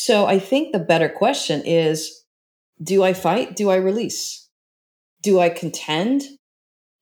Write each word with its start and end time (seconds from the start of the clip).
So 0.00 0.26
I 0.26 0.38
think 0.38 0.70
the 0.70 0.78
better 0.78 1.08
question 1.08 1.60
is 1.66 2.24
do 2.80 3.02
I 3.02 3.14
fight? 3.14 3.56
Do 3.56 3.68
I 3.68 3.76
release? 3.76 4.48
Do 5.24 5.40
I 5.40 5.48
contend? 5.48 6.22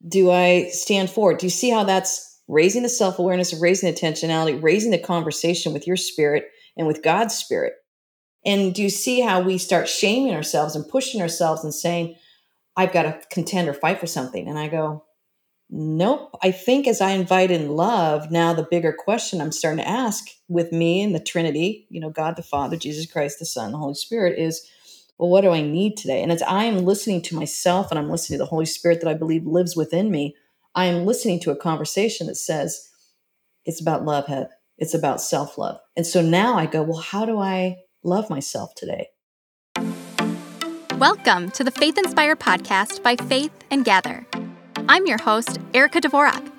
Do 0.08 0.30
I 0.30 0.68
stand 0.70 1.10
for 1.10 1.30
it? 1.30 1.38
Do 1.38 1.44
you 1.44 1.50
see 1.50 1.68
how 1.68 1.84
that's 1.84 2.40
raising 2.48 2.82
the 2.82 2.88
self 2.88 3.18
awareness, 3.18 3.52
raising 3.52 3.92
the 3.92 4.00
intentionality, 4.00 4.62
raising 4.62 4.92
the 4.92 4.98
conversation 4.98 5.74
with 5.74 5.86
your 5.86 5.98
spirit 5.98 6.46
and 6.74 6.86
with 6.86 7.02
God's 7.02 7.34
spirit? 7.34 7.74
And 8.46 8.74
do 8.74 8.82
you 8.82 8.88
see 8.88 9.20
how 9.20 9.42
we 9.42 9.58
start 9.58 9.90
shaming 9.90 10.34
ourselves 10.34 10.74
and 10.74 10.88
pushing 10.88 11.20
ourselves 11.20 11.64
and 11.64 11.74
saying, 11.74 12.16
I've 12.78 12.94
got 12.94 13.02
to 13.02 13.20
contend 13.30 13.68
or 13.68 13.74
fight 13.74 14.00
for 14.00 14.06
something? 14.06 14.48
And 14.48 14.58
I 14.58 14.68
go, 14.68 15.04
Nope. 15.68 16.30
I 16.42 16.52
think 16.52 16.86
as 16.86 17.00
I 17.00 17.10
invite 17.10 17.50
in 17.50 17.70
love, 17.70 18.30
now 18.30 18.52
the 18.52 18.66
bigger 18.70 18.92
question 18.92 19.40
I'm 19.40 19.50
starting 19.50 19.78
to 19.78 19.88
ask 19.88 20.24
with 20.48 20.70
me 20.70 21.02
and 21.02 21.14
the 21.14 21.20
Trinity, 21.20 21.86
you 21.90 22.00
know, 22.00 22.10
God 22.10 22.36
the 22.36 22.42
Father, 22.42 22.76
Jesus 22.76 23.10
Christ 23.10 23.40
the 23.40 23.46
Son, 23.46 23.72
the 23.72 23.78
Holy 23.78 23.94
Spirit 23.94 24.38
is, 24.38 24.68
well, 25.18 25.30
what 25.30 25.40
do 25.40 25.50
I 25.50 25.62
need 25.62 25.96
today? 25.96 26.22
And 26.22 26.30
as 26.30 26.42
I 26.42 26.64
am 26.64 26.84
listening 26.84 27.20
to 27.22 27.34
myself 27.34 27.90
and 27.90 27.98
I'm 27.98 28.10
listening 28.10 28.38
to 28.38 28.44
the 28.44 28.50
Holy 28.50 28.66
Spirit 28.66 29.00
that 29.00 29.10
I 29.10 29.14
believe 29.14 29.44
lives 29.44 29.74
within 29.74 30.10
me, 30.10 30.36
I 30.74 30.84
am 30.86 31.04
listening 31.04 31.40
to 31.40 31.50
a 31.50 31.56
conversation 31.56 32.28
that 32.28 32.36
says, 32.36 32.88
it's 33.64 33.80
about 33.80 34.04
love, 34.04 34.26
Heath. 34.26 34.48
It's 34.78 34.94
about 34.94 35.20
self 35.20 35.58
love. 35.58 35.80
And 35.96 36.06
so 36.06 36.22
now 36.22 36.56
I 36.56 36.66
go, 36.66 36.82
well, 36.82 37.00
how 37.00 37.24
do 37.24 37.38
I 37.38 37.78
love 38.04 38.30
myself 38.30 38.74
today? 38.76 39.08
Welcome 40.98 41.50
to 41.52 41.64
the 41.64 41.70
Faith 41.70 41.98
Inspired 41.98 42.38
podcast 42.38 43.02
by 43.02 43.16
Faith 43.16 43.52
and 43.70 43.84
Gather. 43.84 44.26
I'm 44.88 45.04
your 45.04 45.18
host, 45.18 45.58
Erica 45.74 46.00
Dvorak. 46.00 46.52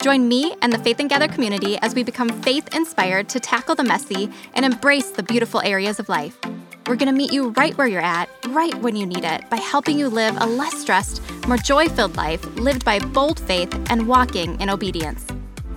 Join 0.00 0.28
me 0.28 0.54
and 0.62 0.72
the 0.72 0.78
Faith 0.78 1.00
and 1.00 1.10
Gather 1.10 1.26
community 1.26 1.78
as 1.78 1.96
we 1.96 2.04
become 2.04 2.28
faith 2.28 2.72
inspired 2.72 3.28
to 3.30 3.40
tackle 3.40 3.74
the 3.74 3.82
messy 3.82 4.30
and 4.54 4.64
embrace 4.64 5.10
the 5.10 5.22
beautiful 5.24 5.60
areas 5.62 5.98
of 5.98 6.08
life. 6.08 6.38
We're 6.86 6.94
going 6.94 7.12
to 7.12 7.12
meet 7.12 7.32
you 7.32 7.48
right 7.50 7.76
where 7.76 7.88
you're 7.88 8.00
at, 8.00 8.28
right 8.50 8.72
when 8.76 8.94
you 8.94 9.04
need 9.04 9.24
it, 9.24 9.50
by 9.50 9.56
helping 9.56 9.98
you 9.98 10.08
live 10.08 10.36
a 10.40 10.46
less 10.46 10.80
stressed, 10.80 11.22
more 11.48 11.56
joy 11.56 11.88
filled 11.88 12.16
life 12.16 12.44
lived 12.54 12.84
by 12.84 13.00
bold 13.00 13.40
faith 13.40 13.74
and 13.90 14.06
walking 14.06 14.60
in 14.60 14.70
obedience. 14.70 15.26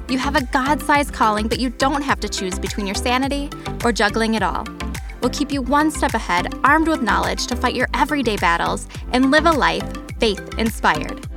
You 0.07 0.19
have 0.19 0.35
a 0.35 0.45
God 0.45 0.83
sized 0.83 1.11
calling 1.11 1.47
but 1.47 1.59
you 1.59 1.71
don't 1.71 2.03
have 2.03 2.19
to 2.19 2.29
choose 2.29 2.59
between 2.59 2.85
your 2.85 2.95
sanity 2.95 3.49
or 3.83 3.91
juggling 3.91 4.35
it 4.35 4.43
all. 4.43 4.67
We'll 5.21 5.31
keep 5.31 5.51
you 5.51 5.63
one 5.63 5.89
step 5.89 6.13
ahead, 6.13 6.53
armed 6.63 6.87
with 6.87 7.01
knowledge 7.01 7.47
to 7.47 7.55
fight 7.55 7.73
your 7.73 7.87
everyday 7.95 8.37
battles 8.37 8.87
and 9.11 9.31
live 9.31 9.47
a 9.47 9.51
life 9.51 9.91
faith 10.19 10.53
inspired. 10.59 11.27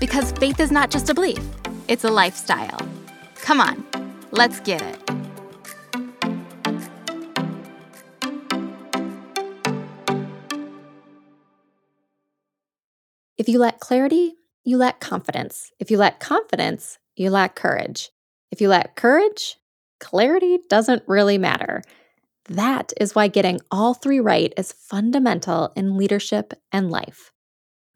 Because 0.00 0.32
faith 0.32 0.60
is 0.60 0.70
not 0.70 0.90
just 0.90 1.10
a 1.10 1.14
belief, 1.14 1.44
it's 1.88 2.04
a 2.04 2.10
lifestyle. 2.10 2.80
Come 3.36 3.60
on, 3.60 3.84
let's 4.30 4.60
get 4.60 4.82
it. 4.82 5.18
If 13.36 13.48
you 13.48 13.58
lack 13.58 13.80
clarity, 13.80 14.34
you 14.64 14.76
lack 14.76 15.00
confidence. 15.00 15.72
If 15.78 15.90
you 15.90 15.96
lack 15.96 16.20
confidence, 16.20 16.98
you 17.16 17.30
lack 17.30 17.54
courage. 17.56 18.10
If 18.50 18.60
you 18.60 18.68
lack 18.68 18.96
courage, 18.96 19.56
clarity 20.00 20.58
doesn't 20.68 21.02
really 21.06 21.38
matter. 21.38 21.82
That 22.48 22.92
is 23.00 23.14
why 23.14 23.28
getting 23.28 23.60
all 23.70 23.94
three 23.94 24.20
right 24.20 24.52
is 24.56 24.72
fundamental 24.72 25.72
in 25.76 25.96
leadership 25.96 26.52
and 26.72 26.90
life. 26.90 27.32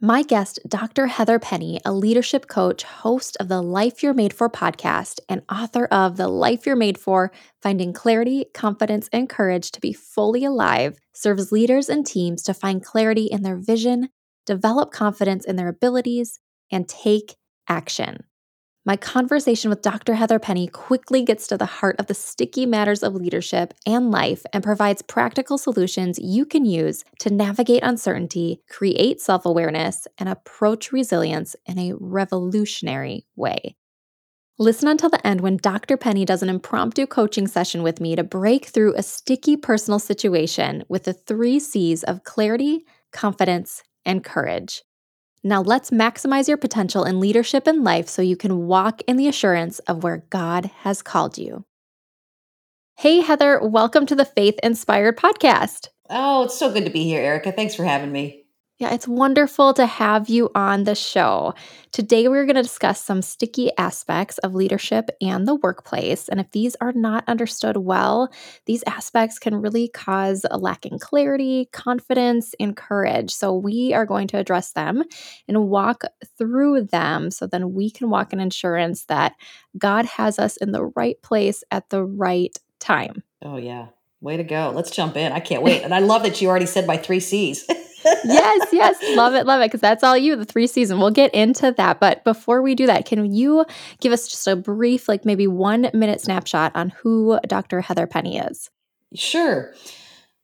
My 0.05 0.25
guest, 0.25 0.59
Dr. 0.67 1.07
Heather 1.07 1.39
Penny, 1.39 1.81
a 1.85 1.93
leadership 1.93 2.49
coach, 2.49 2.83
host 2.83 3.37
of 3.39 3.47
the 3.47 3.63
Life 3.63 4.03
You're 4.03 4.13
Made 4.13 4.33
For 4.33 4.51
podcast, 4.51 5.21
and 5.29 5.43
author 5.49 5.85
of 5.93 6.17
The 6.17 6.27
Life 6.27 6.67
You're 6.67 6.75
Made 6.75 6.99
For 6.99 7.31
Finding 7.63 7.93
Clarity, 7.93 8.47
Confidence, 8.53 9.09
and 9.13 9.29
Courage 9.29 9.71
to 9.71 9.81
Be 9.81 9.93
Fully 9.93 10.45
Alive, 10.45 10.99
serves 11.15 11.53
leaders 11.53 11.89
and 11.89 12.05
teams 12.05 12.43
to 12.43 12.53
find 12.53 12.85
clarity 12.85 13.27
in 13.27 13.45
their 13.45 13.55
vision, 13.55 14.09
develop 14.45 14.91
confidence 14.91 15.45
in 15.45 15.55
their 15.55 15.69
abilities, 15.69 16.41
and 16.73 16.89
take 16.89 17.37
action. 17.69 18.25
My 18.85 18.97
conversation 18.97 19.71
with 19.71 19.81
Dr. 19.81 20.15
Heather 20.15 20.41
Penny 20.41 20.67
quickly 20.67 21.23
gets 21.23 21.47
to 21.47 21.57
the 21.57 21.67
heart 21.67 21.95
of 22.01 22.09
the 22.09 22.15
sticky 22.15 22.67
matters 22.67 23.05
of 23.05 23.15
leadership 23.15 23.75
and 23.87 24.11
life 24.11 24.43
and 24.53 24.65
provides 24.65 25.03
practical 25.03 25.57
solutions 25.57 26.19
you 26.19 26.45
can 26.45 26.65
use 26.65 27.05
to 27.21 27.33
navigate 27.33 27.85
uncertainty, 27.85 28.61
create 28.69 29.21
self 29.21 29.47
awareness, 29.47 30.09
and 30.19 30.29
approach 30.29 30.91
resilience 30.91 31.55
in 31.65 31.79
a 31.79 31.93
revolutionary 31.95 33.25
way. 33.37 33.77
Listen 34.59 34.89
until 34.89 35.11
the 35.11 35.25
end 35.25 35.43
when 35.43 35.59
Dr. 35.59 35.97
Penny 35.97 36.25
does 36.25 36.43
an 36.43 36.49
impromptu 36.49 37.07
coaching 37.07 37.47
session 37.47 37.85
with 37.85 38.01
me 38.01 38.17
to 38.17 38.25
break 38.25 38.67
through 38.67 38.97
a 38.97 39.03
sticky 39.05 39.57
personal 39.57 40.01
situation 40.01 40.83
with 40.89 41.05
the 41.05 41.13
three 41.13 41.61
C's 41.61 42.03
of 42.03 42.25
clarity, 42.25 42.85
confidence, 43.13 43.85
and 44.05 44.25
courage. 44.25 44.83
Now 45.45 45.61
let's 45.61 45.91
maximize 45.91 46.47
your 46.47 46.57
potential 46.57 47.03
in 47.03 47.19
leadership 47.19 47.67
and 47.67 47.83
life 47.83 48.09
so 48.09 48.23
you 48.23 48.37
can 48.37 48.69
walk 48.69 49.03
in 49.09 49.17
the 49.17 49.27
assurance 49.27 49.81
of 49.81 50.05
where 50.05 50.25
God 50.31 50.67
has 50.83 51.03
called 51.03 51.37
you. 51.37 51.65
Hey, 52.99 53.23
Heather, 53.23 53.59
welcome 53.61 54.07
to 54.07 54.15
the 54.15 54.25
Faith 54.25 54.61
Inspired 54.63 55.19
Podcast. 55.19 55.89
Oh, 56.09 56.45
it's 56.45 56.57
so 56.57 56.73
good 56.73 56.85
to 56.85 56.93
be 56.93 57.03
here, 57.03 57.21
Erica. 57.21 57.51
Thanks 57.51 57.75
for 57.75 57.85
having 57.85 58.13
me. 58.13 58.42
Yeah, 58.83 58.93
it's 58.93 59.07
wonderful 59.07 59.75
to 59.75 59.87
have 59.87 60.29
you 60.29 60.51
on 60.57 60.83
the 60.83 60.97
show. 60.97 61.55
Today, 61.93 62.27
we're 62.27 62.47
going 62.47 62.57
to 62.57 62.63
discuss 62.63 63.01
some 63.01 63.23
sticky 63.23 63.71
aspects 63.79 64.39
of 64.39 64.57
leadership 64.57 65.09
and 65.21 65.47
the 65.47 65.55
workplace. 65.55 66.29
And 66.29 66.41
if 66.41 66.51
these 66.51 66.75
are 66.81 66.91
not 66.91 67.23
understood 67.29 67.77
well, 67.77 68.29
these 68.67 68.83
aspects 68.89 69.39
can 69.39 69.55
really 69.55 69.87
cause 69.87 70.45
a 70.51 70.59
lacking 70.59 70.99
clarity, 70.99 71.69
confidence, 71.71 72.57
and 72.59 72.77
courage. 72.77 73.31
So, 73.33 73.55
we 73.55 73.95
are 73.95 74.05
going 74.05 74.27
to 74.27 74.39
address 74.39 74.73
them 74.73 75.05
and 75.47 75.69
walk 75.69 76.03
through 76.37 76.87
them 76.87 77.31
so 77.31 77.47
then 77.47 77.75
we 77.75 77.89
can 77.89 78.11
walk 78.11 78.33
in 78.33 78.41
assurance 78.41 79.05
that 79.05 79.37
God 79.79 80.07
has 80.07 80.41
us 80.41 80.57
in 80.57 80.73
the 80.73 80.87
right 80.97 81.23
place 81.23 81.63
at 81.71 81.89
the 81.91 82.03
right 82.03 82.59
time. 82.81 83.23
Oh, 83.43 83.59
yeah. 83.59 83.91
Way 84.21 84.39
to 84.39 84.45
go. 84.45 84.73
Let's 84.75 84.91
jump 84.91 85.17
in. 85.17 85.31
I 85.31 85.39
can't 85.39 85.63
wait. 85.63 85.83
And 85.83 85.95
I 85.95 86.01
love 86.01 86.25
that 86.25 86.41
you 86.41 86.49
already 86.49 86.67
said 86.67 86.89
my 86.89 86.97
three 86.97 87.21
C's. 87.21 87.65
yes, 88.05 88.69
yes. 88.73 88.97
Love 89.17 89.35
it, 89.35 89.47
love 89.47 89.61
it. 89.61 89.67
Because 89.67 89.81
that's 89.81 90.03
all 90.03 90.17
you, 90.17 90.37
the 90.37 90.45
three 90.45 90.67
season. 90.67 90.99
We'll 90.99 91.11
get 91.11 91.35
into 91.35 91.73
that. 91.73 92.01
But 92.01 92.25
before 92.25 92.63
we 92.63 92.75
do 92.75 92.87
that, 92.87 93.07
can 93.07 93.33
you 93.33 93.65
give 94.01 94.13
us 94.13 94.29
just 94.29 94.47
a 94.47 94.57
brief, 94.57 95.09
like 95.09 95.25
maybe 95.25 95.47
one 95.47 95.91
minute 95.95 96.21
snapshot 96.21 96.73
on 96.75 96.91
who 96.91 97.39
Dr. 97.47 97.81
Heather 97.81 98.07
Penny 98.07 98.39
is? 98.39 98.71
Sure. 99.15 99.75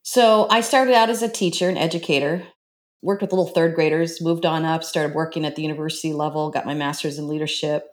So 0.03 0.47
I 0.51 0.63
started 0.63 0.95
out 0.95 1.11
as 1.11 1.23
a 1.23 1.29
teacher 1.29 1.69
and 1.69 1.77
educator, 1.77 2.43
worked 3.03 3.23
with 3.23 3.33
little 3.33 3.49
third 3.49 3.75
graders, 3.75 4.23
moved 4.23 4.47
on 4.47 4.65
up, 4.65 4.83
started 4.83 5.15
working 5.15 5.45
at 5.45 5.57
the 5.57 5.63
university 5.63 6.13
level, 6.13 6.51
got 6.51 6.67
my 6.67 6.75
master's 6.75 7.19
in 7.19 7.29
leadership. 7.29 7.87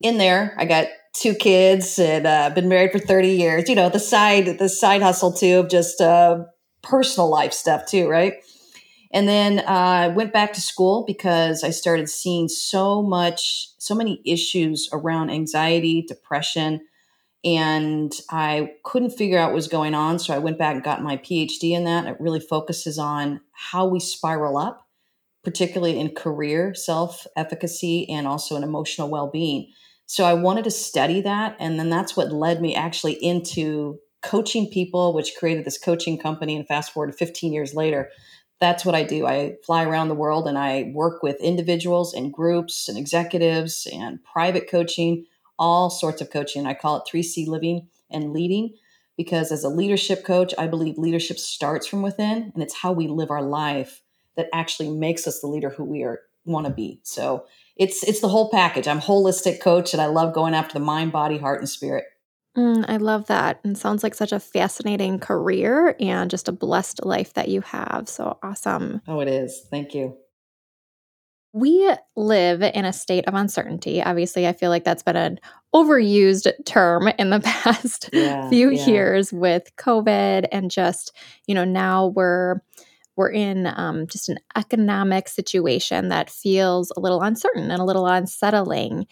In 0.00 0.18
there, 0.18 0.54
I 0.58 0.64
got 0.66 0.88
two 1.14 1.34
kids 1.34 1.98
and 1.98 2.26
uh, 2.26 2.50
been 2.50 2.68
married 2.68 2.92
for 2.92 2.98
30 2.98 3.28
years. 3.28 3.68
You 3.68 3.74
know, 3.74 3.88
the 3.88 4.00
side, 4.00 4.58
the 4.58 4.68
side 4.68 5.02
hustle 5.02 5.32
too 5.32 5.60
of 5.60 5.70
just 5.70 6.00
uh, 6.00 6.44
personal 6.82 7.30
life 7.30 7.52
stuff 7.52 7.86
too, 7.86 8.08
right? 8.08 8.34
And 9.16 9.26
then 9.26 9.60
uh, 9.60 9.62
I 9.66 10.08
went 10.08 10.34
back 10.34 10.52
to 10.52 10.60
school 10.60 11.02
because 11.06 11.64
I 11.64 11.70
started 11.70 12.10
seeing 12.10 12.48
so 12.48 13.00
much, 13.00 13.68
so 13.78 13.94
many 13.94 14.20
issues 14.26 14.90
around 14.92 15.30
anxiety, 15.30 16.02
depression, 16.02 16.86
and 17.42 18.12
I 18.30 18.74
couldn't 18.84 19.16
figure 19.16 19.38
out 19.38 19.52
what 19.52 19.54
was 19.54 19.68
going 19.68 19.94
on. 19.94 20.18
So 20.18 20.34
I 20.34 20.38
went 20.38 20.58
back 20.58 20.74
and 20.74 20.84
got 20.84 21.02
my 21.02 21.16
PhD 21.16 21.70
in 21.70 21.84
that. 21.84 22.06
It 22.06 22.20
really 22.20 22.40
focuses 22.40 22.98
on 22.98 23.40
how 23.52 23.86
we 23.86 24.00
spiral 24.00 24.58
up, 24.58 24.86
particularly 25.42 25.98
in 25.98 26.14
career 26.14 26.74
self 26.74 27.26
efficacy 27.36 28.06
and 28.10 28.28
also 28.28 28.54
in 28.54 28.62
emotional 28.62 29.08
well 29.08 29.30
being. 29.30 29.72
So 30.04 30.24
I 30.24 30.34
wanted 30.34 30.64
to 30.64 30.70
study 30.70 31.22
that. 31.22 31.56
And 31.58 31.78
then 31.78 31.88
that's 31.88 32.18
what 32.18 32.32
led 32.32 32.60
me 32.60 32.74
actually 32.74 33.14
into 33.14 33.98
coaching 34.22 34.68
people, 34.68 35.14
which 35.14 35.36
created 35.38 35.64
this 35.64 35.78
coaching 35.78 36.18
company. 36.18 36.54
And 36.54 36.68
fast 36.68 36.92
forward 36.92 37.14
15 37.14 37.54
years 37.54 37.72
later, 37.74 38.10
that's 38.60 38.84
what 38.84 38.94
I 38.94 39.02
do. 39.02 39.26
I 39.26 39.56
fly 39.64 39.84
around 39.84 40.08
the 40.08 40.14
world 40.14 40.48
and 40.48 40.56
I 40.56 40.90
work 40.94 41.22
with 41.22 41.40
individuals 41.40 42.14
and 42.14 42.32
groups 42.32 42.88
and 42.88 42.96
executives 42.96 43.86
and 43.92 44.22
private 44.24 44.68
coaching, 44.70 45.26
all 45.58 45.90
sorts 45.90 46.20
of 46.20 46.30
coaching. 46.30 46.66
I 46.66 46.74
call 46.74 46.96
it 46.96 47.08
3C 47.12 47.46
living 47.46 47.88
and 48.10 48.32
leading 48.32 48.74
because 49.16 49.52
as 49.52 49.64
a 49.64 49.68
leadership 49.68 50.24
coach, 50.24 50.54
I 50.56 50.66
believe 50.66 50.96
leadership 50.98 51.38
starts 51.38 51.86
from 51.86 52.02
within 52.02 52.50
and 52.54 52.62
it's 52.62 52.76
how 52.76 52.92
we 52.92 53.08
live 53.08 53.30
our 53.30 53.42
life 53.42 54.02
that 54.36 54.48
actually 54.52 54.90
makes 54.90 55.26
us 55.26 55.40
the 55.40 55.46
leader 55.46 55.70
who 55.70 55.84
we 55.84 56.02
are 56.02 56.20
want 56.44 56.66
to 56.66 56.72
be. 56.72 57.00
So 57.02 57.46
it's 57.76 58.02
it's 58.04 58.20
the 58.20 58.28
whole 58.28 58.50
package. 58.50 58.88
I'm 58.88 59.00
holistic 59.00 59.60
coach 59.60 59.92
and 59.92 60.00
I 60.00 60.06
love 60.06 60.32
going 60.32 60.54
after 60.54 60.74
the 60.74 60.84
mind, 60.84 61.12
body, 61.12 61.38
heart 61.38 61.60
and 61.60 61.68
spirit. 61.68 62.04
Mm, 62.56 62.86
I 62.88 62.96
love 62.96 63.26
that. 63.26 63.60
And 63.64 63.76
sounds 63.76 64.02
like 64.02 64.14
such 64.14 64.32
a 64.32 64.40
fascinating 64.40 65.18
career 65.18 65.94
and 66.00 66.30
just 66.30 66.48
a 66.48 66.52
blessed 66.52 67.04
life 67.04 67.34
that 67.34 67.48
you 67.48 67.60
have. 67.60 68.08
So 68.08 68.38
awesome. 68.42 69.02
Oh, 69.06 69.20
it 69.20 69.28
is. 69.28 69.66
Thank 69.70 69.94
you. 69.94 70.16
We 71.52 71.90
live 72.16 72.62
in 72.62 72.84
a 72.84 72.92
state 72.92 73.26
of 73.26 73.34
uncertainty. 73.34 74.02
Obviously, 74.02 74.46
I 74.46 74.52
feel 74.52 74.68
like 74.68 74.84
that's 74.84 75.02
been 75.02 75.16
an 75.16 75.38
overused 75.74 76.50
term 76.66 77.08
in 77.18 77.30
the 77.30 77.40
past 77.44 78.10
yeah, 78.12 78.48
few 78.50 78.70
yeah. 78.70 78.86
years 78.86 79.32
with 79.32 79.74
COVID 79.76 80.48
and 80.52 80.70
just, 80.70 81.16
you 81.46 81.54
know, 81.54 81.64
now 81.64 82.08
we're 82.08 82.60
we're 83.16 83.30
in 83.30 83.66
um, 83.66 84.06
just 84.06 84.28
an 84.28 84.38
economic 84.54 85.28
situation 85.28 86.08
that 86.08 86.28
feels 86.28 86.92
a 86.94 87.00
little 87.00 87.22
uncertain 87.22 87.70
and 87.70 87.80
a 87.80 87.84
little 87.84 88.06
unsettling 88.06 89.06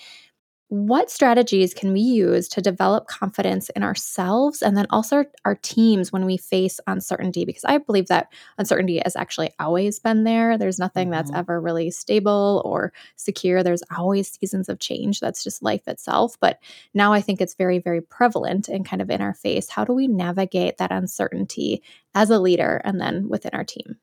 what 0.75 1.09
strategies 1.09 1.73
can 1.73 1.93
we 1.93 2.01
use 2.01 2.49
to 2.49 2.61
develop 2.61 3.07
confidence 3.07 3.71
in 3.71 3.85
ourselves 3.85 4.61
and 4.61 4.77
then 4.77 4.89
also 4.91 5.25
our 5.45 5.55
teams 5.55 6.11
when 6.11 6.27
we 6.27 6.37
face 6.37 6.81
uncertainty? 6.89 7.45
Because 7.45 7.65
I 7.65 7.79
believe 7.79 8.09
that 8.09 8.33
uncertainty 8.59 9.01
has 9.05 9.15
actually 9.15 9.53
always 9.61 10.01
been 10.01 10.25
there. 10.25 10.59
There's 10.59 10.81
nothing 10.81 11.11
mm-hmm. 11.11 11.13
that's 11.13 11.31
ever 11.33 11.61
really 11.61 11.93
stable 11.93 12.61
or 12.65 12.93
secure. 13.15 13.63
There's 13.63 13.85
always 13.97 14.33
seasons 14.33 14.69
of 14.69 14.81
change. 14.81 15.21
That's 15.21 15.45
just 15.45 15.63
life 15.63 15.87
itself. 15.87 16.37
But 16.41 16.59
now 16.93 17.13
I 17.13 17.21
think 17.21 17.41
it's 17.41 17.55
very, 17.55 17.79
very 17.79 18.01
prevalent 18.01 18.69
and 18.69 18.85
kind 18.85 19.01
of 19.01 19.11
in 19.11 19.23
our 19.23 19.35
face. 19.35 19.69
How 19.69 19.85
do 19.85 19.93
we 19.93 20.09
navigate 20.09 20.79
that 20.79 20.91
uncertainty 20.91 21.85
as 22.17 22.31
a 22.31 22.41
leader 22.41 22.81
and 22.85 23.01
then 23.01 23.29
within 23.29 23.53
our 23.55 23.65
team? 23.65 23.99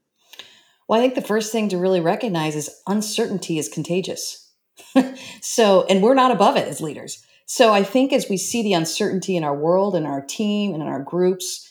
Well, 0.87 0.99
I 0.99 1.03
think 1.03 1.15
the 1.15 1.21
first 1.21 1.51
thing 1.51 1.67
to 1.69 1.77
really 1.77 1.99
recognize 1.99 2.55
is 2.55 2.81
uncertainty 2.87 3.59
is 3.59 3.67
contagious 3.67 4.50
so, 5.41 5.85
and 5.89 6.01
we're 6.01 6.13
not 6.13 6.31
above 6.31 6.57
it 6.57 6.67
as 6.67 6.81
leaders. 6.81 7.23
So 7.45 7.73
I 7.73 7.83
think 7.83 8.13
as 8.13 8.29
we 8.29 8.37
see 8.37 8.63
the 8.63 8.73
uncertainty 8.73 9.35
in 9.35 9.43
our 9.43 9.55
world 9.55 9.95
and 9.95 10.07
our 10.07 10.21
team 10.21 10.73
and 10.73 10.81
in 10.81 10.87
our 10.87 11.03
groups, 11.03 11.69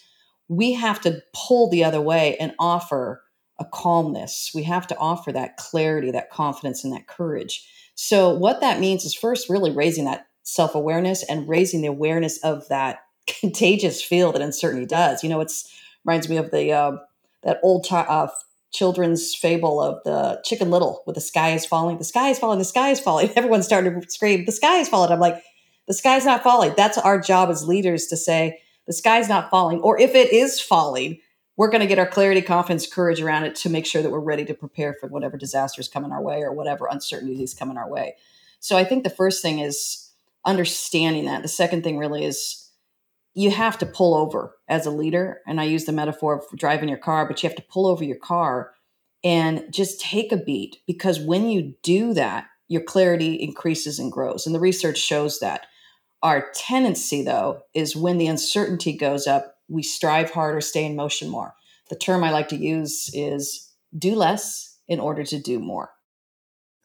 we 0.49 0.73
have 0.73 1.01
to 1.03 1.23
pull 1.33 1.71
the 1.71 1.85
other 1.85 2.01
way 2.01 2.37
and 2.39 2.53
offer 2.59 3.23
a 3.59 3.65
calmness. 3.65 4.51
We 4.55 4.65
have 4.65 4.87
to 4.89 4.99
offer 4.99 5.33
that 5.33 5.57
clarity, 5.57 6.11
that 6.11 6.31
confidence, 6.31 6.83
and 6.85 6.93
that 6.93 7.07
courage. 7.07 7.67
So, 7.95 8.31
what 8.31 8.61
that 8.61 8.81
means 8.81 9.05
is 9.05 9.15
first 9.15 9.49
really 9.49 9.71
raising 9.71 10.07
that 10.07 10.27
self 10.43 10.75
awareness 10.75 11.23
and 11.23 11.49
raising 11.49 11.83
the 11.83 11.89
awareness 11.89 12.39
of 12.43 12.69
that 12.69 13.01
contagious 13.27 14.03
feel 14.03 14.33
that 14.33 14.43
uncertainty 14.43 14.87
does. 14.87 15.23
You 15.23 15.31
know, 15.31 15.41
it's 15.41 15.71
reminds 16.05 16.29
me 16.29 16.37
of 16.37 16.51
the 16.51 16.73
uh, 16.73 16.97
that 17.43 17.61
old 17.63 17.87
uh, 17.91 18.29
children's 18.73 19.35
fable 19.35 19.81
of 19.81 20.03
the 20.05 20.41
Chicken 20.45 20.71
Little 20.71 21.03
with 21.07 21.15
the 21.15 21.21
sky 21.21 21.51
is 21.51 21.67
falling, 21.67 21.99
the 21.99 22.05
sky 22.05 22.31
is 22.31 22.39
falling, 22.39 22.59
the 22.59 22.65
sky 22.65 22.91
is 22.91 23.01
falling. 23.01 23.31
Everyone 23.37 23.63
started 23.63 24.01
to 24.01 24.11
scream, 24.11 24.45
the 24.45 24.53
sky 24.53 24.79
is 24.79 24.89
falling. 24.89 25.11
I'm 25.11 25.21
like, 25.21 25.43
the 25.89 25.95
sky's 25.95 26.25
not 26.25 26.43
falling. 26.43 26.75
That's 26.77 26.99
our 26.99 27.21
job 27.21 27.51
as 27.51 27.67
leaders 27.67 28.07
to 28.07 28.17
say, 28.17 28.61
the 28.87 28.93
sky's 28.93 29.29
not 29.29 29.51
falling. 29.51 29.81
Or 29.81 29.99
if 30.01 30.15
it 30.15 30.33
is 30.33 30.61
falling, 30.61 31.19
we're 31.57 31.71
going 31.71 31.81
to 31.81 31.87
get 31.87 31.99
our 31.99 32.07
clarity, 32.07 32.43
confidence, 32.43 32.87
courage 32.87 33.21
around 33.21 33.45
it 33.45 33.55
to 33.57 33.69
make 33.69 33.87
sure 33.87 34.01
that 34.01 34.11
we're 34.11 34.21
ready 34.21 34.45
to 34.45 34.55
prepare 34.55 34.95
for 34.99 35.09
whatever 35.09 35.37
disasters 35.37 35.89
coming 35.89 36.13
our 36.13 36.23
way 36.23 36.43
or 36.43 36.53
whatever 36.53 36.89
uncertainties 36.91 37.55
coming 37.55 37.77
our 37.77 37.91
way. 37.91 38.15
So 38.61 38.77
I 38.77 38.85
think 38.85 39.05
the 39.05 39.11
first 39.11 39.43
thing 39.43 39.59
is 39.59 40.11
understanding 40.45 41.27
that. 41.27 41.43
The 41.43 41.49
second 41.49 41.83
thing 41.83 41.99
really 41.99 42.25
is 42.25 42.70
you 43.35 43.51
have 43.51 43.79
to 43.79 43.87
pull 43.87 44.15
over 44.15 44.57
as 44.69 44.87
a 44.87 44.91
leader. 44.91 45.41
And 45.47 45.61
I 45.61 45.65
use 45.65 45.85
the 45.85 45.93
metaphor 45.93 46.39
of 46.39 46.59
driving 46.59 46.89
your 46.89 46.99
car, 46.99 47.27
but 47.27 47.43
you 47.43 47.49
have 47.49 47.57
to 47.57 47.65
pull 47.71 47.87
over 47.87 48.05
your 48.05 48.17
car 48.17 48.73
and 49.23 49.65
just 49.71 50.01
take 50.01 50.33
a 50.33 50.37
beat 50.37 50.79
because 50.87 51.21
when 51.21 51.49
you 51.49 51.75
do 51.83 52.15
that, 52.15 52.47
your 52.69 52.83
clarity 52.83 53.35
increases 53.35 53.99
and 53.99 54.13
grows. 54.13 54.47
And 54.47 54.55
the 54.55 54.61
research 54.61 54.99
shows 54.99 55.41
that. 55.41 55.67
Our 56.23 56.51
tendency, 56.55 57.23
though, 57.23 57.63
is 57.73 57.97
when 57.97 58.19
the 58.19 58.27
uncertainty 58.27 58.97
goes 58.97 59.27
up, 59.27 59.57
we 59.69 59.83
strive 59.83 60.31
harder, 60.31 60.61
stay 60.61 60.85
in 60.85 60.95
motion 60.95 61.29
more. 61.29 61.55
The 61.89 61.97
term 61.97 62.23
I 62.23 62.31
like 62.31 62.49
to 62.49 62.57
use 62.57 63.11
is 63.15 63.73
do 63.99 64.15
less 64.15 64.79
in 64.87 65.01
order 65.01 65.25
to 65.25 65.41
do 65.41 65.59
more. 65.59 65.91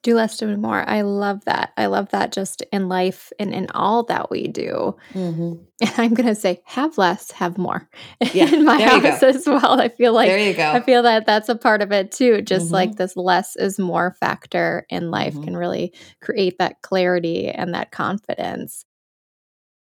Do 0.06 0.14
less, 0.14 0.38
do 0.38 0.56
more. 0.56 0.88
I 0.88 1.02
love 1.02 1.46
that. 1.46 1.74
I 1.78 1.88
love 1.88 2.10
that 2.12 2.32
just 2.32 2.62
in 2.72 2.88
life 2.88 3.34
and 3.40 3.52
in 3.52 3.72
all 3.72 4.04
that 4.04 4.30
we 4.30 4.48
do. 4.48 4.96
Mm-hmm. 5.16 5.54
And 5.82 5.94
I'm 5.98 6.14
going 6.14 6.28
to 6.28 6.36
say, 6.36 6.62
have 6.66 7.00
less, 7.00 7.32
have 7.32 7.58
more 7.58 7.90
yeah, 8.34 8.54
in 8.54 8.66
my 8.66 8.80
house 8.80 9.24
as 9.24 9.48
well. 9.48 9.82
I 9.82 9.90
feel 9.90 10.14
like 10.14 10.28
there 10.28 10.38
you 10.38 10.54
go. 10.54 10.74
I 10.74 10.82
feel 10.82 11.02
that 11.02 11.26
that's 11.26 11.50
a 11.50 11.56
part 11.56 11.82
of 11.82 11.92
it 11.92 12.12
too. 12.12 12.44
Just 12.44 12.68
mm-hmm. 12.68 12.76
like 12.76 12.96
this 12.98 13.18
less 13.18 13.56
is 13.56 13.80
more 13.80 14.16
factor 14.20 14.86
in 14.92 15.10
life 15.10 15.34
mm-hmm. 15.34 15.46
can 15.46 15.58
really 15.58 15.92
create 16.22 16.60
that 16.60 16.84
clarity 16.84 17.50
and 17.50 17.74
that 17.74 17.92
confidence. 17.92 18.86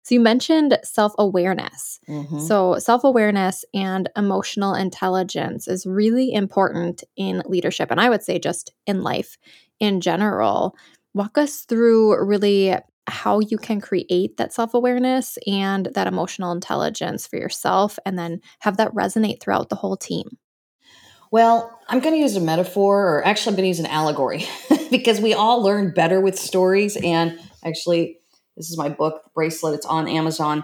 So 0.06 0.14
you 0.14 0.22
mentioned 0.22 0.78
self 0.84 1.16
awareness. 1.18 2.00
Mm-hmm. 2.08 2.38
So 2.38 2.78
self 2.78 3.04
awareness 3.04 3.66
and 3.74 4.08
emotional 4.16 4.76
intelligence 4.76 5.68
is 5.68 5.88
really 5.88 6.32
important 6.32 7.04
in 7.18 7.42
leadership. 7.48 7.90
And 7.90 8.00
I 8.00 8.10
would 8.10 8.22
say 8.22 8.38
just 8.38 8.72
in 8.86 9.02
life 9.02 9.38
in 9.80 10.02
general. 10.02 10.76
Walk 11.16 11.38
us 11.38 11.62
through 11.62 12.24
really 12.24 12.76
how 13.08 13.40
you 13.40 13.58
can 13.58 13.82
create 13.82 14.38
that 14.38 14.54
self 14.54 14.76
awareness 14.76 15.40
and 15.48 15.88
that 15.96 16.06
emotional 16.06 16.52
intelligence 16.52 17.26
for 17.26 17.38
yourself, 17.38 17.98
and 18.06 18.18
then 18.18 18.42
have 18.60 18.78
that 18.78 18.94
resonate 18.94 19.42
throughout 19.42 19.70
the 19.70 19.76
whole 19.76 19.98
team. 19.98 20.38
Well, 21.32 21.80
I'm 21.90 22.00
going 22.00 22.14
to 22.14 22.22
use 22.22 22.36
a 22.36 22.42
metaphor, 22.42 23.02
or 23.10 23.26
actually, 23.26 23.54
I'm 23.54 23.56
going 23.56 23.64
to 23.64 23.70
use 23.70 23.80
an 23.80 23.88
allegory 23.88 24.46
because 24.92 25.20
we 25.20 25.34
all 25.34 25.64
learn 25.64 25.94
better 25.94 26.22
with 26.22 26.38
stories. 26.38 26.96
And 26.98 27.40
actually, 27.64 28.20
this 28.56 28.70
is 28.70 28.78
my 28.78 28.90
book, 28.90 29.32
Bracelet. 29.34 29.76
It's 29.76 29.86
on 29.86 30.08
Amazon. 30.08 30.64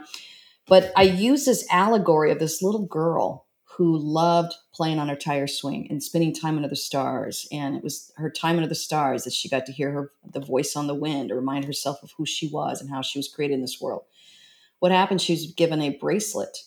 But 0.68 0.92
I 0.96 1.04
use 1.04 1.46
this 1.46 1.66
allegory 1.70 2.32
of 2.32 2.40
this 2.40 2.62
little 2.62 2.86
girl 2.86 3.48
who 3.78 3.98
loved 3.98 4.54
playing 4.74 5.00
on 5.00 5.10
her 5.10 5.16
tire 5.16 5.48
swing 5.48 5.88
and 5.90 6.04
spending 6.04 6.34
time 6.34 6.58
under 6.58 6.68
the 6.68 6.76
stars. 6.76 7.48
And 7.52 7.76
it 7.76 7.84
was 7.84 8.12
her 8.18 8.30
time 8.30 8.58
under 8.58 8.68
the 8.68 8.76
stars 8.76 9.24
that 9.24 9.34
she 9.34 9.50
got 9.50 9.66
to 9.66 9.72
hear 9.72 9.92
her 9.92 10.12
the 10.30 10.40
voice 10.40 10.76
on 10.76 10.88
the 10.88 10.96
wind 10.96 11.30
to 11.30 11.36
remind 11.36 11.66
herself 11.66 12.04
of 12.04 12.12
who 12.18 12.26
she 12.26 12.48
was 12.48 12.82
and 12.82 12.90
how 12.90 13.02
she 13.02 13.18
was 13.18 13.28
created 13.28 13.56
in 13.56 13.62
this 13.62 13.80
world. 13.82 14.04
What 14.80 14.92
happened? 14.92 15.22
She 15.22 15.34
was 15.34 15.54
given 15.54 15.82
a 15.82 15.98
bracelet, 15.98 16.58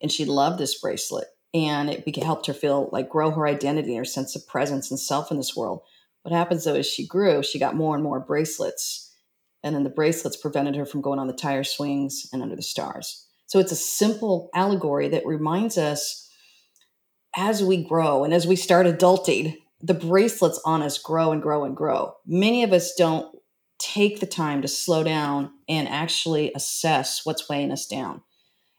and 0.00 0.12
she 0.12 0.24
loved 0.24 0.58
this 0.58 0.78
bracelet, 0.78 1.28
and 1.54 1.88
it 1.88 2.22
helped 2.22 2.46
her 2.46 2.52
feel 2.52 2.90
like 2.92 3.08
grow 3.08 3.30
her 3.30 3.46
identity 3.46 3.90
and 3.90 3.98
her 3.98 4.04
sense 4.04 4.36
of 4.36 4.46
presence 4.46 4.90
and 4.90 5.00
self 5.00 5.30
in 5.30 5.38
this 5.38 5.56
world. 5.56 5.80
What 6.22 6.34
happens 6.34 6.64
though 6.64 6.74
is 6.74 6.86
she 6.86 7.06
grew, 7.06 7.42
she 7.42 7.58
got 7.58 7.74
more 7.74 7.94
and 7.94 8.04
more 8.04 8.20
bracelets, 8.20 9.11
and 9.62 9.74
then 9.74 9.84
the 9.84 9.90
bracelets 9.90 10.36
prevented 10.36 10.76
her 10.76 10.86
from 10.86 11.00
going 11.00 11.18
on 11.18 11.26
the 11.26 11.32
tire 11.32 11.64
swings 11.64 12.28
and 12.32 12.42
under 12.42 12.56
the 12.56 12.62
stars. 12.62 13.26
So 13.46 13.58
it's 13.58 13.72
a 13.72 13.76
simple 13.76 14.50
allegory 14.54 15.08
that 15.08 15.26
reminds 15.26 15.76
us 15.76 16.28
as 17.36 17.62
we 17.62 17.84
grow 17.84 18.24
and 18.24 18.34
as 18.34 18.46
we 18.46 18.56
start 18.56 18.86
adulting, 18.86 19.56
the 19.80 19.94
bracelets 19.94 20.60
on 20.64 20.82
us 20.82 20.98
grow 20.98 21.32
and 21.32 21.42
grow 21.42 21.64
and 21.64 21.76
grow. 21.76 22.14
Many 22.26 22.62
of 22.62 22.72
us 22.72 22.94
don't 22.94 23.36
take 23.78 24.20
the 24.20 24.26
time 24.26 24.62
to 24.62 24.68
slow 24.68 25.02
down 25.02 25.50
and 25.68 25.88
actually 25.88 26.52
assess 26.54 27.26
what's 27.26 27.48
weighing 27.48 27.72
us 27.72 27.86
down 27.86 28.22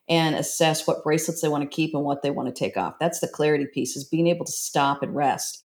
and 0.10 0.36
assess 0.36 0.88
what 0.88 1.04
bracelets 1.04 1.42
they 1.42 1.48
want 1.48 1.70
to 1.70 1.76
keep 1.76 1.94
and 1.94 2.04
what 2.04 2.22
they 2.22 2.32
want 2.32 2.48
to 2.48 2.58
take 2.58 2.78
off. 2.78 2.96
That's 3.00 3.20
the 3.20 3.28
clarity 3.28 3.68
piece 3.74 3.96
is 3.96 4.04
being 4.04 4.28
able 4.28 4.46
to 4.46 4.52
stop 4.52 5.02
and 5.04 5.16
rest. 5.16 5.64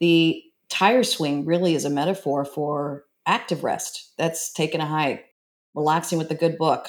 The 0.00 0.42
tire 0.68 1.04
swing 1.04 1.44
really 1.44 1.74
is 1.74 1.84
a 1.84 1.90
metaphor 1.90 2.44
for 2.44 3.04
active 3.26 3.64
rest. 3.64 4.12
That's 4.18 4.52
taking 4.52 4.80
a 4.80 4.86
hike, 4.86 5.26
relaxing 5.74 6.18
with 6.18 6.30
a 6.30 6.36
good 6.36 6.58
book, 6.58 6.88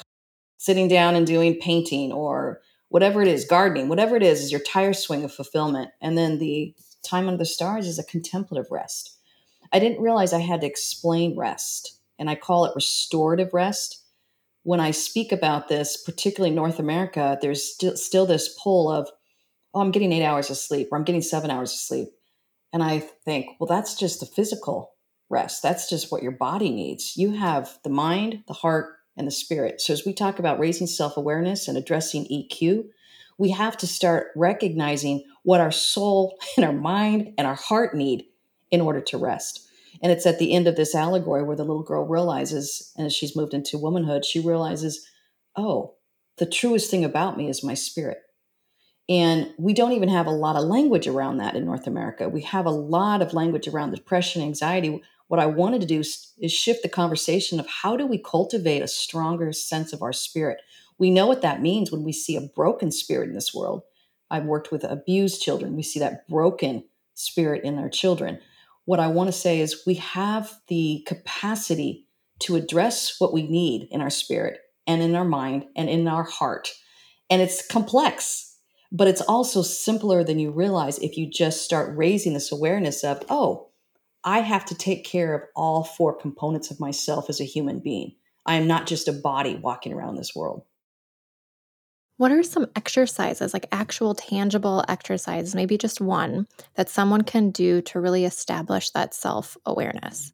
sitting 0.58 0.88
down 0.88 1.14
and 1.14 1.26
doing 1.26 1.58
painting 1.60 2.12
or 2.12 2.60
whatever 2.88 3.22
it 3.22 3.28
is, 3.28 3.44
gardening, 3.44 3.88
whatever 3.88 4.16
it 4.16 4.22
is, 4.22 4.40
is 4.40 4.52
your 4.52 4.60
tire 4.60 4.92
swing 4.92 5.24
of 5.24 5.32
fulfillment. 5.32 5.90
And 6.00 6.16
then 6.16 6.38
the 6.38 6.74
time 7.02 7.28
under 7.28 7.38
the 7.38 7.44
stars 7.44 7.86
is 7.86 7.98
a 7.98 8.04
contemplative 8.04 8.70
rest. 8.70 9.16
I 9.72 9.78
didn't 9.78 10.02
realize 10.02 10.32
I 10.32 10.40
had 10.40 10.60
to 10.60 10.66
explain 10.66 11.36
rest, 11.36 11.98
and 12.18 12.30
I 12.30 12.34
call 12.36 12.64
it 12.64 12.74
restorative 12.74 13.52
rest. 13.52 14.02
When 14.62 14.80
I 14.80 14.90
speak 14.90 15.32
about 15.32 15.68
this, 15.68 15.96
particularly 15.96 16.54
North 16.54 16.78
America, 16.78 17.38
there's 17.40 17.74
st- 17.74 17.98
still 17.98 18.26
this 18.26 18.56
pull 18.62 18.90
of, 18.90 19.08
oh, 19.74 19.80
I'm 19.80 19.90
getting 19.90 20.12
eight 20.12 20.24
hours 20.24 20.50
of 20.50 20.56
sleep, 20.56 20.88
or 20.90 20.98
I'm 20.98 21.04
getting 21.04 21.22
seven 21.22 21.50
hours 21.50 21.72
of 21.72 21.78
sleep. 21.78 22.08
And 22.72 22.82
I 22.82 23.00
think, 23.00 23.58
well, 23.58 23.68
that's 23.68 23.94
just 23.94 24.20
the 24.20 24.26
physical 24.26 24.92
rest. 25.28 25.62
That's 25.62 25.88
just 25.88 26.10
what 26.10 26.22
your 26.22 26.32
body 26.32 26.70
needs. 26.70 27.16
You 27.16 27.32
have 27.32 27.78
the 27.82 27.90
mind, 27.90 28.44
the 28.46 28.54
heart, 28.54 28.96
and 29.16 29.26
the 29.26 29.32
spirit. 29.32 29.80
So, 29.80 29.92
as 29.92 30.04
we 30.04 30.12
talk 30.12 30.38
about 30.38 30.58
raising 30.58 30.86
self 30.86 31.16
awareness 31.16 31.68
and 31.68 31.76
addressing 31.76 32.26
EQ, 32.26 32.84
we 33.38 33.50
have 33.50 33.76
to 33.78 33.86
start 33.86 34.28
recognizing 34.36 35.24
what 35.42 35.60
our 35.60 35.72
soul 35.72 36.38
and 36.56 36.64
our 36.64 36.72
mind 36.72 37.34
and 37.38 37.46
our 37.46 37.54
heart 37.54 37.94
need 37.94 38.26
in 38.70 38.80
order 38.80 39.00
to 39.00 39.18
rest. 39.18 39.62
And 40.02 40.12
it's 40.12 40.26
at 40.26 40.38
the 40.38 40.52
end 40.52 40.66
of 40.66 40.76
this 40.76 40.94
allegory 40.94 41.42
where 41.42 41.56
the 41.56 41.64
little 41.64 41.82
girl 41.82 42.06
realizes, 42.06 42.92
and 42.96 43.06
as 43.06 43.14
she's 43.14 43.36
moved 43.36 43.54
into 43.54 43.78
womanhood, 43.78 44.24
she 44.26 44.40
realizes, 44.40 45.08
oh, 45.56 45.94
the 46.36 46.44
truest 46.44 46.90
thing 46.90 47.04
about 47.04 47.38
me 47.38 47.48
is 47.48 47.64
my 47.64 47.72
spirit. 47.72 48.18
And 49.08 49.54
we 49.56 49.72
don't 49.72 49.92
even 49.92 50.08
have 50.08 50.26
a 50.26 50.32
lot 50.32 50.56
of 50.56 50.64
language 50.64 51.06
around 51.06 51.38
that 51.38 51.54
in 51.54 51.64
North 51.64 51.86
America. 51.86 52.28
We 52.28 52.42
have 52.42 52.66
a 52.66 52.70
lot 52.70 53.22
of 53.22 53.32
language 53.32 53.68
around 53.68 53.92
depression, 53.92 54.42
anxiety 54.42 55.02
what 55.28 55.40
I 55.40 55.46
wanted 55.46 55.80
to 55.80 55.86
do 55.86 56.00
is, 56.00 56.34
shift 56.52 56.82
the 56.82 56.88
conversation 56.88 57.58
of 57.58 57.66
how 57.66 57.96
do 57.96 58.06
we 58.06 58.18
cultivate 58.18 58.82
a 58.82 58.88
stronger 58.88 59.52
sense 59.52 59.92
of 59.92 60.02
our 60.02 60.12
spirit. 60.12 60.58
We 60.98 61.10
know 61.10 61.26
what 61.26 61.42
that 61.42 61.60
means 61.62 61.90
when 61.90 62.04
we 62.04 62.12
see 62.12 62.36
a 62.36 62.48
broken 62.54 62.92
spirit 62.92 63.28
in 63.28 63.34
this 63.34 63.54
world. 63.54 63.82
I've 64.30 64.44
worked 64.44 64.70
with 64.70 64.84
abused 64.84 65.42
children. 65.42 65.76
We 65.76 65.82
see 65.82 66.00
that 66.00 66.28
broken 66.28 66.84
spirit 67.14 67.64
in 67.64 67.78
our 67.78 67.88
children. 67.88 68.40
what 68.86 69.00
I 69.00 69.08
want 69.08 69.28
to 69.28 69.32
say 69.32 69.60
is 69.60 69.84
we 69.84 69.94
have 69.94 70.58
the 70.68 71.04
capacity 71.06 72.06
to 72.38 72.56
address 72.56 73.16
what 73.18 73.32
we 73.32 73.46
need 73.46 73.88
in 73.90 74.00
our 74.00 74.10
spirit 74.10 74.60
and 74.86 75.02
in 75.02 75.14
our 75.14 75.24
mind 75.24 75.66
and 75.76 75.90
in 75.90 76.08
our 76.08 76.22
heart. 76.22 76.72
And 77.28 77.42
it's 77.42 77.66
complex, 77.66 78.56
but 78.92 79.08
it's 79.08 79.20
also 79.22 79.62
simpler 79.62 80.22
than 80.22 80.38
you 80.38 80.52
realize 80.52 80.98
if 80.98 81.18
you 81.18 81.28
just 81.28 81.62
start 81.62 81.96
raising 81.96 82.32
this 82.32 82.52
awareness 82.52 83.02
of, 83.02 83.22
oh, 83.28 83.68
I 84.26 84.40
have 84.40 84.64
to 84.66 84.74
take 84.74 85.04
care 85.04 85.34
of 85.34 85.42
all 85.54 85.84
four 85.84 86.12
components 86.12 86.72
of 86.72 86.80
myself 86.80 87.30
as 87.30 87.40
a 87.40 87.44
human 87.44 87.78
being. 87.78 88.16
I 88.44 88.56
am 88.56 88.66
not 88.66 88.86
just 88.86 89.06
a 89.06 89.12
body 89.12 89.54
walking 89.54 89.92
around 89.92 90.16
this 90.16 90.34
world. 90.34 90.64
What 92.16 92.32
are 92.32 92.42
some 92.42 92.66
exercises, 92.74 93.54
like 93.54 93.68
actual 93.70 94.14
tangible 94.14 94.84
exercises, 94.88 95.54
maybe 95.54 95.78
just 95.78 96.00
one, 96.00 96.48
that 96.74 96.88
someone 96.88 97.22
can 97.22 97.50
do 97.50 97.80
to 97.82 98.00
really 98.00 98.24
establish 98.24 98.90
that 98.90 99.14
self 99.14 99.56
awareness? 99.64 100.32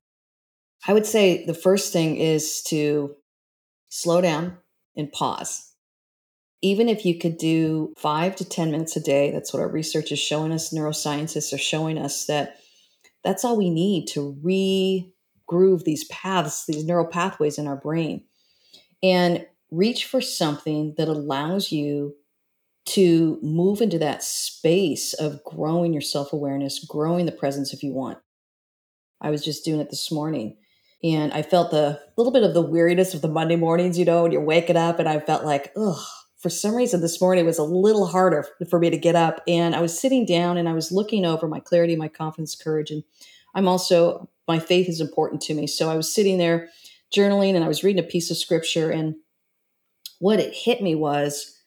I 0.87 0.95
would 0.95 1.07
say 1.07 1.45
the 1.45 1.55
first 1.55 1.93
thing 1.93 2.17
is 2.17 2.63
to 2.65 3.15
slow 3.89 4.23
down 4.23 4.57
and 4.97 5.13
pause. 5.13 5.71
Even 6.63 6.89
if 6.89 7.05
you 7.05 7.19
could 7.19 7.37
do 7.37 7.93
five 7.99 8.37
to 8.37 8.45
10 8.49 8.71
minutes 8.71 8.97
a 8.97 9.01
day, 9.01 9.33
that's 9.33 9.53
what 9.53 9.61
our 9.61 9.69
research 9.69 10.13
is 10.13 10.19
showing 10.19 10.53
us. 10.53 10.73
Neuroscientists 10.73 11.53
are 11.53 11.59
showing 11.59 11.99
us 11.99 12.27
that 12.27 12.57
that's 13.25 13.45
all 13.45 13.57
we 13.57 13.71
need 13.71 14.07
to 14.09 14.37
re-groove 14.43 15.85
these 15.85 16.05
paths, 16.05 16.65
these 16.67 16.85
neural 16.85 17.07
pathways 17.07 17.59
in 17.59 17.67
our 17.67 17.77
brain. 17.77 18.25
And 19.03 19.47
reach 19.71 20.05
for 20.05 20.21
something 20.21 20.95
that 20.99 21.09
allows 21.09 21.73
you 21.73 22.15
to 22.85 23.39
move 23.43 23.81
into 23.81 23.99
that 23.99 24.23
space 24.23 25.15
of 25.15 25.43
growing 25.45 25.93
your 25.93 26.03
self 26.03 26.33
awareness, 26.33 26.85
growing 26.85 27.27
the 27.27 27.33
presence 27.33 27.73
if 27.73 27.83
you 27.83 27.93
want. 27.93 28.19
I 29.21 29.31
was 29.31 29.45
just 29.45 29.65
doing 29.65 29.81
it 29.81 29.91
this 29.91 30.11
morning 30.11 30.57
and 31.03 31.33
I 31.33 31.43
felt 31.43 31.71
the 31.71 32.01
little 32.17 32.33
bit 32.33 32.45
of 32.45 32.55
the 32.55 32.63
weariness 32.63 33.15
of 33.15 33.23
the 33.23 33.29
Monday 33.29 33.57
mornings, 33.57 33.99
you 33.99 34.05
know, 34.05 34.23
when 34.23 34.33
you're 34.33 34.41
waking 34.41 34.77
up. 34.77 34.99
And 34.99 35.09
I 35.09 35.19
felt 35.21 35.45
like, 35.45 35.73
ugh, 35.77 36.05
for 36.43 36.51
some 36.51 36.75
reason 36.75 37.01
this 37.01 37.21
morning 37.21 37.47
was 37.47 37.59
a 37.59 37.65
little 37.65 38.07
harder 38.07 38.45
for 38.69 38.81
me 38.81 38.91
to 38.91 38.99
get 38.99 39.15
up. 39.15 39.41
And 39.47 39.77
I 39.77 39.81
was 39.81 39.99
sitting 39.99 40.27
down 40.27 40.57
and 40.57 40.69
I 40.69 40.73
was 40.73 40.91
looking 40.91 41.25
over 41.25 41.47
my 41.47 41.61
clarity, 41.61 41.95
my 41.95 42.09
confidence, 42.09 42.57
courage. 42.57 42.91
And 42.91 43.05
I'm 43.55 43.69
also, 43.69 44.29
my 44.49 44.59
faith 44.59 44.89
is 44.89 45.01
important 45.01 45.41
to 45.43 45.55
me. 45.55 45.69
So 45.69 45.89
I 45.89 45.97
was 45.97 46.13
sitting 46.13 46.39
there 46.39 46.69
journaling 47.15 47.55
and 47.55 47.65
I 47.65 47.69
was 47.69 47.85
reading 47.85 48.03
a 48.03 48.09
piece 48.09 48.31
of 48.31 48.37
scripture 48.37 48.91
and 48.91 49.15
what 50.19 50.41
it 50.41 50.53
hit 50.53 50.83
me 50.83 50.97
was 50.97 51.59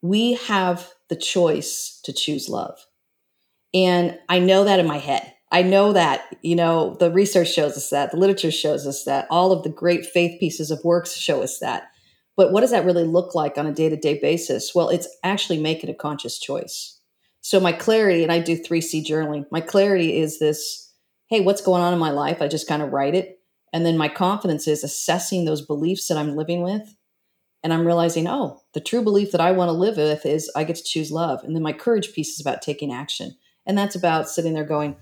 we 0.00 0.34
have 0.34 0.90
the 1.08 1.16
choice 1.16 2.00
to 2.04 2.12
choose 2.12 2.48
love. 2.48 2.78
And 3.74 4.18
I 4.28 4.38
know 4.38 4.64
that 4.64 4.78
in 4.78 4.86
my 4.86 4.98
head. 4.98 5.34
I 5.52 5.62
know 5.62 5.92
that, 5.92 6.34
you 6.42 6.56
know, 6.56 6.96
the 6.98 7.10
research 7.10 7.52
shows 7.52 7.76
us 7.76 7.90
that, 7.90 8.10
the 8.10 8.16
literature 8.16 8.50
shows 8.50 8.86
us 8.86 9.04
that, 9.04 9.26
all 9.30 9.52
of 9.52 9.62
the 9.62 9.68
great 9.68 10.06
faith 10.06 10.40
pieces 10.40 10.70
of 10.70 10.84
works 10.84 11.14
show 11.14 11.42
us 11.42 11.58
that. 11.60 11.90
But 12.36 12.52
what 12.52 12.60
does 12.60 12.70
that 12.70 12.84
really 12.84 13.04
look 13.04 13.34
like 13.34 13.56
on 13.58 13.66
a 13.66 13.72
day 13.72 13.88
to 13.88 13.96
day 13.96 14.18
basis? 14.20 14.74
Well, 14.74 14.90
it's 14.90 15.08
actually 15.24 15.60
making 15.60 15.90
a 15.90 15.94
conscious 15.94 16.38
choice. 16.38 17.00
So, 17.40 17.60
my 17.60 17.72
clarity, 17.72 18.22
and 18.22 18.32
I 18.32 18.40
do 18.40 18.58
3C 18.58 19.04
journaling, 19.06 19.46
my 19.50 19.60
clarity 19.60 20.18
is 20.18 20.38
this 20.38 20.92
hey, 21.28 21.40
what's 21.40 21.60
going 21.60 21.82
on 21.82 21.92
in 21.92 21.98
my 21.98 22.10
life? 22.10 22.40
I 22.40 22.46
just 22.46 22.68
kind 22.68 22.82
of 22.82 22.92
write 22.92 23.14
it. 23.14 23.40
And 23.72 23.84
then 23.84 23.98
my 23.98 24.08
confidence 24.08 24.68
is 24.68 24.84
assessing 24.84 25.44
those 25.44 25.60
beliefs 25.60 26.06
that 26.06 26.16
I'm 26.16 26.36
living 26.36 26.62
with 26.62 26.96
and 27.62 27.72
I'm 27.72 27.84
realizing, 27.84 28.28
oh, 28.28 28.62
the 28.74 28.80
true 28.80 29.02
belief 29.02 29.32
that 29.32 29.40
I 29.40 29.50
want 29.50 29.68
to 29.70 29.72
live 29.72 29.96
with 29.96 30.24
is 30.24 30.50
I 30.54 30.62
get 30.62 30.76
to 30.76 30.84
choose 30.84 31.10
love. 31.10 31.42
And 31.42 31.54
then 31.54 31.64
my 31.64 31.72
courage 31.72 32.12
piece 32.12 32.34
is 32.34 32.40
about 32.40 32.62
taking 32.62 32.92
action. 32.92 33.36
And 33.66 33.76
that's 33.76 33.96
about 33.96 34.28
sitting 34.28 34.54
there 34.54 34.64
going, 34.64 34.96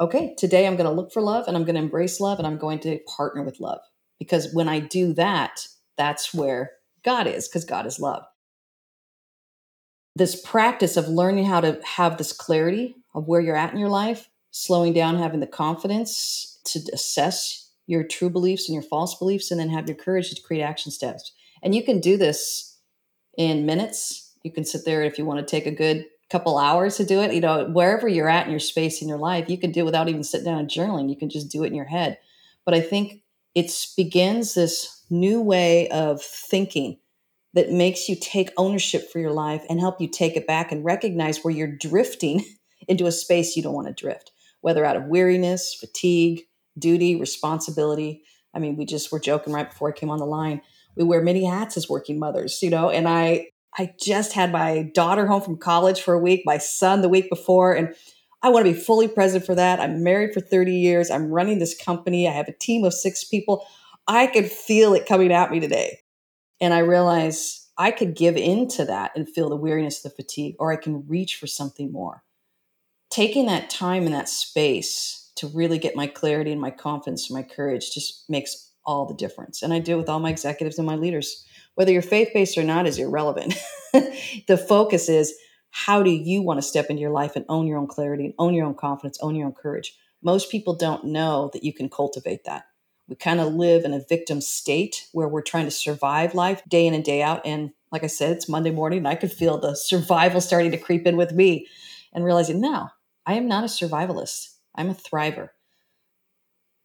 okay, 0.00 0.34
today 0.38 0.66
I'm 0.66 0.76
going 0.76 0.88
to 0.88 0.96
look 0.96 1.12
for 1.12 1.20
love 1.20 1.44
and 1.46 1.56
I'm 1.56 1.64
going 1.64 1.74
to 1.74 1.82
embrace 1.82 2.18
love 2.18 2.38
and 2.38 2.46
I'm 2.46 2.56
going 2.56 2.78
to 2.80 2.98
partner 3.16 3.42
with 3.42 3.60
love. 3.60 3.80
Because 4.18 4.52
when 4.54 4.66
I 4.66 4.80
do 4.80 5.12
that, 5.12 5.66
that's 5.98 6.32
where 6.32 6.72
God 7.06 7.26
is, 7.26 7.48
because 7.48 7.64
God 7.64 7.86
is 7.86 7.98
love. 7.98 8.24
This 10.14 10.38
practice 10.42 10.98
of 10.98 11.08
learning 11.08 11.46
how 11.46 11.62
to 11.62 11.80
have 11.84 12.18
this 12.18 12.32
clarity 12.32 12.96
of 13.14 13.26
where 13.26 13.40
you're 13.40 13.56
at 13.56 13.72
in 13.72 13.78
your 13.78 13.88
life, 13.88 14.28
slowing 14.50 14.92
down, 14.92 15.16
having 15.16 15.40
the 15.40 15.46
confidence 15.46 16.60
to 16.64 16.80
assess 16.92 17.70
your 17.86 18.04
true 18.04 18.28
beliefs 18.28 18.68
and 18.68 18.74
your 18.74 18.82
false 18.82 19.14
beliefs, 19.14 19.50
and 19.50 19.58
then 19.58 19.70
have 19.70 19.86
your 19.86 19.96
courage 19.96 20.28
to 20.30 20.42
create 20.42 20.62
action 20.62 20.92
steps 20.92 21.32
and 21.62 21.74
you 21.74 21.82
can 21.82 22.00
do 22.00 22.16
this 22.16 22.78
in 23.36 23.66
minutes. 23.66 24.34
You 24.42 24.52
can 24.52 24.64
sit 24.64 24.84
there 24.84 25.02
if 25.02 25.18
you 25.18 25.24
want 25.24 25.40
to 25.40 25.50
take 25.50 25.66
a 25.66 25.70
good 25.72 26.06
couple 26.30 26.58
hours 26.58 26.96
to 26.96 27.04
do 27.04 27.20
it. 27.20 27.34
You 27.34 27.40
know, 27.40 27.66
wherever 27.66 28.08
you're 28.08 28.28
at 28.28 28.46
in 28.46 28.50
your 28.50 28.60
space 28.60 29.02
in 29.02 29.08
your 29.08 29.18
life, 29.18 29.48
you 29.48 29.58
can 29.58 29.72
do 29.72 29.80
it 29.80 29.86
without 29.86 30.08
even 30.08 30.22
sitting 30.22 30.44
down 30.44 30.58
and 30.58 30.68
journaling. 30.68 31.08
You 31.08 31.16
can 31.16 31.28
just 31.28 31.50
do 31.50 31.64
it 31.64 31.68
in 31.68 31.74
your 31.74 31.84
head. 31.84 32.18
But 32.64 32.74
I 32.74 32.80
think 32.80 33.22
it 33.54 33.72
begins 33.96 34.54
this 34.54 34.95
new 35.10 35.40
way 35.40 35.88
of 35.88 36.22
thinking 36.22 36.98
that 37.54 37.70
makes 37.70 38.08
you 38.08 38.16
take 38.20 38.50
ownership 38.56 39.10
for 39.10 39.18
your 39.18 39.32
life 39.32 39.64
and 39.68 39.80
help 39.80 40.00
you 40.00 40.08
take 40.08 40.36
it 40.36 40.46
back 40.46 40.72
and 40.72 40.84
recognize 40.84 41.38
where 41.38 41.54
you're 41.54 41.76
drifting 41.76 42.44
into 42.88 43.06
a 43.06 43.12
space 43.12 43.56
you 43.56 43.62
don't 43.62 43.74
want 43.74 43.86
to 43.88 43.94
drift, 43.94 44.32
whether 44.60 44.84
out 44.84 44.96
of 44.96 45.04
weariness, 45.04 45.74
fatigue, 45.74 46.42
duty, 46.78 47.16
responsibility. 47.16 48.22
I 48.54 48.58
mean, 48.58 48.76
we 48.76 48.84
just 48.84 49.10
were 49.10 49.20
joking 49.20 49.52
right 49.52 49.68
before 49.68 49.88
I 49.88 49.92
came 49.92 50.10
on 50.10 50.18
the 50.18 50.26
line 50.26 50.60
we 50.96 51.04
wear 51.04 51.22
many 51.22 51.44
hats 51.44 51.76
as 51.76 51.88
working 51.88 52.18
mothers, 52.18 52.62
you 52.62 52.70
know, 52.70 52.90
and 52.90 53.06
I 53.06 53.48
I 53.78 53.92
just 54.00 54.32
had 54.32 54.52
my 54.52 54.90
daughter 54.94 55.26
home 55.26 55.42
from 55.42 55.58
college 55.58 56.00
for 56.00 56.14
a 56.14 56.18
week, 56.18 56.42
my 56.46 56.56
son 56.56 57.02
the 57.02 57.10
week 57.10 57.28
before, 57.28 57.74
and 57.74 57.94
I 58.42 58.48
want 58.48 58.66
to 58.66 58.72
be 58.72 58.78
fully 58.78 59.06
present 59.06 59.44
for 59.44 59.54
that. 59.54 59.80
I'm 59.80 60.02
married 60.02 60.32
for 60.32 60.40
30 60.40 60.74
years. 60.74 61.10
I'm 61.10 61.30
running 61.30 61.58
this 61.58 61.76
company. 61.76 62.26
I 62.26 62.32
have 62.32 62.48
a 62.48 62.52
team 62.52 62.84
of 62.84 62.94
six 62.94 63.22
people. 63.24 63.66
I 64.08 64.26
could 64.26 64.50
feel 64.50 64.94
it 64.94 65.06
coming 65.06 65.32
at 65.32 65.50
me 65.50 65.60
today. 65.60 66.00
And 66.60 66.72
I 66.72 66.78
realize 66.78 67.68
I 67.76 67.90
could 67.90 68.14
give 68.14 68.36
in 68.36 68.68
to 68.68 68.84
that 68.86 69.12
and 69.14 69.28
feel 69.28 69.48
the 69.48 69.56
weariness, 69.56 70.02
the 70.02 70.10
fatigue, 70.10 70.56
or 70.58 70.72
I 70.72 70.76
can 70.76 71.06
reach 71.06 71.36
for 71.36 71.46
something 71.46 71.92
more. 71.92 72.22
Taking 73.10 73.46
that 73.46 73.70
time 73.70 74.04
and 74.04 74.14
that 74.14 74.28
space 74.28 75.30
to 75.36 75.48
really 75.48 75.78
get 75.78 75.96
my 75.96 76.06
clarity 76.06 76.50
and 76.50 76.60
my 76.60 76.70
confidence 76.70 77.28
and 77.28 77.36
my 77.36 77.42
courage 77.42 77.92
just 77.92 78.28
makes 78.28 78.72
all 78.84 79.04
the 79.04 79.14
difference. 79.14 79.62
And 79.62 79.72
I 79.72 79.80
do 79.80 79.96
with 79.96 80.08
all 80.08 80.20
my 80.20 80.30
executives 80.30 80.78
and 80.78 80.86
my 80.86 80.96
leaders. 80.96 81.44
Whether 81.74 81.92
you're 81.92 82.02
faith 82.02 82.30
based 82.32 82.56
or 82.56 82.62
not 82.62 82.86
is 82.86 82.98
irrelevant. 82.98 83.54
the 83.92 84.56
focus 84.56 85.08
is 85.08 85.34
how 85.70 86.02
do 86.02 86.10
you 86.10 86.40
want 86.40 86.58
to 86.58 86.66
step 86.66 86.86
into 86.88 87.02
your 87.02 87.10
life 87.10 87.36
and 87.36 87.44
own 87.48 87.66
your 87.66 87.78
own 87.78 87.86
clarity 87.86 88.24
and 88.24 88.34
own 88.38 88.54
your 88.54 88.64
own 88.64 88.74
confidence, 88.74 89.18
own 89.20 89.34
your 89.34 89.46
own 89.46 89.52
courage? 89.52 89.94
Most 90.22 90.50
people 90.50 90.74
don't 90.74 91.04
know 91.04 91.50
that 91.52 91.64
you 91.64 91.74
can 91.74 91.90
cultivate 91.90 92.44
that. 92.44 92.64
We 93.08 93.16
kind 93.16 93.40
of 93.40 93.54
live 93.54 93.84
in 93.84 93.92
a 93.92 94.04
victim 94.08 94.40
state 94.40 95.06
where 95.12 95.28
we're 95.28 95.42
trying 95.42 95.66
to 95.66 95.70
survive 95.70 96.34
life 96.34 96.62
day 96.68 96.86
in 96.86 96.94
and 96.94 97.04
day 97.04 97.22
out. 97.22 97.40
And 97.44 97.70
like 97.92 98.02
I 98.02 98.08
said, 98.08 98.32
it's 98.32 98.48
Monday 98.48 98.72
morning 98.72 98.98
and 98.98 99.08
I 99.08 99.14
could 99.14 99.32
feel 99.32 99.58
the 99.58 99.74
survival 99.74 100.40
starting 100.40 100.72
to 100.72 100.78
creep 100.78 101.06
in 101.06 101.16
with 101.16 101.32
me 101.32 101.66
and 102.12 102.24
realizing, 102.24 102.60
no, 102.60 102.88
I 103.24 103.34
am 103.34 103.46
not 103.46 103.64
a 103.64 103.68
survivalist. 103.68 104.54
I'm 104.74 104.90
a 104.90 104.94
thriver. 104.94 105.50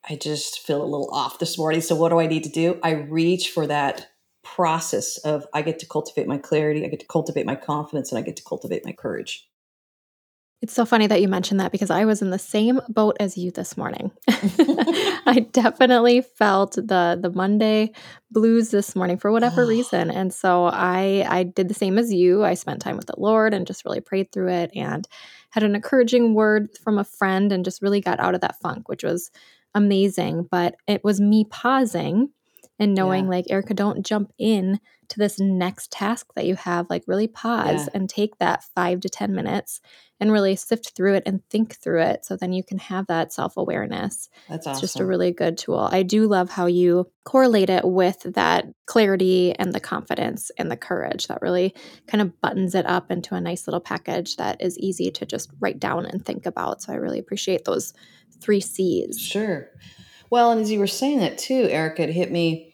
I 0.09 0.15
just 0.15 0.59
feel 0.59 0.81
a 0.81 0.85
little 0.85 1.09
off 1.11 1.39
this 1.39 1.57
morning. 1.57 1.81
So, 1.81 1.95
what 1.95 2.09
do 2.09 2.19
I 2.19 2.27
need 2.27 2.43
to 2.43 2.49
do? 2.49 2.79
I 2.83 2.91
reach 2.91 3.49
for 3.49 3.67
that 3.67 4.07
process 4.43 5.17
of 5.19 5.45
I 5.53 5.61
get 5.61 5.79
to 5.79 5.85
cultivate 5.85 6.27
my 6.27 6.37
clarity, 6.37 6.83
I 6.83 6.89
get 6.89 6.99
to 7.01 7.05
cultivate 7.05 7.45
my 7.45 7.55
confidence, 7.55 8.11
and 8.11 8.17
I 8.17 8.23
get 8.23 8.35
to 8.37 8.43
cultivate 8.43 8.85
my 8.85 8.91
courage. 8.91 9.47
It's 10.61 10.73
so 10.73 10.85
funny 10.85 11.07
that 11.07 11.21
you 11.21 11.27
mentioned 11.27 11.59
that 11.59 11.71
because 11.71 11.89
I 11.89 12.05
was 12.05 12.21
in 12.21 12.29
the 12.29 12.37
same 12.37 12.81
boat 12.87 13.17
as 13.19 13.35
you 13.35 13.49
this 13.49 13.77
morning. 13.77 14.11
I 14.27 15.47
definitely 15.51 16.21
felt 16.21 16.73
the 16.73 17.17
the 17.19 17.31
Monday 17.33 17.93
blues 18.29 18.69
this 18.69 18.95
morning 18.95 19.17
for 19.17 19.31
whatever 19.31 19.65
reason. 19.67 20.11
And 20.11 20.31
so 20.31 20.65
I 20.65 21.25
I 21.27 21.43
did 21.43 21.67
the 21.67 21.73
same 21.73 21.97
as 21.97 22.13
you. 22.13 22.43
I 22.43 22.53
spent 22.53 22.79
time 22.79 22.95
with 22.95 23.07
the 23.07 23.19
Lord 23.19 23.55
and 23.55 23.65
just 23.65 23.85
really 23.85 24.01
prayed 24.01 24.31
through 24.31 24.49
it 24.49 24.69
and 24.75 25.07
had 25.49 25.63
an 25.63 25.73
encouraging 25.73 26.35
word 26.35 26.69
from 26.83 26.99
a 26.99 27.03
friend 27.03 27.51
and 27.51 27.65
just 27.65 27.81
really 27.81 27.99
got 27.99 28.19
out 28.19 28.35
of 28.35 28.41
that 28.41 28.61
funk, 28.61 28.87
which 28.87 29.03
was 29.03 29.31
amazing. 29.73 30.47
But 30.49 30.75
it 30.87 31.03
was 31.03 31.19
me 31.19 31.43
pausing 31.43 32.29
and 32.77 32.95
knowing, 32.95 33.25
yeah. 33.25 33.29
like, 33.31 33.45
Erica, 33.49 33.73
don't 33.73 34.05
jump 34.05 34.31
in 34.39 34.79
to 35.11 35.19
this 35.19 35.39
next 35.39 35.91
task 35.91 36.33
that 36.35 36.45
you 36.45 36.55
have. 36.55 36.89
Like, 36.89 37.03
really 37.07 37.27
pause 37.27 37.85
yeah. 37.85 37.89
and 37.93 38.09
take 38.09 38.37
that 38.39 38.63
five 38.75 38.99
to 39.01 39.09
10 39.09 39.33
minutes 39.33 39.81
and 40.21 40.31
really 40.31 40.55
sift 40.55 40.95
through 40.95 41.15
it 41.15 41.23
and 41.25 41.43
think 41.49 41.75
through 41.77 42.01
it. 42.03 42.23
So 42.23 42.37
then 42.37 42.53
you 42.53 42.63
can 42.63 42.77
have 42.77 43.07
that 43.07 43.33
self 43.33 43.57
awareness. 43.57 44.29
That's 44.47 44.67
awesome. 44.67 44.71
It's 44.71 44.81
just 44.81 44.99
a 44.99 45.05
really 45.05 45.31
good 45.31 45.57
tool. 45.57 45.89
I 45.91 46.03
do 46.03 46.27
love 46.27 46.51
how 46.51 46.67
you 46.67 47.11
correlate 47.25 47.71
it 47.71 47.83
with 47.83 48.21
that 48.23 48.67
clarity 48.85 49.53
and 49.57 49.73
the 49.73 49.79
confidence 49.79 50.51
and 50.57 50.69
the 50.69 50.77
courage 50.77 51.27
that 51.27 51.41
really 51.41 51.73
kind 52.07 52.21
of 52.21 52.39
buttons 52.39 52.75
it 52.75 52.85
up 52.85 53.09
into 53.09 53.33
a 53.33 53.41
nice 53.41 53.67
little 53.67 53.81
package 53.81 54.37
that 54.37 54.61
is 54.61 54.77
easy 54.77 55.09
to 55.09 55.25
just 55.25 55.49
write 55.59 55.79
down 55.79 56.05
and 56.05 56.23
think 56.23 56.45
about. 56.45 56.83
So 56.83 56.93
I 56.93 56.97
really 56.97 57.19
appreciate 57.19 57.65
those 57.65 57.93
three 58.39 58.61
C's. 58.61 59.19
Sure. 59.19 59.69
Well, 60.29 60.51
and 60.51 60.61
as 60.61 60.71
you 60.71 60.79
were 60.79 60.87
saying 60.87 61.19
that 61.19 61.39
too, 61.39 61.67
Erica, 61.69 62.03
it 62.03 62.11
hit 62.11 62.31
me. 62.31 62.70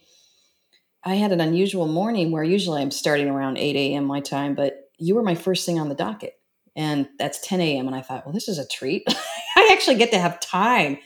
I 1.04 1.16
had 1.16 1.32
an 1.32 1.42
unusual 1.42 1.88
morning 1.88 2.32
where 2.32 2.44
usually 2.44 2.82
I'm 2.82 2.92
starting 2.92 3.30
around 3.30 3.58
8 3.58 3.76
a.m. 3.76 4.06
my 4.06 4.20
time, 4.20 4.56
but 4.56 4.90
you 4.98 5.16
were 5.16 5.24
my 5.24 5.36
first 5.36 5.66
thing 5.66 5.80
on 5.80 5.90
the 5.90 5.96
docket. 5.96 6.34
And 6.76 7.08
that's 7.18 7.40
10 7.46 7.60
a.m. 7.62 7.88
And 7.88 7.96
I 7.96 8.02
thought, 8.02 8.26
well, 8.26 8.34
this 8.34 8.48
is 8.48 8.60
a 8.60 8.68
treat. 8.68 9.04
I 9.56 9.70
actually 9.72 9.96
get 9.96 10.12
to 10.12 10.20
have 10.20 10.40
time. 10.40 11.00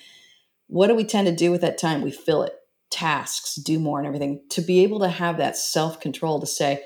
What 0.67 0.87
do 0.87 0.95
we 0.95 1.05
tend 1.05 1.27
to 1.27 1.35
do 1.35 1.51
with 1.51 1.61
that 1.61 1.77
time? 1.77 2.01
We 2.01 2.11
fill 2.11 2.43
it, 2.43 2.53
tasks, 2.89 3.55
do 3.55 3.79
more, 3.79 3.99
and 3.99 4.07
everything. 4.07 4.41
To 4.51 4.61
be 4.61 4.83
able 4.83 4.99
to 4.99 5.07
have 5.07 5.37
that 5.37 5.55
self 5.55 5.99
control 5.99 6.39
to 6.39 6.47
say, 6.47 6.83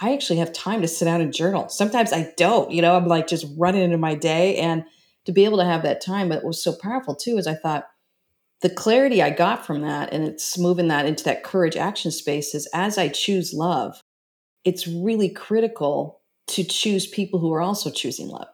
I 0.00 0.12
actually 0.12 0.38
have 0.38 0.52
time 0.52 0.82
to 0.82 0.88
sit 0.88 1.06
down 1.06 1.20
and 1.20 1.32
journal. 1.32 1.68
Sometimes 1.68 2.12
I 2.12 2.32
don't, 2.36 2.70
you 2.70 2.82
know, 2.82 2.96
I'm 2.96 3.06
like 3.06 3.26
just 3.26 3.46
running 3.56 3.82
into 3.82 3.98
my 3.98 4.14
day. 4.14 4.56
And 4.56 4.84
to 5.24 5.32
be 5.32 5.44
able 5.44 5.58
to 5.58 5.64
have 5.64 5.82
that 5.82 6.00
time, 6.00 6.28
but 6.28 6.36
what 6.36 6.48
was 6.48 6.62
so 6.62 6.74
powerful 6.80 7.14
too 7.14 7.36
is 7.36 7.46
I 7.46 7.54
thought 7.54 7.88
the 8.60 8.70
clarity 8.70 9.22
I 9.22 9.30
got 9.30 9.64
from 9.64 9.82
that, 9.82 10.12
and 10.12 10.24
it's 10.24 10.58
moving 10.58 10.88
that 10.88 11.06
into 11.06 11.24
that 11.24 11.44
courage 11.44 11.76
action 11.76 12.10
space 12.10 12.54
is 12.54 12.68
as 12.74 12.98
I 12.98 13.08
choose 13.08 13.54
love, 13.54 14.02
it's 14.64 14.86
really 14.86 15.28
critical 15.28 16.20
to 16.48 16.64
choose 16.64 17.06
people 17.06 17.38
who 17.38 17.52
are 17.52 17.60
also 17.60 17.90
choosing 17.90 18.28
love. 18.28 18.48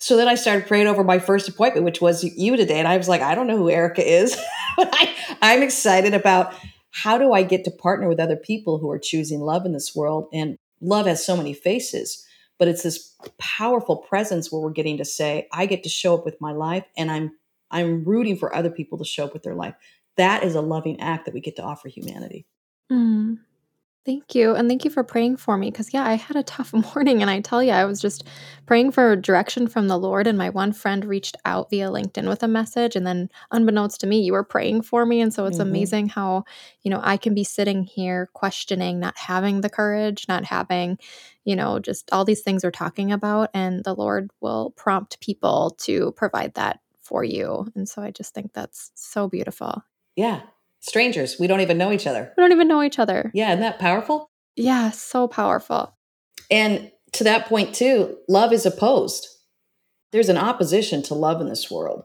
So 0.00 0.16
then 0.16 0.28
I 0.28 0.34
started 0.34 0.66
praying 0.66 0.86
over 0.86 1.04
my 1.04 1.18
first 1.18 1.48
appointment, 1.48 1.84
which 1.84 2.00
was 2.00 2.24
you 2.24 2.56
today. 2.56 2.78
And 2.78 2.88
I 2.88 2.96
was 2.96 3.08
like, 3.08 3.20
I 3.20 3.34
don't 3.34 3.46
know 3.46 3.56
who 3.56 3.70
Erica 3.70 4.06
is, 4.06 4.36
but 4.76 4.88
I, 4.92 5.14
I'm 5.42 5.62
excited 5.62 6.14
about 6.14 6.54
how 6.90 7.18
do 7.18 7.32
I 7.32 7.42
get 7.42 7.64
to 7.64 7.70
partner 7.70 8.08
with 8.08 8.20
other 8.20 8.36
people 8.36 8.78
who 8.78 8.90
are 8.90 8.98
choosing 8.98 9.40
love 9.40 9.66
in 9.66 9.72
this 9.72 9.94
world? 9.94 10.28
And 10.32 10.56
love 10.80 11.06
has 11.06 11.24
so 11.24 11.36
many 11.36 11.52
faces, 11.52 12.24
but 12.58 12.68
it's 12.68 12.82
this 12.82 13.14
powerful 13.38 13.96
presence 13.96 14.50
where 14.50 14.60
we're 14.60 14.70
getting 14.70 14.98
to 14.98 15.04
say, 15.04 15.48
I 15.52 15.66
get 15.66 15.82
to 15.82 15.88
show 15.88 16.14
up 16.14 16.24
with 16.24 16.40
my 16.40 16.52
life 16.52 16.84
and 16.96 17.10
I'm 17.10 17.32
I'm 17.70 18.04
rooting 18.04 18.36
for 18.36 18.54
other 18.54 18.70
people 18.70 18.98
to 18.98 19.04
show 19.04 19.24
up 19.24 19.32
with 19.32 19.42
their 19.42 19.54
life. 19.54 19.74
That 20.16 20.42
is 20.42 20.54
a 20.54 20.60
loving 20.60 21.00
act 21.00 21.26
that 21.26 21.34
we 21.34 21.40
get 21.40 21.56
to 21.56 21.62
offer 21.62 21.88
humanity. 21.88 22.46
Mm. 22.90 23.38
Thank 24.08 24.34
you. 24.34 24.54
And 24.54 24.70
thank 24.70 24.86
you 24.86 24.90
for 24.90 25.04
praying 25.04 25.36
for 25.36 25.58
me. 25.58 25.70
Because, 25.70 25.92
yeah, 25.92 26.02
I 26.02 26.14
had 26.14 26.34
a 26.34 26.42
tough 26.42 26.72
morning. 26.94 27.20
And 27.20 27.30
I 27.30 27.40
tell 27.40 27.62
you, 27.62 27.72
I 27.72 27.84
was 27.84 28.00
just 28.00 28.24
praying 28.64 28.92
for 28.92 29.14
direction 29.16 29.68
from 29.68 29.86
the 29.86 29.98
Lord. 29.98 30.26
And 30.26 30.38
my 30.38 30.48
one 30.48 30.72
friend 30.72 31.04
reached 31.04 31.36
out 31.44 31.68
via 31.68 31.90
LinkedIn 31.90 32.26
with 32.26 32.42
a 32.42 32.48
message. 32.48 32.96
And 32.96 33.06
then, 33.06 33.28
unbeknownst 33.50 34.00
to 34.00 34.06
me, 34.06 34.22
you 34.22 34.32
were 34.32 34.44
praying 34.44 34.80
for 34.80 35.04
me. 35.04 35.20
And 35.20 35.30
so 35.30 35.44
it's 35.44 35.58
mm-hmm. 35.58 35.68
amazing 35.68 36.08
how, 36.08 36.44
you 36.80 36.90
know, 36.90 37.00
I 37.02 37.18
can 37.18 37.34
be 37.34 37.44
sitting 37.44 37.84
here 37.84 38.30
questioning, 38.32 38.98
not 38.98 39.18
having 39.18 39.60
the 39.60 39.68
courage, 39.68 40.24
not 40.26 40.46
having, 40.46 40.98
you 41.44 41.54
know, 41.54 41.78
just 41.78 42.08
all 42.10 42.24
these 42.24 42.40
things 42.40 42.64
we're 42.64 42.70
talking 42.70 43.12
about. 43.12 43.50
And 43.52 43.84
the 43.84 43.94
Lord 43.94 44.30
will 44.40 44.70
prompt 44.70 45.20
people 45.20 45.76
to 45.80 46.12
provide 46.12 46.54
that 46.54 46.80
for 47.08 47.24
you. 47.24 47.66
And 47.74 47.88
so 47.88 48.02
I 48.02 48.10
just 48.10 48.34
think 48.34 48.52
that's 48.52 48.92
so 48.94 49.28
beautiful. 49.28 49.82
Yeah 50.14 50.42
strangers. 50.80 51.36
We 51.38 51.46
don't 51.46 51.60
even 51.60 51.78
know 51.78 51.92
each 51.92 52.06
other. 52.06 52.32
We 52.36 52.42
don't 52.42 52.52
even 52.52 52.68
know 52.68 52.82
each 52.82 52.98
other. 52.98 53.30
Yeah, 53.34 53.50
isn't 53.50 53.60
that 53.60 53.78
powerful? 53.78 54.30
Yeah, 54.56 54.90
so 54.90 55.28
powerful. 55.28 55.96
And 56.50 56.90
to 57.12 57.24
that 57.24 57.46
point, 57.46 57.74
too, 57.74 58.16
love 58.28 58.52
is 58.52 58.66
opposed. 58.66 59.28
There's 60.12 60.28
an 60.28 60.38
opposition 60.38 61.02
to 61.04 61.14
love 61.14 61.40
in 61.40 61.48
this 61.48 61.70
world. 61.70 62.04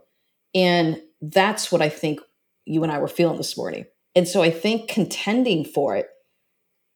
And 0.54 1.02
that's 1.22 1.72
what 1.72 1.82
I 1.82 1.90
think 1.90 2.20
you 2.66 2.84
and 2.84 2.92
I 2.92 3.00
were 3.00 3.08
feeling 3.08 3.38
this 3.38 3.58
morning. 3.58 3.86
And 4.16 4.28
so 4.28 4.44
I 4.44 4.52
think 4.52 4.90
contending 4.90 5.66
for 5.66 5.96
it, 5.96 6.08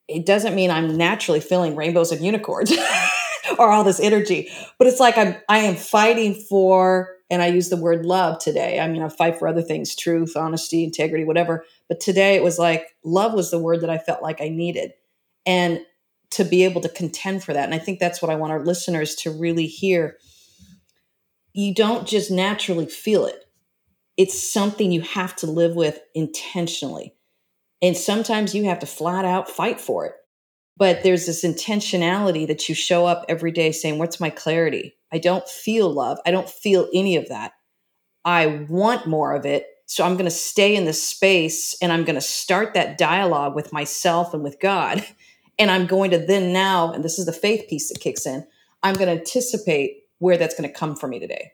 it 0.08 0.26
doesn't 0.26 0.56
mean 0.56 0.72
I'm 0.72 0.96
naturally 0.96 1.40
feeling 1.40 1.76
rainbows 1.76 2.12
and 2.12 2.24
unicorns 2.24 2.72
or 3.60 3.70
all 3.70 3.84
this 3.84 4.00
energy, 4.00 4.50
but 4.78 4.88
it's 4.88 5.00
like 5.00 5.18
I'm 5.18 5.36
I 5.50 5.60
am 5.60 5.76
fighting 5.76 6.36
for 6.36 7.17
and 7.30 7.42
I 7.42 7.48
use 7.48 7.70
the 7.70 7.78
word 7.78 8.06
love 8.06 8.40
today. 8.40 8.80
I 8.80 8.88
mean, 8.88 9.02
I 9.02 9.10
fight 9.10 9.38
for 9.38 9.48
other 9.48 9.62
things, 9.62 9.96
truth, 9.96 10.36
honesty, 10.36 10.84
integrity, 10.84 11.26
whatever. 11.26 11.66
But 11.90 12.00
today 12.00 12.36
it 12.36 12.44
was 12.44 12.58
like 12.58 12.96
love 13.04 13.34
was 13.34 13.52
the 13.52 13.60
word 13.60 13.82
that 13.82 13.90
I 13.90 13.98
felt 13.98 14.22
like 14.22 14.42
I 14.42 14.50
needed. 14.50 14.94
And 15.46 15.82
to 16.32 16.44
be 16.44 16.64
able 16.64 16.82
to 16.82 16.90
contend 16.90 17.44
for 17.44 17.54
that. 17.54 17.66
And 17.66 17.74
I 17.74 17.80
think 17.80 18.00
that's 18.00 18.22
what 18.22 18.32
I 18.32 18.36
want 18.36 18.52
our 18.52 18.64
listeners 18.64 19.16
to 19.16 19.32
really 19.32 19.68
hear. 19.68 20.18
You 21.54 21.74
don't 21.74 22.08
just 22.08 22.30
naturally 22.30 22.86
feel 22.86 23.26
it, 23.26 23.46
it's 24.16 24.52
something 24.52 24.92
you 24.92 25.02
have 25.02 25.36
to 25.38 25.48
live 25.48 25.76
with 25.76 26.00
intentionally. 26.14 27.14
And 27.82 27.96
sometimes 27.96 28.56
you 28.56 28.66
have 28.66 28.80
to 28.80 28.88
flat 28.88 29.24
out 29.24 29.50
fight 29.50 29.80
for 29.80 30.06
it. 30.08 30.14
But 30.78 31.02
there's 31.04 31.26
this 31.26 31.44
intentionality 31.44 32.46
that 32.48 32.70
you 32.70 32.76
show 32.76 33.06
up 33.06 33.26
every 33.28 33.52
day 33.52 33.72
saying, 33.72 33.98
What's 33.98 34.20
my 34.20 34.30
clarity? 34.30 34.96
I 35.12 35.18
don't 35.18 35.48
feel 35.48 35.92
love. 35.92 36.20
I 36.26 36.32
don't 36.32 36.50
feel 36.50 36.88
any 36.94 37.16
of 37.16 37.30
that. 37.30 37.54
I 38.24 38.66
want 38.70 39.08
more 39.08 39.34
of 39.34 39.46
it. 39.46 39.68
So 39.86 40.06
I'm 40.06 40.14
going 40.14 40.26
to 40.26 40.32
stay 40.32 40.76
in 40.76 40.84
this 40.84 41.02
space 41.02 41.78
and 41.82 41.94
I'm 41.94 42.04
going 42.04 42.16
to 42.16 42.22
start 42.22 42.74
that 42.74 42.98
dialogue 42.98 43.56
with 43.56 43.72
myself 43.72 44.34
and 44.34 44.44
with 44.44 44.60
God. 44.60 45.06
And 45.60 45.72
I'm 45.72 45.88
going 45.88 46.12
to 46.12 46.20
then 46.20 46.54
now, 46.54 46.94
and 46.94 47.04
this 47.04 47.18
is 47.18 47.26
the 47.26 47.34
faith 47.34 47.68
piece 47.68 47.90
that 47.90 48.00
kicks 48.00 48.28
in, 48.28 48.46
I'm 48.84 48.94
going 48.94 49.08
to 49.08 49.20
anticipate 49.20 50.04
where 50.20 50.38
that's 50.38 50.54
going 50.54 50.70
to 50.70 50.80
come 50.80 50.96
for 50.96 51.08
me 51.08 51.18
today. 51.20 51.54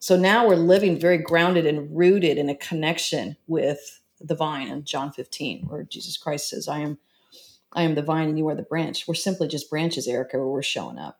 So 0.00 0.16
now 0.16 0.48
we're 0.48 0.56
living 0.56 0.98
very 0.98 1.18
grounded 1.18 1.64
and 1.64 1.96
rooted 1.96 2.38
in 2.38 2.48
a 2.48 2.56
connection 2.56 3.36
with 3.46 4.00
the 4.20 4.34
vine 4.34 4.66
in 4.66 4.84
John 4.84 5.12
15, 5.12 5.66
where 5.66 5.84
Jesus 5.84 6.16
Christ 6.16 6.48
says, 6.48 6.66
I 6.66 6.80
am 6.80 6.98
I 7.72 7.82
am 7.82 7.94
the 7.94 8.02
vine 8.02 8.28
and 8.28 8.38
you 8.38 8.48
are 8.48 8.54
the 8.54 8.62
branch. 8.62 9.06
We're 9.06 9.14
simply 9.14 9.48
just 9.48 9.70
branches, 9.70 10.08
Erica, 10.08 10.38
where 10.38 10.46
we're 10.46 10.62
showing 10.62 10.98
up. 10.98 11.18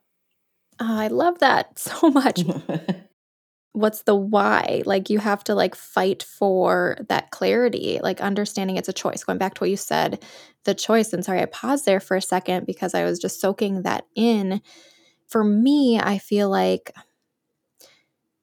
Oh, 0.80 0.98
I 0.98 1.08
love 1.08 1.38
that 1.40 1.78
so 1.78 2.10
much. 2.10 2.42
What's 3.72 4.02
the 4.02 4.16
why? 4.16 4.82
Like 4.84 5.10
you 5.10 5.20
have 5.20 5.44
to 5.44 5.54
like 5.54 5.76
fight 5.76 6.24
for 6.24 6.96
that 7.08 7.30
clarity, 7.30 8.00
like 8.02 8.20
understanding 8.20 8.76
it's 8.76 8.88
a 8.88 8.92
choice. 8.92 9.22
Going 9.22 9.38
back 9.38 9.54
to 9.54 9.60
what 9.60 9.70
you 9.70 9.76
said, 9.76 10.24
the 10.64 10.74
choice. 10.74 11.12
And 11.12 11.24
sorry, 11.24 11.40
I 11.40 11.46
paused 11.46 11.86
there 11.86 12.00
for 12.00 12.16
a 12.16 12.22
second 12.22 12.66
because 12.66 12.94
I 12.94 13.04
was 13.04 13.20
just 13.20 13.40
soaking 13.40 13.82
that 13.82 14.06
in. 14.16 14.60
For 15.28 15.44
me, 15.44 16.00
I 16.00 16.18
feel 16.18 16.50
like 16.50 16.92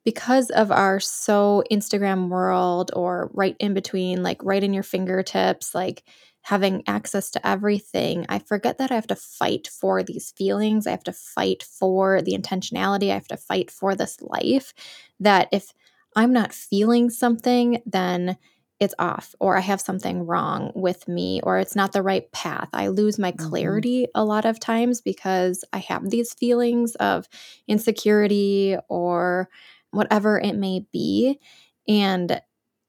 because 0.05 0.49
of 0.51 0.71
our 0.71 1.01
so 1.01 1.61
Instagram 1.69 2.29
world 2.29 2.91
or 2.95 3.29
right 3.33 3.57
in 3.59 3.73
between, 3.73 4.23
like 4.23 4.41
right 4.41 4.63
in 4.63 4.73
your 4.73 4.81
fingertips, 4.81 5.75
like 5.75 6.03
having 6.47 6.81
access 6.87 7.29
to 7.29 7.45
everything, 7.45 8.25
I 8.29 8.39
forget 8.39 8.77
that 8.77 8.89
I 8.89 8.95
have 8.95 9.07
to 9.07 9.17
fight 9.17 9.67
for 9.67 10.01
these 10.01 10.31
feelings. 10.31 10.87
I 10.87 10.91
have 10.91 11.03
to 11.03 11.11
fight 11.11 11.61
for 11.61 12.21
the 12.21 12.37
intentionality. 12.37 13.11
I 13.11 13.15
have 13.15 13.27
to 13.27 13.35
fight 13.35 13.69
for 13.69 13.95
this 13.95 14.21
life. 14.21 14.73
That 15.19 15.49
if 15.51 15.73
I'm 16.15 16.31
not 16.31 16.53
feeling 16.53 17.09
something, 17.09 17.81
then 17.85 18.37
it's 18.79 18.95
off, 18.97 19.35
or 19.41 19.57
I 19.57 19.59
have 19.59 19.81
something 19.81 20.25
wrong 20.25 20.71
with 20.73 21.05
me, 21.09 21.41
or 21.43 21.57
it's 21.57 21.75
not 21.75 21.91
the 21.91 22.01
right 22.01 22.31
path. 22.31 22.69
I 22.71 22.87
lose 22.87 23.19
my 23.19 23.33
mm-hmm. 23.33 23.49
clarity 23.49 24.03
mm-hmm. 24.03 24.21
a 24.21 24.23
lot 24.23 24.45
of 24.45 24.57
times 24.57 25.01
because 25.01 25.65
I 25.73 25.79
have 25.79 26.09
these 26.09 26.33
feelings 26.33 26.95
of 26.95 27.27
insecurity 27.67 28.77
or 28.87 29.49
whatever 29.91 30.39
it 30.39 30.55
may 30.55 30.85
be. 30.93 31.41
And 31.89 32.39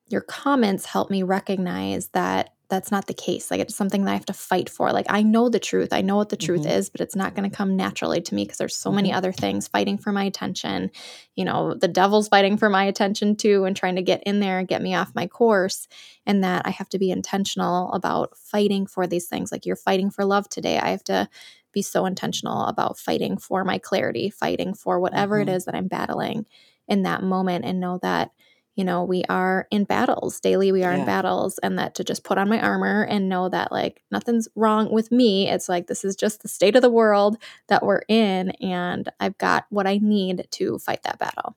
your 0.07 0.21
comments 0.21 0.85
help 0.85 1.11
me 1.11 1.25
recognize 1.25 2.11
that 2.11 2.51
that's 2.69 2.91
not 2.91 3.07
the 3.07 3.15
case. 3.15 3.51
Like 3.51 3.61
it's 3.61 3.75
something 3.75 4.05
that 4.05 4.11
I 4.11 4.15
have 4.15 4.27
to 4.27 4.35
fight 4.35 4.69
for. 4.69 4.93
Like 4.93 5.07
I 5.09 5.23
know 5.23 5.49
the 5.49 5.59
truth. 5.59 5.93
I 5.93 6.03
know 6.03 6.17
what 6.17 6.29
the 6.29 6.37
truth 6.37 6.63
mm-hmm. 6.63 6.71
is, 6.71 6.91
but 6.91 7.01
it's 7.01 7.17
not 7.17 7.35
going 7.35 7.49
to 7.49 7.57
come 7.57 7.77
naturally 7.77 8.21
to 8.21 8.35
me 8.35 8.45
because 8.45 8.59
there's 8.59 8.77
so 8.77 8.91
mm-hmm. 8.91 8.97
many 8.97 9.13
other 9.13 9.33
things 9.33 9.69
fighting 9.69 9.97
for 9.97 10.13
my 10.13 10.25
attention. 10.25 10.91
You 11.35 11.47
know, 11.47 11.75
the 11.75 11.89
devil's 11.89 12.29
fighting 12.29 12.59
for 12.59 12.69
my 12.69 12.85
attention 12.85 13.37
too 13.37 13.65
and 13.65 13.75
trying 13.75 13.97
to 13.97 14.03
get 14.03 14.23
in 14.25 14.41
there 14.41 14.59
and 14.59 14.69
get 14.69 14.83
me 14.83 14.95
off 14.95 15.15
my 15.15 15.27
course. 15.27 15.89
And 16.27 16.45
that 16.45 16.67
I 16.67 16.71
have 16.71 16.91
to 16.91 16.99
be 16.99 17.11
intentional 17.11 17.91
about 17.93 18.37
fighting 18.37 18.87
for 18.87 19.07
these 19.07 19.29
things. 19.29 19.51
Like 19.51 19.65
you're 19.65 19.77
fighting 19.77 20.11
for 20.11 20.27
love 20.27 20.49
today. 20.49 20.79
I 20.79 20.91
have 20.91 21.05
to 21.05 21.29
be 21.73 21.81
so 21.81 22.05
intentional 22.05 22.65
about 22.67 22.99
fighting 22.99 23.39
for 23.39 23.65
my 23.65 23.79
clarity, 23.79 24.29
fighting 24.29 24.75
for 24.75 25.01
whatever 25.01 25.39
mm-hmm. 25.39 25.49
it 25.49 25.53
is 25.55 25.65
that 25.65 25.75
I'm 25.75 25.89
battling 25.89 26.45
in 26.87 27.03
that 27.05 27.23
moment 27.23 27.65
and 27.65 27.81
know 27.81 27.99
that 28.03 28.31
you 28.79 28.85
know, 28.85 29.03
we 29.03 29.25
are 29.29 29.67
in 29.73 29.83
battles 29.83 30.39
daily, 30.39 30.71
we 30.71 30.85
are 30.85 30.93
yeah. 30.93 31.01
in 31.01 31.05
battles, 31.05 31.59
and 31.59 31.77
that 31.81 31.97
to 31.97 32.05
just 32.05 32.23
put 32.23 32.39
on 32.39 32.49
my 32.49 32.61
armor 32.61 33.03
and 33.03 33.29
know 33.29 33.49
that 33.49 33.73
like 33.73 34.05
nothing's 34.13 34.47
wrong 34.55 34.93
with 34.93 35.11
me. 35.11 35.49
It's 35.49 35.69
like 35.69 35.89
this 35.89 36.05
is 36.05 36.15
just 36.15 36.43
the 36.43 36.49
state 36.49 36.77
of 36.77 36.83
the 36.83 36.89
world 36.89 37.39
that 37.67 37.85
we're 37.85 38.03
in, 38.07 38.51
and 38.61 39.11
I've 39.19 39.37
got 39.37 39.67
what 39.71 39.89
I 39.89 39.99
need 39.99 40.47
to 40.53 40.79
fight 40.79 41.03
that 41.03 41.19
battle. 41.19 41.57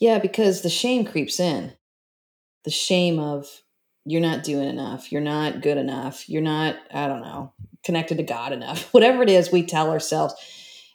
Yeah, 0.00 0.18
because 0.18 0.62
the 0.62 0.70
shame 0.70 1.04
creeps 1.04 1.38
in 1.38 1.72
the 2.64 2.70
shame 2.72 3.20
of 3.20 3.62
you're 4.04 4.20
not 4.20 4.42
doing 4.42 4.68
enough, 4.68 5.12
you're 5.12 5.20
not 5.20 5.62
good 5.62 5.78
enough, 5.78 6.28
you're 6.28 6.42
not, 6.42 6.74
I 6.92 7.06
don't 7.06 7.22
know, 7.22 7.52
connected 7.84 8.16
to 8.16 8.24
God 8.24 8.52
enough, 8.52 8.82
whatever 8.92 9.22
it 9.22 9.30
is 9.30 9.52
we 9.52 9.64
tell 9.64 9.88
ourselves. 9.88 10.34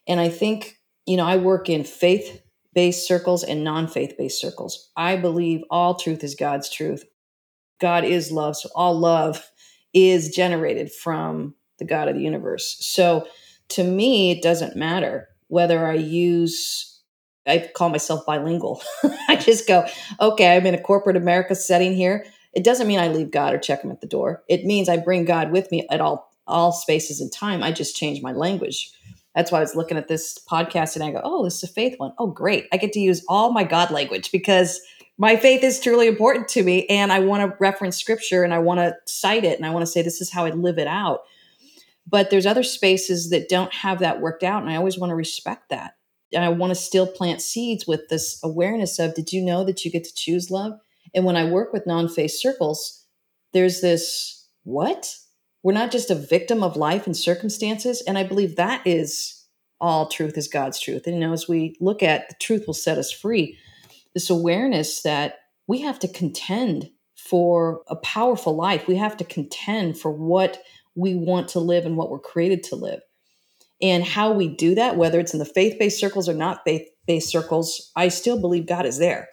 And 0.05 0.19
I 0.19 0.27
think, 0.27 0.79
you 1.05 1.15
know, 1.15 1.25
I 1.25 1.37
work 1.37 1.69
in 1.69 1.85
faith 1.85 2.41
based 2.79 3.05
circles 3.05 3.43
and 3.43 3.61
non 3.61 3.89
faith 3.89 4.15
based 4.17 4.39
circles. 4.39 4.89
I 4.95 5.17
believe 5.17 5.65
all 5.69 5.95
truth 5.95 6.23
is 6.23 6.33
God's 6.33 6.69
truth. 6.69 7.03
God 7.81 8.05
is 8.05 8.31
love. 8.31 8.55
So 8.55 8.69
all 8.73 8.97
love 8.97 9.51
is 9.93 10.33
generated 10.33 10.89
from 10.89 11.55
the 11.77 11.83
God 11.83 12.07
of 12.07 12.15
the 12.15 12.21
universe. 12.21 12.77
So 12.79 13.27
to 13.71 13.83
me, 13.83 14.31
it 14.31 14.41
doesn't 14.41 14.77
matter 14.77 15.27
whether 15.49 15.85
I 15.85 15.95
use, 15.95 17.01
I 17.45 17.69
call 17.75 17.89
myself 17.89 18.25
bilingual. 18.25 18.81
I 19.27 19.35
just 19.35 19.67
go, 19.67 19.85
okay, 20.21 20.55
I'm 20.55 20.65
in 20.65 20.73
a 20.73 20.81
corporate 20.81 21.17
America 21.17 21.55
setting 21.55 21.93
here. 21.93 22.25
It 22.53 22.63
doesn't 22.63 22.87
mean 22.87 22.99
I 22.99 23.09
leave 23.09 23.29
God 23.29 23.53
or 23.53 23.57
check 23.57 23.83
him 23.83 23.91
at 23.91 23.99
the 23.99 24.07
door. 24.07 24.45
It 24.47 24.63
means 24.63 24.87
I 24.87 24.95
bring 24.95 25.25
God 25.25 25.51
with 25.51 25.69
me 25.69 25.85
at 25.91 25.99
all 25.99 26.31
all 26.47 26.71
spaces 26.71 27.19
and 27.19 27.31
time. 27.31 27.61
I 27.61 27.73
just 27.73 27.97
change 27.97 28.21
my 28.23 28.31
language. 28.31 28.93
That's 29.35 29.51
why 29.51 29.59
I 29.59 29.61
was 29.61 29.75
looking 29.75 29.97
at 29.97 30.07
this 30.07 30.37
podcast 30.49 30.95
and 30.95 31.03
I 31.03 31.11
go, 31.11 31.21
oh, 31.23 31.43
this 31.43 31.63
is 31.63 31.69
a 31.69 31.73
faith 31.73 31.95
one. 31.97 32.13
Oh, 32.17 32.27
great. 32.27 32.67
I 32.73 32.77
get 32.77 32.93
to 32.93 32.99
use 32.99 33.23
all 33.27 33.51
my 33.51 33.63
God 33.63 33.91
language 33.91 34.31
because 34.31 34.81
my 35.17 35.35
faith 35.35 35.63
is 35.63 35.79
truly 35.79 36.07
important 36.07 36.47
to 36.49 36.63
me. 36.63 36.87
And 36.87 37.11
I 37.11 37.19
want 37.19 37.43
to 37.43 37.57
reference 37.59 37.97
scripture 37.97 38.43
and 38.43 38.53
I 38.53 38.59
want 38.59 38.79
to 38.79 38.95
cite 39.05 39.43
it 39.43 39.57
and 39.57 39.65
I 39.65 39.69
want 39.69 39.85
to 39.85 39.91
say, 39.91 40.01
this 40.01 40.21
is 40.21 40.31
how 40.31 40.45
I 40.45 40.51
live 40.51 40.79
it 40.79 40.87
out. 40.87 41.21
But 42.07 42.31
there's 42.31 42.45
other 42.45 42.63
spaces 42.63 43.29
that 43.29 43.49
don't 43.49 43.71
have 43.73 43.99
that 43.99 44.21
worked 44.21 44.43
out. 44.43 44.63
And 44.63 44.71
I 44.71 44.77
always 44.77 44.97
want 44.97 45.11
to 45.11 45.15
respect 45.15 45.69
that. 45.69 45.95
And 46.33 46.43
I 46.43 46.49
want 46.49 46.71
to 46.71 46.75
still 46.75 47.05
plant 47.07 47.41
seeds 47.41 47.85
with 47.85 48.07
this 48.09 48.39
awareness 48.43 48.97
of, 48.97 49.13
did 49.13 49.31
you 49.31 49.43
know 49.43 49.63
that 49.63 49.83
you 49.83 49.91
get 49.91 50.05
to 50.05 50.15
choose 50.15 50.49
love? 50.49 50.73
And 51.13 51.25
when 51.25 51.35
I 51.35 51.45
work 51.45 51.73
with 51.73 51.87
non 51.87 52.07
faith 52.07 52.31
circles, 52.31 53.05
there's 53.53 53.81
this, 53.81 54.47
what? 54.63 55.15
We're 55.63 55.73
not 55.73 55.91
just 55.91 56.11
a 56.11 56.15
victim 56.15 56.63
of 56.63 56.77
life 56.77 57.05
and 57.05 57.15
circumstances. 57.15 58.01
And 58.07 58.17
I 58.17 58.23
believe 58.23 58.55
that 58.55 58.85
is 58.85 59.45
all 59.81 60.07
truth 60.07 60.37
is 60.37 60.47
God's 60.47 60.79
truth. 60.79 61.05
And 61.05 61.15
you 61.15 61.21
know, 61.21 61.33
as 61.33 61.47
we 61.47 61.75
look 61.79 62.03
at 62.03 62.29
the 62.29 62.35
truth 62.39 62.65
will 62.67 62.73
set 62.73 62.97
us 62.97 63.11
free, 63.11 63.57
this 64.13 64.29
awareness 64.29 65.01
that 65.03 65.35
we 65.67 65.81
have 65.81 65.99
to 65.99 66.07
contend 66.07 66.89
for 67.15 67.81
a 67.87 67.95
powerful 67.97 68.55
life. 68.55 68.87
We 68.87 68.95
have 68.95 69.17
to 69.17 69.23
contend 69.23 69.99
for 69.99 70.11
what 70.11 70.59
we 70.95 71.15
want 71.15 71.49
to 71.49 71.59
live 71.59 71.85
and 71.85 71.95
what 71.95 72.09
we're 72.09 72.19
created 72.19 72.63
to 72.63 72.75
live. 72.75 73.01
And 73.81 74.03
how 74.03 74.33
we 74.33 74.47
do 74.47 74.75
that, 74.75 74.97
whether 74.97 75.19
it's 75.19 75.33
in 75.33 75.39
the 75.39 75.45
faith 75.45 75.77
based 75.79 75.99
circles 75.99 76.27
or 76.27 76.33
not 76.33 76.61
faith 76.65 76.87
based 77.07 77.29
circles, 77.29 77.91
I 77.95 78.09
still 78.09 78.39
believe 78.39 78.67
God 78.67 78.85
is 78.85 78.97
there. 78.97 79.29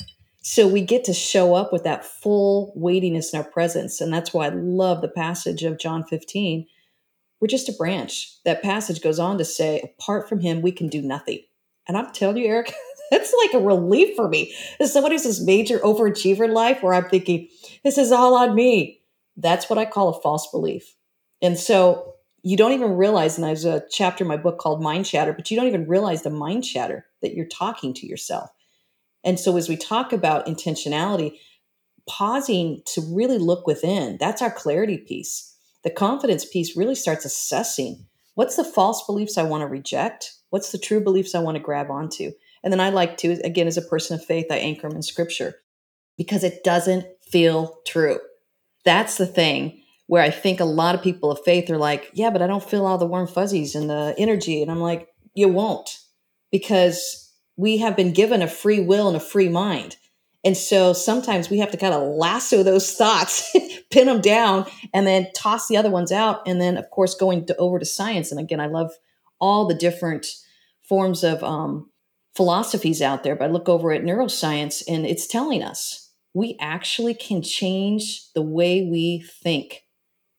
So 0.49 0.69
we 0.69 0.81
get 0.81 1.03
to 1.07 1.13
show 1.13 1.57
up 1.57 1.73
with 1.73 1.83
that 1.83 2.05
full 2.05 2.73
weightiness 2.77 3.33
in 3.33 3.41
our 3.41 3.45
presence. 3.45 4.01
And 4.01 4.13
that's 4.13 4.33
why 4.33 4.47
I 4.47 4.51
love 4.51 5.03
the 5.03 5.09
passage 5.09 5.65
of 5.65 5.77
John 5.77 6.05
15. 6.05 6.69
We're 7.41 7.49
just 7.49 7.69
a 7.69 7.73
branch. 7.73 8.33
That 8.45 8.63
passage 8.63 9.03
goes 9.03 9.19
on 9.19 9.39
to 9.39 9.45
say, 9.45 9.81
apart 9.81 10.29
from 10.29 10.39
him, 10.39 10.63
we 10.63 10.71
can 10.71 10.87
do 10.87 11.03
nothing. 11.03 11.41
And 11.89 11.97
I'm 11.97 12.13
telling 12.13 12.37
you, 12.37 12.47
Eric, 12.47 12.73
that's 13.11 13.35
like 13.43 13.55
a 13.55 13.67
relief 13.67 14.15
for 14.15 14.29
me. 14.29 14.55
As 14.79 14.93
someone 14.93 15.11
who's 15.11 15.25
this 15.25 15.45
major 15.45 15.81
overachiever 15.81 16.45
in 16.45 16.55
life 16.55 16.81
where 16.81 16.95
I'm 16.95 17.09
thinking, 17.09 17.49
this 17.83 17.99
is 17.99 18.13
all 18.13 18.37
on 18.37 18.55
me. 18.55 19.01
That's 19.37 19.69
what 19.69 19.81
I 19.81 19.85
call 19.85 20.11
a 20.11 20.21
false 20.23 20.49
belief. 20.53 20.95
And 21.43 21.59
so 21.59 22.15
you 22.45 22.57
don't 22.57 22.73
even 22.73 22.93
realize, 22.93 23.37
and 23.37 23.45
there's 23.45 23.65
a 23.65 23.83
chapter 23.91 24.23
in 24.23 24.29
my 24.29 24.37
book 24.37 24.59
called 24.59 24.81
Mind 24.81 25.07
Chatter, 25.07 25.33
but 25.33 25.51
you 25.51 25.57
don't 25.57 25.67
even 25.67 25.89
realize 25.89 26.23
the 26.23 26.31
mind 26.31 26.65
chatter 26.65 27.05
that 27.21 27.35
you're 27.35 27.49
talking 27.49 27.93
to 27.95 28.07
yourself. 28.07 28.49
And 29.25 29.39
so 29.41 29.57
as 29.57 29.69
we 29.69 29.77
talk 29.77 30.13
about 30.13 30.47
intentionality, 30.47 31.39
pausing 32.09 32.83
to 32.87 33.03
really 33.13 33.39
look 33.39 33.67
within, 33.67 34.17
that's 34.19 34.43
our 34.43 34.51
clarity 34.51 34.99
piece. 34.99 35.55
The 35.85 35.91
confidence 35.91 36.45
piece 36.45 36.77
really 36.77 36.95
starts 36.95 37.25
assessing 37.25 38.07
what's 38.35 38.57
the 38.57 38.65
false 38.65 39.05
beliefs 39.07 39.39
I 39.39 39.43
want 39.43 39.63
to 39.63 39.67
reject? 39.67 40.33
What's 40.51 40.73
the 40.73 40.79
true 40.79 41.01
beliefs 41.01 41.35
I 41.35 41.41
want 41.41 41.57
to 41.57 41.63
grab 41.63 41.91
onto? 41.91 42.33
And 42.63 42.73
then 42.73 42.81
I 42.81 42.91
like 42.91 43.17
to, 43.19 43.33
again, 43.45 43.67
as 43.67 43.77
a 43.77 43.83
person 43.83 44.19
of 44.19 44.25
faith, 44.25 44.47
I 44.51 44.57
anchor 44.57 44.89
them 44.89 44.97
in 44.97 45.03
scripture 45.03 45.57
because 46.17 46.45
it 46.45 46.65
doesn't 46.65 47.07
feel 47.31 47.81
true. 47.87 48.19
That's 48.85 49.19
the 49.19 49.27
thing 49.27 49.83
where 50.07 50.23
I 50.23 50.31
think 50.31 50.61
a 50.61 50.65
lot 50.65 50.95
of 50.95 51.03
people 51.03 51.31
of 51.31 51.41
faith 51.45 51.69
are 51.71 51.79
like, 51.79 52.11
yeah, 52.15 52.31
but 52.31 52.43
I 52.43 52.47
don't 52.47 52.63
feel 52.63 52.87
all 52.87 52.99
the 52.99 53.07
warm 53.07 53.27
fuzzies 53.27 53.75
and 53.75 53.91
the 53.91 54.15
energy. 54.19 54.63
And 54.63 54.71
I'm 54.71 54.81
like, 54.81 55.09
you 55.35 55.49
won't 55.49 55.99
because 56.51 57.26
we 57.57 57.79
have 57.79 57.97
been 57.97 58.13
given 58.13 58.43
a 58.43 58.49
free 58.49 58.81
will 58.81 59.09
and 59.09 59.17
a 59.17 59.21
free 59.21 59.49
mind. 59.49 59.97
And 60.45 60.57
so 60.57 60.93
sometimes 60.93 61.51
we 61.51 61.59
have 61.59 61.73
to 61.73 61.77
kind 61.77 61.95
of 61.95 62.03
lasso 62.03 62.63
those 62.63 62.93
thoughts, 62.93 63.55
pin 63.91 64.07
them 64.07 64.21
down, 64.21 64.67
and 64.95 65.07
then 65.07 65.27
toss 65.35 65.67
the 65.67 65.77
other 65.77 65.91
ones 65.91 66.13
out. 66.13 66.47
And 66.47 66.61
then, 66.61 66.77
of 66.77 66.89
course, 66.91 67.15
going 67.15 67.47
to, 67.47 67.57
over 67.57 67.79
to 67.79 67.85
science. 67.85 68.31
And 68.31 68.39
again, 68.39 68.61
I 68.61 68.67
love 68.67 68.93
all 69.41 69.67
the 69.67 69.75
different 69.75 70.27
forms 70.83 71.25
of 71.25 71.43
um, 71.43 71.91
philosophies 72.37 73.03
out 73.03 73.25
there, 73.25 73.35
but 73.35 73.47
I 73.47 73.53
look 73.53 73.69
over 73.69 73.93
at 73.93 74.03
neuroscience 74.03 74.83
and 74.87 75.05
it's 75.05 75.27
telling 75.27 75.63
us 75.63 76.13
we 76.35 76.57
actually 76.61 77.15
can 77.15 77.43
change 77.43 78.31
the 78.35 78.43
way 78.43 78.83
we 78.83 79.25
think 79.43 79.85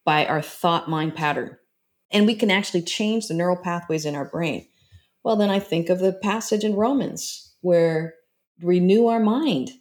by 0.06 0.26
our 0.26 0.42
thought 0.42 0.88
mind 0.88 1.16
pattern. 1.16 1.58
And 2.12 2.26
we 2.26 2.36
can 2.36 2.52
actually 2.52 2.84
change 2.84 3.28
the 3.28 3.34
neural 3.34 3.58
pathways 3.58 4.06
in 4.06 4.16
our 4.16 4.26
brain. 4.26 4.68
Well, 5.28 5.36
then 5.36 5.50
I 5.50 5.60
think 5.60 5.90
of 5.90 6.00
the 6.00 6.14
passage 6.14 6.64
in 6.64 6.74
Romans 6.74 7.54
where 7.60 8.14
renew 8.62 9.08
our 9.08 9.20
mind. 9.20 9.72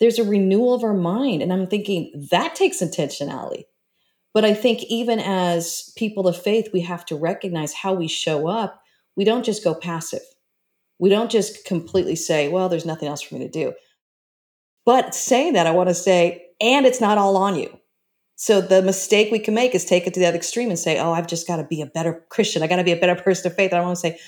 There's 0.00 0.18
a 0.18 0.24
renewal 0.24 0.74
of 0.74 0.82
our 0.82 0.94
mind. 0.94 1.42
And 1.42 1.52
I'm 1.52 1.68
thinking 1.68 2.26
that 2.32 2.56
takes 2.56 2.82
intentionality. 2.82 3.66
But 4.34 4.44
I 4.44 4.52
think 4.52 4.82
even 4.88 5.20
as 5.20 5.92
people 5.96 6.26
of 6.26 6.36
faith, 6.36 6.70
we 6.72 6.80
have 6.80 7.06
to 7.06 7.14
recognize 7.14 7.72
how 7.72 7.94
we 7.94 8.08
show 8.08 8.48
up. 8.48 8.82
We 9.14 9.22
don't 9.22 9.44
just 9.44 9.62
go 9.62 9.76
passive. 9.76 10.22
We 10.98 11.08
don't 11.08 11.30
just 11.30 11.64
completely 11.64 12.16
say, 12.16 12.48
well, 12.48 12.68
there's 12.68 12.84
nothing 12.84 13.06
else 13.06 13.22
for 13.22 13.36
me 13.36 13.42
to 13.42 13.48
do. 13.48 13.74
But 14.84 15.14
saying 15.14 15.52
that, 15.52 15.68
I 15.68 15.70
want 15.70 15.88
to 15.90 15.94
say, 15.94 16.46
and 16.60 16.84
it's 16.84 17.00
not 17.00 17.16
all 17.16 17.36
on 17.36 17.54
you. 17.54 17.78
So 18.34 18.60
the 18.60 18.82
mistake 18.82 19.30
we 19.30 19.38
can 19.38 19.54
make 19.54 19.72
is 19.72 19.84
take 19.84 20.08
it 20.08 20.14
to 20.14 20.20
the 20.20 20.26
other 20.26 20.38
extreme 20.38 20.70
and 20.70 20.78
say, 20.78 20.98
"Oh, 20.98 21.12
I've 21.12 21.28
just 21.28 21.46
got 21.46 21.58
to 21.58 21.64
be 21.64 21.80
a 21.80 21.86
better 21.86 22.24
Christian. 22.30 22.62
I 22.62 22.66
got 22.66 22.76
to 22.76 22.84
be 22.84 22.90
a 22.90 22.96
better 22.96 23.14
person 23.22 23.50
of 23.50 23.54
faith." 23.54 23.72
I 23.72 23.80
want 23.82 23.96
to 23.96 24.00
say, 24.00 24.18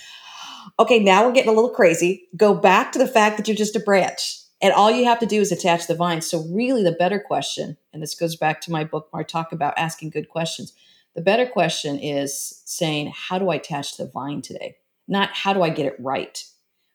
"Okay, 0.79 0.99
now 0.99 1.25
we're 1.27 1.33
getting 1.33 1.51
a 1.51 1.55
little 1.55 1.71
crazy. 1.71 2.29
Go 2.37 2.55
back 2.55 2.93
to 2.93 2.99
the 2.99 3.09
fact 3.09 3.37
that 3.37 3.49
you're 3.49 3.57
just 3.57 3.77
a 3.77 3.81
branch, 3.81 4.39
and 4.61 4.73
all 4.73 4.91
you 4.91 5.05
have 5.05 5.19
to 5.21 5.27
do 5.27 5.41
is 5.41 5.53
attach 5.53 5.87
the 5.87 5.95
vine." 5.95 6.23
So 6.23 6.45
really, 6.51 6.83
the 6.83 6.93
better 6.93 7.19
question, 7.19 7.77
and 7.93 8.03
this 8.03 8.15
goes 8.15 8.37
back 8.37 8.61
to 8.63 8.73
my 8.73 8.85
book 8.85 9.09
where 9.11 9.21
I 9.21 9.25
talk 9.25 9.53
about 9.53 9.75
asking 9.77 10.11
good 10.11 10.29
questions. 10.29 10.73
The 11.15 11.23
better 11.23 11.47
question 11.47 11.99
is 11.99 12.63
saying, 12.65 13.13
"How 13.15 13.39
do 13.39 13.51
I 13.51 13.57
attach 13.57 13.97
the 13.97 14.07
vine 14.07 14.43
today?" 14.43 14.77
Not 15.09 15.31
how 15.33 15.53
do 15.53 15.63
I 15.63 15.71
get 15.71 15.87
it 15.87 15.97
right. 15.99 16.43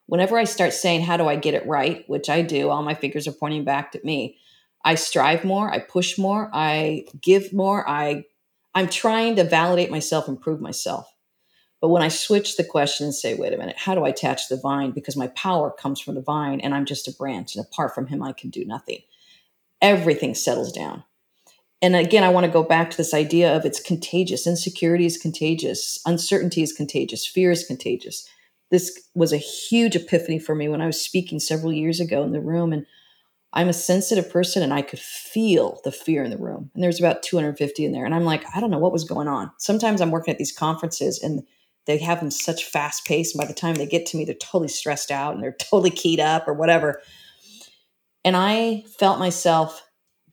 Whenever 0.06 0.38
I 0.38 0.46
start 0.46 0.74
saying, 0.74 1.02
"How 1.02 1.18
do 1.18 1.28
I 1.28 1.36
get 1.36 1.54
it 1.54 1.68
right?" 1.68 2.04
which 2.08 2.30
I 2.30 2.42
do, 2.42 2.70
all 2.70 2.82
my 2.82 2.94
fingers 2.94 3.28
are 3.28 3.34
pointing 3.34 3.64
back 3.64 3.96
at 3.96 4.06
me 4.06 4.38
I 4.88 4.96
strive 4.96 5.44
more, 5.44 5.70
I 5.70 5.80
push 5.80 6.18
more, 6.18 6.50
I 6.54 7.06
give 7.22 7.52
more, 7.52 7.88
I 7.90 8.24
I'm 8.74 8.88
trying 8.88 9.36
to 9.36 9.44
validate 9.44 9.92
myself, 9.92 10.30
improve 10.30 10.62
myself. 10.62 11.12
But 11.80 11.90
when 11.90 12.02
I 12.02 12.08
switch 12.08 12.58
the 12.58 12.64
question 12.64 13.06
and 13.06 13.14
say, 13.14 13.36
wait 13.36 13.54
a 13.54 13.58
minute, 13.58 13.78
how 13.78 13.94
do 13.94 14.04
I 14.04 14.10
attach 14.10 14.50
the 14.50 14.58
vine? 14.58 14.92
Because 14.92 15.16
my 15.16 15.28
power 15.28 15.72
comes 15.72 16.00
from 16.00 16.16
the 16.16 16.22
vine 16.22 16.60
and 16.60 16.74
I'm 16.74 16.86
just 16.86 17.08
a 17.08 17.14
branch, 17.14 17.56
and 17.56 17.64
apart 17.66 17.94
from 17.94 18.08
him, 18.08 18.24
I 18.24 18.34
can 18.34 18.50
do 18.50 18.66
nothing. 18.66 19.00
Everything 19.82 20.34
settles 20.34 20.72
down. 20.72 21.04
And 21.82 21.96
again, 21.96 22.24
I 22.24 22.30
want 22.30 22.46
to 22.48 22.52
go 22.52 22.64
back 22.64 22.90
to 22.90 22.98
this 22.98 23.14
idea 23.14 23.56
of 23.56 23.64
it's 23.64 23.80
contagious. 23.80 24.48
Insecurity 24.48 25.06
is 25.06 25.18
contagious. 25.18 26.00
Uncertainty 26.06 26.64
is 26.64 26.74
contagious. 26.74 27.28
Fear 27.28 27.52
is 27.52 27.66
contagious. 27.66 28.28
This 28.72 29.08
was 29.14 29.32
a 29.32 29.38
huge 29.38 29.96
epiphany 29.96 30.40
for 30.40 30.56
me 30.56 30.68
when 30.68 30.82
I 30.82 30.88
was 30.88 31.00
speaking 31.00 31.40
several 31.40 31.72
years 31.72 32.00
ago 32.00 32.24
in 32.24 32.32
the 32.32 32.42
room. 32.42 32.74
And 32.74 32.88
I'm 33.54 33.70
a 33.70 33.74
sensitive 33.74 34.30
person 34.30 34.64
and 34.64 34.74
I 34.74 34.82
could 34.82 35.00
feel 35.00 35.80
the 35.84 35.92
fear 35.92 36.24
in 36.24 36.32
the 36.32 36.38
room. 36.38 36.72
And 36.74 36.84
there's 36.84 37.00
about 37.00 37.22
250 37.22 37.86
in 37.86 37.92
there. 37.92 38.06
And 38.06 38.16
I'm 38.16 38.26
like, 38.26 38.44
I 38.56 38.60
don't 38.60 38.72
know 38.72 38.80
what 38.80 38.92
was 38.92 39.04
going 39.04 39.28
on. 39.28 39.52
Sometimes 39.58 40.02
I'm 40.02 40.12
working 40.12 40.32
at 40.32 40.40
these 40.40 40.52
conferences 40.52 41.22
and 41.22 41.44
they 41.88 41.98
have 41.98 42.20
them 42.20 42.30
such 42.30 42.66
fast 42.66 43.06
pace. 43.06 43.34
And 43.34 43.42
by 43.42 43.48
the 43.48 43.54
time 43.54 43.76
they 43.76 43.88
get 43.88 44.06
to 44.08 44.18
me, 44.18 44.26
they're 44.26 44.36
totally 44.36 44.68
stressed 44.68 45.10
out 45.10 45.34
and 45.34 45.42
they're 45.42 45.52
totally 45.60 45.90
keyed 45.90 46.20
up 46.20 46.48
or 46.48 46.54
whatever. 46.54 47.02
And 48.24 48.36
I 48.36 48.84
felt 49.00 49.20
myself 49.20 49.84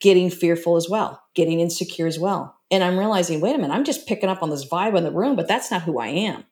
getting 0.01 0.29
fearful 0.29 0.77
as 0.77 0.89
well, 0.91 1.23
getting 1.35 1.61
insecure 1.61 2.07
as 2.07 2.19
well. 2.19 2.57
And 2.71 2.83
I'm 2.83 2.99
realizing, 2.99 3.41
wait 3.41 3.55
a 3.55 3.59
minute, 3.59 3.73
I'm 3.73 3.85
just 3.85 4.07
picking 4.07 4.29
up 4.29 4.43
on 4.43 4.51
this 4.51 4.69
vibe 4.69 4.97
in 4.97 5.05
the 5.05 5.13
room, 5.13 5.37
but 5.37 5.49
that's 5.49 5.71
not 5.71 5.83
who 5.83 5.99
I 5.99 6.09
am. 6.09 6.45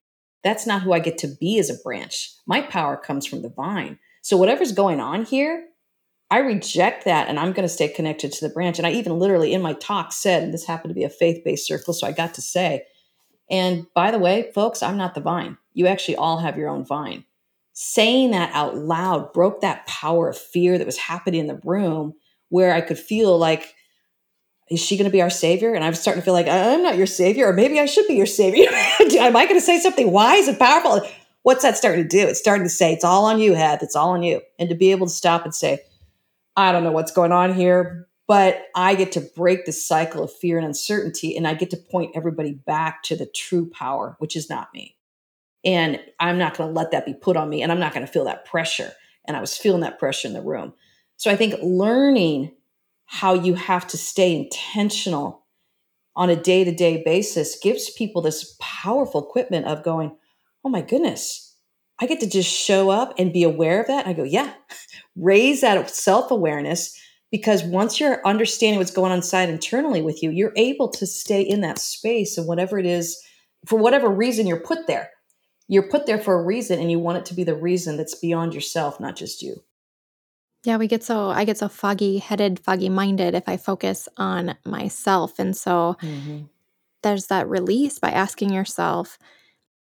That's 0.44 0.66
not 0.66 0.82
who 0.82 0.92
I 0.92 1.00
get 1.00 1.18
to 1.18 1.28
be 1.28 1.58
as 1.58 1.68
a 1.68 1.82
branch. 1.82 2.30
My 2.46 2.62
power 2.62 2.96
comes 2.96 3.26
from 3.26 3.42
the 3.42 3.48
vine. 3.48 3.98
So 4.22 4.36
whatever's 4.36 4.72
going 4.72 5.00
on 5.00 5.24
here, 5.24 5.66
I 6.30 6.38
reject 6.38 7.04
that 7.04 7.28
and 7.28 7.38
I'm 7.38 7.52
going 7.52 7.66
to 7.66 7.74
stay 7.74 7.88
connected 7.88 8.32
to 8.32 8.46
the 8.46 8.54
branch. 8.54 8.78
And 8.78 8.86
I 8.86 8.92
even 8.92 9.18
literally 9.18 9.52
in 9.52 9.62
my 9.62 9.74
talk 9.74 10.12
said, 10.12 10.42
and 10.42 10.54
this 10.54 10.64
happened 10.64 10.90
to 10.90 10.94
be 10.94 11.04
a 11.04 11.10
faith 11.10 11.42
based 11.44 11.66
circle, 11.66 11.92
so 11.92 12.06
I 12.06 12.12
got 12.12 12.34
to 12.34 12.42
say, 12.42 12.84
and 13.52 13.86
by 13.94 14.10
the 14.10 14.18
way, 14.18 14.50
folks, 14.54 14.82
I'm 14.82 14.96
not 14.96 15.14
the 15.14 15.20
vine. 15.20 15.58
You 15.74 15.86
actually 15.86 16.16
all 16.16 16.38
have 16.38 16.56
your 16.56 16.70
own 16.70 16.84
vine. 16.84 17.24
Saying 17.74 18.30
that 18.30 18.50
out 18.54 18.76
loud 18.76 19.32
broke 19.32 19.60
that 19.60 19.86
power 19.86 20.30
of 20.30 20.38
fear 20.38 20.78
that 20.78 20.86
was 20.86 20.96
happening 20.96 21.40
in 21.40 21.46
the 21.46 21.60
room 21.62 22.14
where 22.48 22.74
I 22.74 22.80
could 22.80 22.98
feel 22.98 23.38
like, 23.38 23.74
is 24.70 24.80
she 24.80 24.96
going 24.96 25.08
to 25.08 25.12
be 25.12 25.20
our 25.20 25.30
savior? 25.30 25.74
And 25.74 25.84
I 25.84 25.90
was 25.90 26.00
starting 26.00 26.22
to 26.22 26.24
feel 26.24 26.34
like, 26.34 26.48
I'm 26.48 26.82
not 26.82 26.96
your 26.96 27.06
savior, 27.06 27.48
or 27.48 27.52
maybe 27.52 27.78
I 27.78 27.84
should 27.84 28.06
be 28.06 28.14
your 28.14 28.26
savior. 28.26 28.68
Am 29.18 29.36
I 29.36 29.44
going 29.44 29.60
to 29.60 29.64
say 29.64 29.78
something 29.78 30.10
wise 30.10 30.48
and 30.48 30.58
powerful? 30.58 31.02
What's 31.42 31.62
that 31.62 31.76
starting 31.76 32.04
to 32.04 32.08
do? 32.08 32.26
It's 32.26 32.38
starting 32.38 32.64
to 32.64 32.70
say, 32.70 32.92
it's 32.92 33.04
all 33.04 33.26
on 33.26 33.38
you, 33.38 33.54
Heath. 33.54 33.82
It's 33.82 33.96
all 33.96 34.10
on 34.10 34.22
you. 34.22 34.40
And 34.58 34.70
to 34.70 34.74
be 34.74 34.92
able 34.92 35.06
to 35.06 35.12
stop 35.12 35.44
and 35.44 35.54
say, 35.54 35.80
I 36.56 36.72
don't 36.72 36.84
know 36.84 36.92
what's 36.92 37.12
going 37.12 37.32
on 37.32 37.54
here, 37.54 38.08
but 38.28 38.66
I 38.74 38.94
get 38.94 39.12
to 39.12 39.20
break 39.20 39.64
the 39.64 39.72
cycle 39.72 40.22
of 40.22 40.32
fear 40.32 40.56
and 40.56 40.66
uncertainty 40.66 41.36
and 41.36 41.46
I 41.46 41.54
get 41.54 41.70
to 41.70 41.76
point 41.76 42.12
everybody 42.14 42.54
back 42.54 43.02
to 43.04 43.16
the 43.16 43.26
true 43.26 43.68
power, 43.70 44.16
which 44.18 44.36
is 44.36 44.48
not 44.48 44.72
me. 44.72 44.96
And 45.64 46.00
I'm 46.18 46.38
not 46.38 46.56
going 46.56 46.68
to 46.68 46.74
let 46.74 46.90
that 46.92 47.06
be 47.06 47.14
put 47.14 47.36
on 47.36 47.48
me 47.48 47.62
and 47.62 47.70
I'm 47.70 47.80
not 47.80 47.94
going 47.94 48.06
to 48.06 48.12
feel 48.12 48.24
that 48.24 48.44
pressure. 48.44 48.92
And 49.26 49.36
I 49.36 49.40
was 49.40 49.56
feeling 49.56 49.82
that 49.82 49.98
pressure 49.98 50.28
in 50.28 50.34
the 50.34 50.42
room. 50.42 50.72
So 51.16 51.30
I 51.30 51.36
think 51.36 51.54
learning 51.62 52.52
how 53.06 53.34
you 53.34 53.54
have 53.54 53.86
to 53.88 53.98
stay 53.98 54.34
intentional 54.34 55.44
on 56.16 56.30
a 56.30 56.36
day 56.36 56.64
to 56.64 56.72
day 56.72 57.02
basis 57.04 57.58
gives 57.58 57.90
people 57.90 58.22
this 58.22 58.56
powerful 58.60 59.22
equipment 59.22 59.66
of 59.66 59.84
going, 59.84 60.16
oh 60.64 60.68
my 60.68 60.80
goodness, 60.80 61.56
I 62.00 62.06
get 62.06 62.20
to 62.20 62.28
just 62.28 62.50
show 62.50 62.90
up 62.90 63.14
and 63.18 63.32
be 63.32 63.42
aware 63.42 63.80
of 63.80 63.86
that. 63.86 64.06
I 64.06 64.12
go, 64.12 64.24
yeah, 64.24 64.54
raise 65.16 65.60
that 65.60 65.90
self 65.90 66.30
awareness 66.30 66.98
because 67.32 67.64
once 67.64 67.98
you're 67.98 68.24
understanding 68.24 68.78
what's 68.78 68.92
going 68.92 69.10
on 69.10 69.16
inside 69.16 69.48
internally 69.48 70.02
with 70.02 70.22
you, 70.22 70.30
you're 70.30 70.52
able 70.54 70.88
to 70.90 71.06
stay 71.06 71.40
in 71.40 71.62
that 71.62 71.78
space 71.78 72.36
and 72.38 72.46
whatever 72.46 72.78
it 72.78 72.86
is, 72.86 73.20
for 73.66 73.78
whatever 73.78 74.08
reason 74.08 74.46
you're 74.46 74.60
put 74.60 74.86
there. 74.86 75.10
You're 75.66 75.88
put 75.88 76.04
there 76.04 76.20
for 76.20 76.38
a 76.38 76.44
reason 76.44 76.78
and 76.78 76.90
you 76.90 76.98
want 76.98 77.18
it 77.18 77.24
to 77.26 77.34
be 77.34 77.42
the 77.42 77.56
reason 77.56 77.96
that's 77.96 78.14
beyond 78.14 78.52
yourself, 78.52 79.00
not 79.00 79.16
just 79.16 79.40
you. 79.40 79.64
Yeah, 80.64 80.76
we 80.76 80.86
get 80.86 81.02
so 81.02 81.30
I 81.30 81.44
get 81.44 81.56
so 81.58 81.68
foggy 81.68 82.18
headed, 82.18 82.60
foggy 82.60 82.90
minded 82.90 83.34
if 83.34 83.48
I 83.48 83.56
focus 83.56 84.08
on 84.18 84.54
myself. 84.64 85.38
And 85.38 85.56
so 85.56 85.96
mm-hmm. 86.02 86.42
there's 87.02 87.28
that 87.28 87.48
release 87.48 87.98
by 87.98 88.10
asking 88.10 88.52
yourself, 88.52 89.18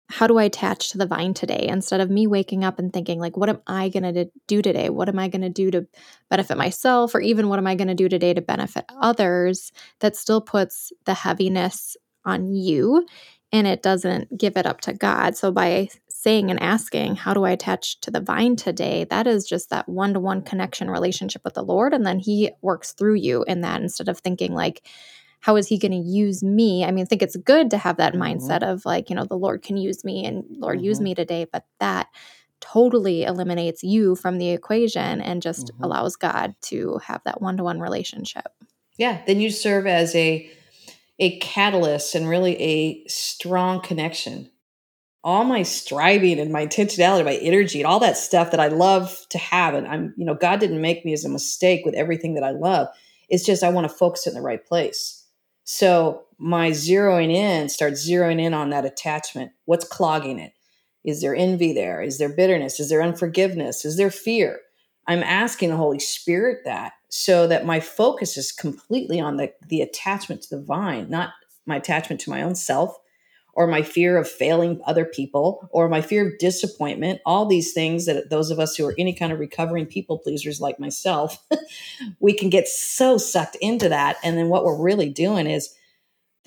how 0.09 0.27
do 0.27 0.39
I 0.39 0.45
attach 0.45 0.91
to 0.91 0.99
the 0.99 1.07
vine 1.07 1.35
today? 1.35 1.67
Instead 1.69 2.01
of 2.01 2.11
me 2.11 2.27
waking 2.27 2.65
up 2.65 2.79
and 2.79 2.93
thinking, 2.93 3.19
like, 3.19 3.37
what 3.37 3.49
am 3.49 3.61
I 3.67 3.89
going 3.89 4.15
to 4.15 4.31
do 4.47 4.63
today? 4.63 4.89
What 4.89 5.09
am 5.09 5.19
I 5.19 5.29
going 5.29 5.43
to 5.43 5.49
do 5.49 5.71
to 5.73 5.87
benefit 6.31 6.57
myself? 6.57 7.15
Or 7.15 7.21
even 7.21 7.49
what 7.49 7.59
am 7.59 7.67
I 7.67 7.75
going 7.75 7.89
to 7.89 7.95
do 7.95 8.09
today 8.09 8.33
to 8.33 8.41
benefit 8.41 8.85
others? 9.01 9.73
That 10.01 10.17
still 10.17 10.41
puts 10.41 10.93
the 11.07 11.15
heaviness 11.15 11.97
on 12.25 12.53
you 12.55 13.07
and 13.53 13.67
it 13.67 13.83
doesn't 13.83 14.37
give 14.37 14.57
it 14.57 14.67
up 14.67 14.81
to 14.83 14.93
God. 14.93 15.37
So 15.37 15.51
by 15.51 15.89
saying 16.09 16.51
and 16.51 16.61
asking, 16.61 17.17
how 17.17 17.35
do 17.35 17.45
I 17.45 17.51
attach 17.51 18.01
to 18.01 18.11
the 18.11 18.21
vine 18.21 18.57
today? 18.57 19.05
That 19.05 19.27
is 19.27 19.47
just 19.47 19.71
that 19.71 19.89
one 19.89 20.15
to 20.15 20.21
one 20.21 20.43
connection 20.43 20.91
relationship 20.91 21.43
with 21.45 21.55
the 21.55 21.63
Lord. 21.63 21.95
And 21.95 22.05
then 22.05 22.19
He 22.19 22.51
works 22.63 22.93
through 22.93 23.15
you 23.15 23.45
in 23.45 23.61
that 23.61 23.81
instead 23.81 24.09
of 24.09 24.19
thinking, 24.19 24.53
like, 24.53 24.87
how 25.47 25.55
is 25.55 25.69
he 25.69 25.79
going 25.79 25.93
to 25.93 26.09
use 26.09 26.43
me? 26.43 26.85
I 26.85 26.91
mean, 26.91 27.05
I 27.05 27.07
think 27.07 27.23
it's 27.23 27.37
good 27.37 27.71
to 27.71 27.79
have 27.79 27.99
that 27.99 28.15
mm-hmm. 28.15 28.23
mindset 28.23 28.65
of 28.65 28.85
like, 28.85 29.09
you 29.09 29.15
know, 29.15 29.25
the 29.25 29.37
Lord 29.37 29.63
can 29.63 29.77
use 29.77 30.05
me 30.05 30.27
and 30.27 30.43
Lord, 30.51 30.79
mm-hmm. 30.79 30.87
use 30.87 31.01
me 31.01 31.15
today, 31.15 31.47
but 31.53 31.65
that 31.79 32.09
totally 32.61 33.23
eliminates 33.23 33.85
you 33.85 34.17
from 34.17 34.39
the 34.39 34.49
equation 34.49 35.21
and 35.21 35.41
just 35.41 35.69
mm-hmm. 35.69 35.85
allows 35.85 36.17
God 36.17 36.57
to 36.63 36.99
have 37.05 37.21
that 37.27 37.41
one-to-one 37.41 37.79
relationship. 37.79 38.49
Yeah, 38.99 39.23
then 39.29 39.41
you 39.41 39.51
serve 39.51 39.87
as 39.87 40.17
a 40.17 40.51
a 41.21 41.39
catalyst 41.39 42.17
and 42.17 42.29
really 42.29 42.61
a 42.61 43.07
strong 43.07 43.81
connection. 43.81 44.51
All 45.23 45.45
my 45.45 45.63
striving 45.63 46.41
and 46.41 46.51
my 46.51 46.67
intentionality, 46.67 47.25
my 47.25 47.37
energy, 47.37 47.79
and 47.79 47.87
all 47.87 48.01
that 48.01 48.17
stuff 48.17 48.51
that 48.51 48.59
I 48.59 48.67
love 48.67 49.17
to 49.31 49.39
have, 49.39 49.75
and 49.75 49.87
I'm, 49.87 50.13
you 50.17 50.25
know, 50.25 50.35
God 50.35 50.59
didn't 50.59 50.81
make 50.81 51.05
me 51.05 51.13
as 51.13 51.25
a 51.25 51.29
mistake 51.29 51.85
with 51.85 51.95
everything 51.95 52.35
that 52.35 52.43
I 52.43 52.51
love. 52.51 52.89
It's 53.29 53.47
just 53.47 53.63
I 53.63 53.69
want 53.69 53.89
to 53.89 53.97
focus 53.97 54.27
it 54.27 54.31
in 54.31 54.35
the 54.35 54.43
right 54.43 54.67
place. 54.67 55.23
So 55.67 56.23
my 56.39 56.71
zeroing 56.71 57.35
in 57.35 57.69
starts 57.69 58.09
zeroing 58.09 58.41
in 58.41 58.55
on 58.55 58.71
that 58.71 58.85
attachment. 58.85 59.51
What's 59.65 59.87
clogging 59.87 60.39
it? 60.39 60.53
Is 61.05 61.21
there 61.21 61.35
envy 61.35 61.73
there? 61.73 62.01
Is 62.03 62.19
there 62.19 62.35
bitterness? 62.35 62.79
Is 62.79 62.89
there 62.89 63.03
unforgiveness? 63.03 63.85
Is 63.85 63.97
there 63.97 64.11
fear? 64.11 64.61
I'm 65.09 65.23
asking 65.25 65.71
the 65.71 65.77
Holy 65.77 65.99
Spirit 65.99 66.59
that 66.65 66.93
so 67.09 67.49
that 67.49 67.67
my 67.67 67.81
focus 67.81 68.37
is 68.37 68.53
completely 68.53 69.21
on 69.21 69.37
the, 69.37 69.53
the 69.69 69.81
attachment 69.81 70.43
to 70.43 70.57
the 70.57 70.63
vine, 70.63 71.11
not 71.11 71.31
my 71.67 71.77
attachment 71.77 72.21
to 72.23 72.31
my 72.31 72.43
own 72.43 72.55
self 72.55 72.97
or 73.57 73.67
my 73.67 73.83
fear 73.83 74.19
of 74.19 74.29
failing 74.29 74.81
other 74.87 75.07
people 75.07 75.67
or 75.73 75.89
my 75.89 76.03
fear 76.03 76.29
of 76.29 76.39
disappointment, 76.39 77.21
all 77.25 77.47
these 77.47 77.73
things 77.73 78.05
that 78.05 78.29
those 78.29 78.51
of 78.51 78.61
us 78.61 78.77
who 78.77 78.87
are 78.87 78.95
any 78.99 79.15
kind 79.15 79.33
of 79.33 79.41
recovering 79.41 79.87
people 79.87 80.19
pleasers 80.19 80.61
like 80.61 80.79
myself, 80.79 81.43
we 82.21 82.35
can 82.35 82.51
get 82.51 82.69
so 82.69 83.17
sucked 83.17 83.57
into 83.63 83.89
that. 83.89 84.19
And 84.23 84.37
then 84.37 84.51
what 84.51 84.65
we're 84.65 84.81
really 84.81 85.09
doing 85.09 85.47
is, 85.47 85.75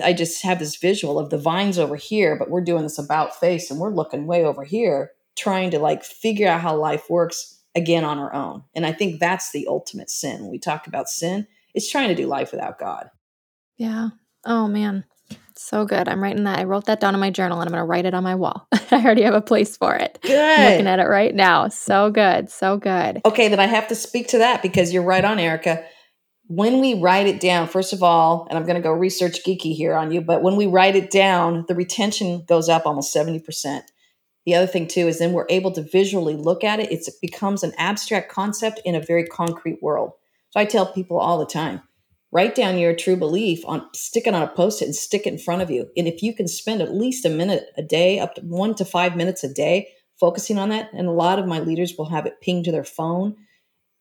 I 0.02 0.14
just 0.14 0.44
have 0.44 0.60
this 0.60 0.78
visual 0.78 1.20
of 1.20 1.30
the 1.30 1.38
vines 1.38 1.78
over 1.78 1.98
here, 1.98 2.38
but 2.38 2.50
we're 2.50 2.62
doing 2.62 2.84
this 2.84 3.00
about 3.00 3.38
face 3.38 3.70
and 3.70 3.82
we're 3.82 3.94
looking 3.94 4.28
way 4.28 4.46
over 4.46 4.64
here, 4.64 5.12
trying 5.36 5.72
to 5.72 5.80
like 5.80 6.06
figure 6.06 6.48
out 6.48 6.62
how 6.62 6.78
life 6.78 7.10
works 7.10 7.60
again 7.76 8.06
on 8.06 8.18
our 8.18 8.34
own. 8.34 8.64
And 8.76 8.86
I 8.86 8.94
think 8.94 9.20
that's 9.20 9.52
the 9.52 9.68
ultimate 9.68 10.10
sin. 10.10 10.42
When 10.42 10.52
we 10.52 10.60
talk 10.60 10.88
about 10.88 11.10
sin, 11.10 11.48
it's 11.74 11.90
trying 11.90 12.10
to 12.10 12.16
do 12.16 12.28
life 12.28 12.52
without 12.52 12.80
God. 12.80 13.10
Yeah. 13.78 14.10
Oh, 14.46 14.68
man. 14.70 15.04
So 15.62 15.84
good. 15.84 16.08
I'm 16.08 16.24
writing 16.24 16.46
that. 16.46 16.58
I 16.58 16.64
wrote 16.64 16.86
that 16.86 17.02
down 17.02 17.14
in 17.14 17.20
my 17.20 17.32
journal 17.32 17.60
and 17.60 17.68
I'm 17.68 17.74
going 17.74 17.82
to 17.82 17.86
write 17.86 18.06
it 18.06 18.14
on 18.14 18.24
my 18.24 18.36
wall. 18.36 18.66
I 18.72 19.04
already 19.04 19.24
have 19.24 19.34
a 19.34 19.42
place 19.42 19.76
for 19.76 19.94
it. 19.94 20.18
Good. 20.22 20.60
I'm 20.60 20.72
looking 20.72 20.88
at 20.88 21.00
it 21.00 21.08
right 21.10 21.36
now. 21.36 21.68
So 21.68 22.10
good. 22.10 22.50
So 22.50 22.78
good. 22.78 23.22
Okay, 23.26 23.50
then 23.50 23.60
I 23.60 23.66
have 23.66 23.90
to 23.90 23.96
speak 23.96 24.30
to 24.30 24.38
that 24.38 24.62
because 24.62 24.94
you're 24.94 25.04
right 25.04 25.24
on, 25.24 25.38
Erica. 25.38 25.84
When 26.48 26.80
we 26.80 26.94
write 26.94 27.28
it 27.28 27.42
down, 27.42 27.68
first 27.68 27.92
of 27.92 28.02
all, 28.02 28.48
and 28.50 28.58
I'm 28.58 28.64
going 28.64 28.78
to 28.78 28.82
go 28.82 28.94
research 28.94 29.44
geeky 29.46 29.76
here 29.76 29.96
on 29.96 30.12
you, 30.12 30.22
but 30.22 30.42
when 30.42 30.56
we 30.56 30.66
write 30.66 30.96
it 30.96 31.12
down, 31.12 31.66
the 31.68 31.76
retention 31.76 32.46
goes 32.48 32.70
up 32.70 32.86
almost 32.86 33.14
70%. 33.14 33.82
The 34.46 34.56
other 34.56 34.66
thing 34.66 34.88
too 34.88 35.10
is 35.10 35.20
then 35.20 35.34
we're 35.34 35.46
able 35.50 35.74
to 35.74 35.82
visually 35.82 36.38
look 36.38 36.64
at 36.64 36.80
it. 36.80 36.90
It's, 36.90 37.10
it 37.10 37.16
becomes 37.22 37.64
an 37.64 37.74
abstract 37.78 38.32
concept 38.32 38.80
in 38.86 38.96
a 38.96 39.02
very 39.02 39.26
concrete 39.26 39.84
world. 39.84 40.14
So 40.52 40.62
I 40.62 40.66
tell 40.66 40.86
people 40.86 41.20
all 41.20 41.38
the 41.38 41.46
time, 41.46 41.82
write 42.32 42.56
down 42.56 42.78
your 42.78 42.96
true 42.96 43.16
belief 43.16 43.64
on 43.66 43.88
stick 43.94 44.28
it 44.28 44.34
on 44.34 44.44
a 44.44 44.48
post-it 44.48 44.86
and 44.86 44.96
stick 44.96 45.26
it 45.26 45.34
in 45.34 45.40
front 45.40 45.62
of 45.62 45.70
you. 45.70 45.90
And 45.98 46.08
if 46.08 46.22
you 46.22 46.34
can 46.34 46.48
spend 46.48 46.82
at 46.82 46.94
least 46.94 47.26
a 47.26 47.30
minute 47.30 47.68
a 47.78 47.82
day 47.82 48.20
up 48.20 48.36
to 48.36 48.42
one 48.42 48.76
to 48.76 48.86
five 48.86 49.16
minutes 49.16 49.44
a 49.44 49.54
day 49.54 49.90
focusing 50.20 50.58
on 50.58 50.70
that 50.70 50.90
and 50.94 51.08
a 51.08 51.12
lot 51.12 51.40
of 51.40 51.48
my 51.48 51.60
leaders 51.60 51.96
will 51.98 52.10
have 52.10 52.26
it 52.26 52.42
pinged 52.42 52.66
to 52.66 52.72
their 52.72 52.84
phone 52.84 53.36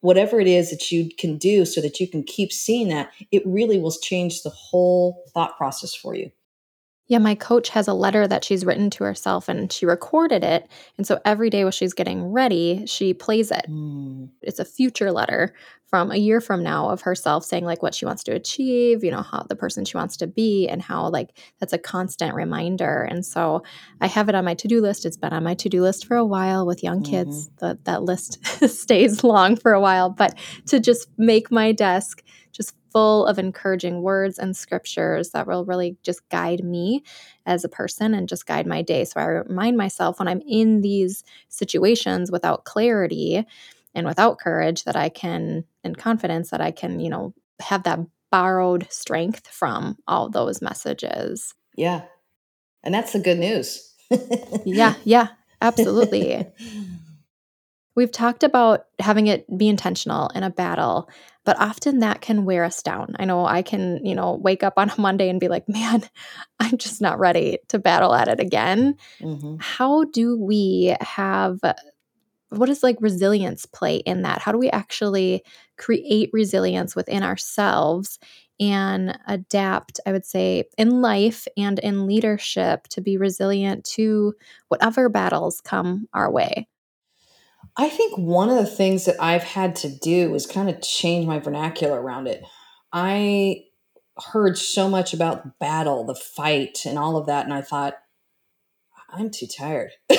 whatever 0.01 0.39
it 0.41 0.47
is 0.47 0.71
that 0.71 0.93
you 0.93 1.09
can 1.19 1.39
do 1.39 1.65
so 1.65 1.81
that 1.81 1.99
you 1.99 2.09
can 2.09 2.23
keep 2.23 2.53
seeing 2.53 2.89
that 2.89 3.11
it 3.33 3.43
really 3.45 3.79
will 3.79 3.93
change 3.93 4.43
the 4.43 4.51
whole 4.51 5.25
thought 5.35 5.57
process 5.57 5.95
for 5.95 6.15
you 6.15 6.31
yeah, 7.09 7.19
my 7.19 7.35
coach 7.35 7.71
has 7.71 7.89
a 7.89 7.95
letter 7.95 8.29
that 8.29 8.45
she's 8.45 8.67
written 8.67 8.91
to 8.91 9.05
herself 9.05 9.49
and 9.49 9.73
she 9.73 9.87
recorded 9.87 10.45
it. 10.45 10.69
And 10.99 11.07
so 11.07 11.19
every 11.25 11.49
day 11.49 11.65
while 11.65 11.71
she's 11.71 11.95
getting 11.95 12.33
ready, 12.33 12.85
she 12.87 13.15
plays 13.15 13.51
it. 13.51 13.65
Mm. 13.69 14.29
It's 14.43 14.59
a 14.59 14.65
future 14.65 15.11
letter 15.11 15.55
from 15.87 16.11
a 16.11 16.17
year 16.17 16.39
from 16.39 16.63
now 16.63 16.91
of 16.91 17.01
herself 17.01 17.47
saying 17.47 17.65
like 17.65 17.83
what 17.83 17.95
she 17.95 18.05
wants 18.05 18.23
to 18.25 18.33
achieve, 18.33 19.03
you 19.03 19.11
know, 19.11 19.23
how 19.23 19.43
the 19.49 19.57
person 19.57 19.87
she 19.87 19.97
wants 19.97 20.19
to 20.19 20.27
be 20.27 20.69
and 20.69 20.83
how 20.83 21.09
like 21.09 21.31
that's 21.61 21.73
a 21.73 21.79
constant 21.79 22.35
reminder. 22.35 23.05
And 23.05 23.25
so 23.25 23.63
I 24.03 24.07
have 24.07 24.29
it 24.29 24.35
on 24.35 24.45
my 24.45 24.53
to-do 24.53 24.83
list. 24.83 25.07
It's 25.07 25.17
been 25.17 25.33
on 25.33 25.43
my 25.43 25.55
to-do 25.55 25.81
list 25.81 26.05
for 26.05 26.17
a 26.19 26.27
while 26.27 26.67
with 26.67 26.85
young 26.85 27.03
kids. 27.03 27.49
Mm-hmm. 27.49 27.67
The, 27.67 27.79
that 27.85 28.03
list 28.03 28.45
stays 28.69 29.25
long 29.25 29.57
for 29.57 29.73
a 29.73 29.81
while, 29.81 30.11
but 30.11 30.37
to 30.67 30.79
just 30.79 31.09
make 31.17 31.51
my 31.51 31.73
desk 31.73 32.23
just 32.59 32.75
full 32.91 33.25
of 33.27 33.39
encouraging 33.39 34.03
words 34.03 34.39
and 34.39 34.57
scriptures 34.57 35.31
that 35.31 35.47
will 35.47 35.65
really 35.65 35.97
just 36.03 36.29
guide 36.29 36.63
me 36.65 37.05
as 37.47 37.65
a 37.65 37.69
person 37.69 38.15
and 38.15 38.29
just 38.29 38.47
guide 38.47 38.67
my 38.67 38.83
day. 38.83 39.05
So 39.05 39.21
I 39.21 39.25
remind 39.25 39.77
myself 39.77 40.19
when 40.19 40.29
I'm 40.29 40.43
in 40.47 40.83
these 40.83 41.23
situations 41.49 42.31
without 42.31 42.65
clarity 42.65 43.47
and 43.95 44.07
without 44.07 44.39
courage 44.39 44.85
that 44.85 44.97
I 44.97 45.09
can, 45.09 45.65
and 45.85 45.97
confidence 45.97 46.51
that 46.51 46.61
I 46.61 46.73
can, 46.73 47.01
you 47.01 47.09
know, 47.09 47.33
have 47.61 47.85
that 47.85 48.01
borrowed 48.31 48.87
strength 48.91 49.49
from 49.49 49.97
all 50.07 50.29
those 50.29 50.61
messages. 50.61 51.55
Yeah. 51.77 52.03
And 52.83 52.93
that's 52.93 53.13
the 53.13 53.21
good 53.21 53.39
news. 53.39 53.95
yeah. 54.65 54.95
Yeah. 55.05 55.29
Absolutely. 55.63 56.47
We've 57.99 58.13
talked 58.13 58.45
about 58.45 58.87
having 59.01 59.27
it 59.27 59.45
be 59.59 59.69
intentional 59.69 60.29
in 60.29 60.45
a 60.45 60.51
battle, 60.51 61.09
but 61.49 61.59
often 61.59 62.01
that 62.01 62.21
can 62.21 62.45
wear 62.45 62.63
us 62.63 62.83
down. 62.83 63.17
I 63.19 63.25
know 63.25 63.47
I 63.47 63.63
can, 63.63 64.05
you 64.05 64.15
know, 64.15 64.35
wake 64.35 64.63
up 64.63 64.75
on 64.77 64.91
a 64.91 65.01
Monday 65.01 65.31
and 65.31 65.41
be 65.41 65.49
like, 65.49 65.67
man, 65.67 66.03
I'm 66.61 66.77
just 66.77 67.01
not 67.01 67.19
ready 67.19 67.57
to 67.69 67.79
battle 67.79 68.15
at 68.15 68.29
it 68.29 68.39
again. 68.39 68.97
Mm-hmm. 69.19 69.57
How 69.59 70.05
do 70.05 70.37
we 70.37 70.95
have 71.01 71.59
what 72.51 72.67
does 72.67 72.83
like 72.83 72.99
resilience 73.01 73.65
play 73.65 73.97
in 73.97 74.23
that? 74.23 74.43
How 74.43 74.53
do 74.53 74.59
we 74.59 74.69
actually 74.69 75.43
create 75.79 76.29
resilience 76.35 76.95
within 76.95 77.23
ourselves 77.23 78.19
and 78.61 79.19
adapt, 79.27 80.01
I 80.05 80.13
would 80.13 80.27
say, 80.27 80.65
in 80.77 81.01
life 81.01 81.49
and 81.57 81.79
in 81.79 82.07
leadership 82.07 82.89
to 82.89 83.01
be 83.01 83.17
resilient 83.17 83.87
to 83.95 84.35
whatever 84.69 85.09
battles 85.09 85.63
come 85.63 86.09
our 86.13 86.31
way? 86.31 86.69
I 87.79 87.89
think 87.89 88.19
one 88.19 88.51
of 88.51 88.57
the 88.57 88.67
things 88.67 89.05
that 89.05 89.23
I've 89.23 89.45
had 89.45 89.77
to 89.77 89.89
do 89.89 90.35
is 90.35 90.47
kind 90.47 90.69
of 90.69 90.83
change 90.83 91.27
my 91.27 91.39
vernacular 91.39 92.03
around 92.03 92.27
it. 92.27 92.43
I 92.93 93.67
heard 94.33 94.59
so 94.59 94.89
much 94.89 95.15
about 95.15 95.61
battle, 95.61 96.05
the 96.05 96.17
fight, 96.17 96.85
and 96.85 96.99
all 96.99 97.17
of 97.17 97.27
that, 97.27 97.45
and 97.45 97.55
I 97.55 97.63
thought, 97.63 97.95
I'm 99.11 99.31
too 99.31 99.47
tired. 99.47 99.93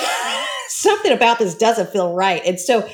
Something 0.68 1.12
about 1.12 1.38
this 1.38 1.54
doesn't 1.54 1.90
feel 1.90 2.14
right. 2.14 2.42
And 2.46 2.58
so, 2.58 2.88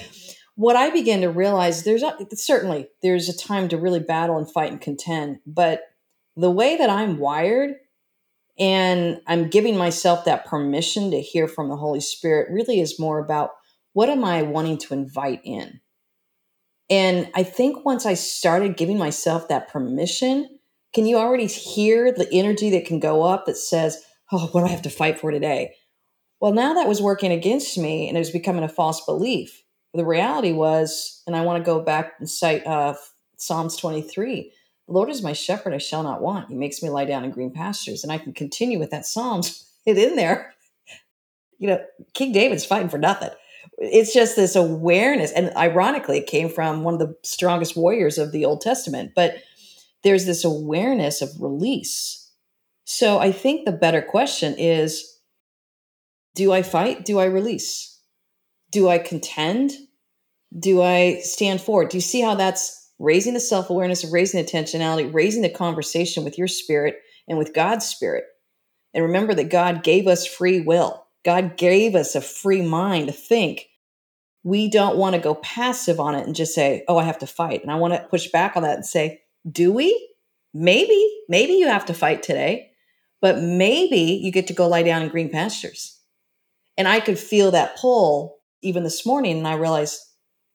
what 0.57 0.74
I 0.74 0.90
began 0.90 1.20
to 1.20 1.29
realize 1.31 1.85
there's 1.85 2.02
a, 2.02 2.16
certainly 2.33 2.88
there's 3.02 3.29
a 3.29 3.37
time 3.37 3.68
to 3.68 3.76
really 3.76 4.00
battle 4.00 4.37
and 4.37 4.50
fight 4.50 4.72
and 4.72 4.81
contend, 4.81 5.38
but 5.46 5.83
the 6.35 6.50
way 6.50 6.76
that 6.76 6.90
I'm 6.90 7.18
wired 7.18 7.74
and 8.59 9.20
I'm 9.26 9.48
giving 9.48 9.76
myself 9.76 10.24
that 10.24 10.46
permission 10.46 11.11
to 11.12 11.20
hear 11.20 11.46
from 11.46 11.68
the 11.68 11.76
Holy 11.76 12.00
Spirit 12.00 12.50
really 12.50 12.81
is 12.81 12.98
more 12.98 13.18
about 13.18 13.50
what 13.96 14.11
am 14.11 14.26
I 14.26 14.42
wanting 14.42 14.76
to 14.76 14.92
invite 14.92 15.40
in? 15.42 15.80
And 16.90 17.30
I 17.35 17.42
think 17.42 17.87
once 17.87 18.04
I 18.04 18.12
started 18.12 18.76
giving 18.76 18.98
myself 18.98 19.48
that 19.48 19.68
permission, 19.68 20.59
can 20.92 21.06
you 21.06 21.16
already 21.16 21.46
hear 21.46 22.12
the 22.12 22.28
energy 22.30 22.68
that 22.72 22.85
can 22.85 23.00
go 23.00 23.22
up 23.22 23.46
that 23.46 23.56
says, 23.56 24.04
Oh, 24.30 24.48
what 24.48 24.61
do 24.61 24.66
I 24.66 24.70
have 24.70 24.82
to 24.82 24.90
fight 24.90 25.18
for 25.18 25.30
today? 25.30 25.76
Well, 26.40 26.52
now 26.52 26.74
that 26.74 26.87
was 26.87 27.00
working 27.00 27.32
against 27.32 27.78
me 27.78 28.06
and 28.06 28.18
it 28.18 28.20
was 28.20 28.28
becoming 28.28 28.64
a 28.64 28.68
false 28.68 29.02
belief. 29.06 29.62
The 29.94 30.04
reality 30.04 30.52
was, 30.52 31.22
and 31.26 31.35
I 31.35 31.40
want 31.40 31.64
to 31.64 31.66
go 31.66 31.80
back 31.80 32.16
and 32.18 32.28
cite 32.28 32.66
uh, 32.66 32.96
Psalms 33.38 33.76
23 33.76 34.52
The 34.88 34.92
Lord 34.92 35.09
is 35.09 35.22
my 35.22 35.32
shepherd, 35.32 35.72
I 35.72 35.78
shall 35.78 36.02
not 36.02 36.20
want. 36.20 36.50
He 36.50 36.54
makes 36.54 36.82
me 36.82 36.90
lie 36.90 37.06
down 37.06 37.24
in 37.24 37.30
green 37.30 37.50
pastures. 37.50 38.02
And 38.02 38.12
I 38.12 38.18
can 38.18 38.35
continue 38.35 38.78
with 38.78 38.90
that 38.90 39.06
Psalms, 39.06 39.72
it 39.87 39.96
in 39.96 40.16
there. 40.16 40.52
You 41.59 41.68
know, 41.68 41.85
King 42.12 42.32
David's 42.32 42.66
fighting 42.66 42.90
for 42.90 42.98
nothing. 42.98 43.30
It's 43.79 44.12
just 44.12 44.37
this 44.37 44.57
awareness. 44.57 45.33
And 45.33 45.52
ironically, 45.57 46.18
it 46.18 46.26
came 46.26 46.48
from 46.48 46.83
one 46.83 46.94
of 46.94 47.00
the 47.00 47.14
strongest 47.22 47.76
warriors 47.76 48.18
of 48.18 48.33
the 48.33 48.44
Old 48.44 48.61
Testament. 48.61 49.12
But 49.14 49.37
there's 50.02 50.26
this 50.26 50.44
awareness 50.44 51.22
of 51.22 51.31
release. 51.40 52.31
So 52.85 53.18
I 53.18 53.33
think 53.33 53.64
the 53.64 53.72
better 53.72 54.00
question 54.00 54.55
is 54.59 55.16
do 56.35 56.52
I 56.52 56.62
fight? 56.62 57.05
Do 57.05 57.18
I 57.18 57.24
release? 57.24 57.98
Do 58.70 58.88
I 58.88 58.98
contend? 58.98 59.72
Do 60.57 60.83
I 60.83 61.20
stand 61.22 61.61
forward? 61.61 61.88
Do 61.88 61.96
you 61.96 62.02
see 62.02 62.20
how 62.20 62.35
that's 62.35 62.92
raising 62.98 63.35
the 63.35 63.40
self 63.40 63.70
awareness, 63.70 64.05
raising 64.05 64.42
the 64.42 64.48
intentionality, 64.48 65.12
raising 65.12 65.42
the 65.42 65.48
conversation 65.48 66.24
with 66.24 66.38
your 66.38 66.46
spirit 66.46 66.96
and 67.26 67.38
with 67.38 67.55
God's 67.55 67.87
spirit? 67.87 68.24
And 68.94 69.05
remember 69.05 69.35
that 69.35 69.50
God 69.50 69.83
gave 69.83 70.07
us 70.07 70.26
free 70.26 70.61
will. 70.61 71.06
God 71.27 71.57
gave 71.59 71.95
us 71.95 72.15
a 72.15 72.21
free 72.23 72.62
mind 72.62 73.09
to 73.09 73.12
think. 73.12 73.67
We 74.45 74.71
don't 74.71 74.97
want 74.97 75.17
to 75.17 75.21
go 75.21 75.35
passive 75.35 75.99
on 75.99 76.15
it 76.15 76.25
and 76.25 76.37
just 76.37 76.55
say, 76.55 76.85
oh, 76.87 76.97
I 76.97 77.05
have 77.05 77.19
to 77.19 77.27
fight. 77.27 77.62
And 77.62 77.71
I 77.71 77.75
want 77.75 77.95
to 77.95 78.09
push 78.09 78.29
back 78.29 78.57
on 78.57 78.62
that 78.62 78.77
and 78.77 78.87
say, 78.87 79.21
do 79.51 79.73
we? 79.73 80.11
Maybe, 80.55 81.07
maybe 81.29 81.55
you 81.55 81.67
have 81.67 81.85
to 81.87 81.95
fight 81.95 82.23
today, 82.23 82.71
but 83.21 83.43
maybe 83.43 84.21
you 84.23 84.31
get 84.31 84.47
to 84.47 84.55
go 84.55 84.69
lie 84.69 84.85
down 84.85 85.03
in 85.03 85.09
green 85.09 85.29
pastures 85.29 85.97
and 86.79 86.87
I 86.87 87.01
could 87.01 87.19
feel 87.19 87.51
that 87.51 87.77
pull 87.77 88.39
even 88.62 88.85
this 88.85 89.05
morning. 89.05 89.39
And 89.39 89.49
I 89.49 89.55
realized, 89.55 90.01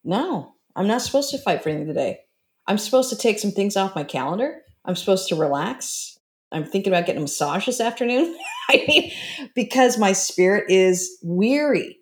no, 0.03 0.53
I'm 0.75 0.87
not 0.87 1.01
supposed 1.01 1.31
to 1.31 1.37
fight 1.37 1.61
for 1.61 1.69
anything 1.69 1.87
today. 1.87 2.19
I'm 2.67 2.77
supposed 2.77 3.09
to 3.09 3.17
take 3.17 3.39
some 3.39 3.51
things 3.51 3.75
off 3.75 3.95
my 3.95 4.03
calendar. 4.03 4.61
I'm 4.85 4.95
supposed 4.95 5.27
to 5.29 5.35
relax. 5.35 6.17
I'm 6.51 6.65
thinking 6.65 6.91
about 6.91 7.05
getting 7.05 7.21
a 7.21 7.23
massage 7.23 7.65
this 7.65 7.81
afternoon. 7.81 8.37
I 8.69 8.83
mean, 8.87 9.11
because 9.55 9.97
my 9.97 10.13
spirit 10.13 10.65
is 10.69 11.17
weary. 11.23 11.97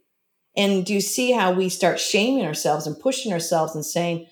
And 0.58 0.86
do 0.86 0.94
you 0.94 1.02
see 1.02 1.32
how 1.32 1.52
we 1.54 1.70
start 1.70 2.00
shaming 2.00 2.46
ourselves 2.46 2.88
and 2.88 3.00
pushing 3.00 3.32
ourselves 3.32 3.76
and 3.76 3.86
saying, 3.86 4.28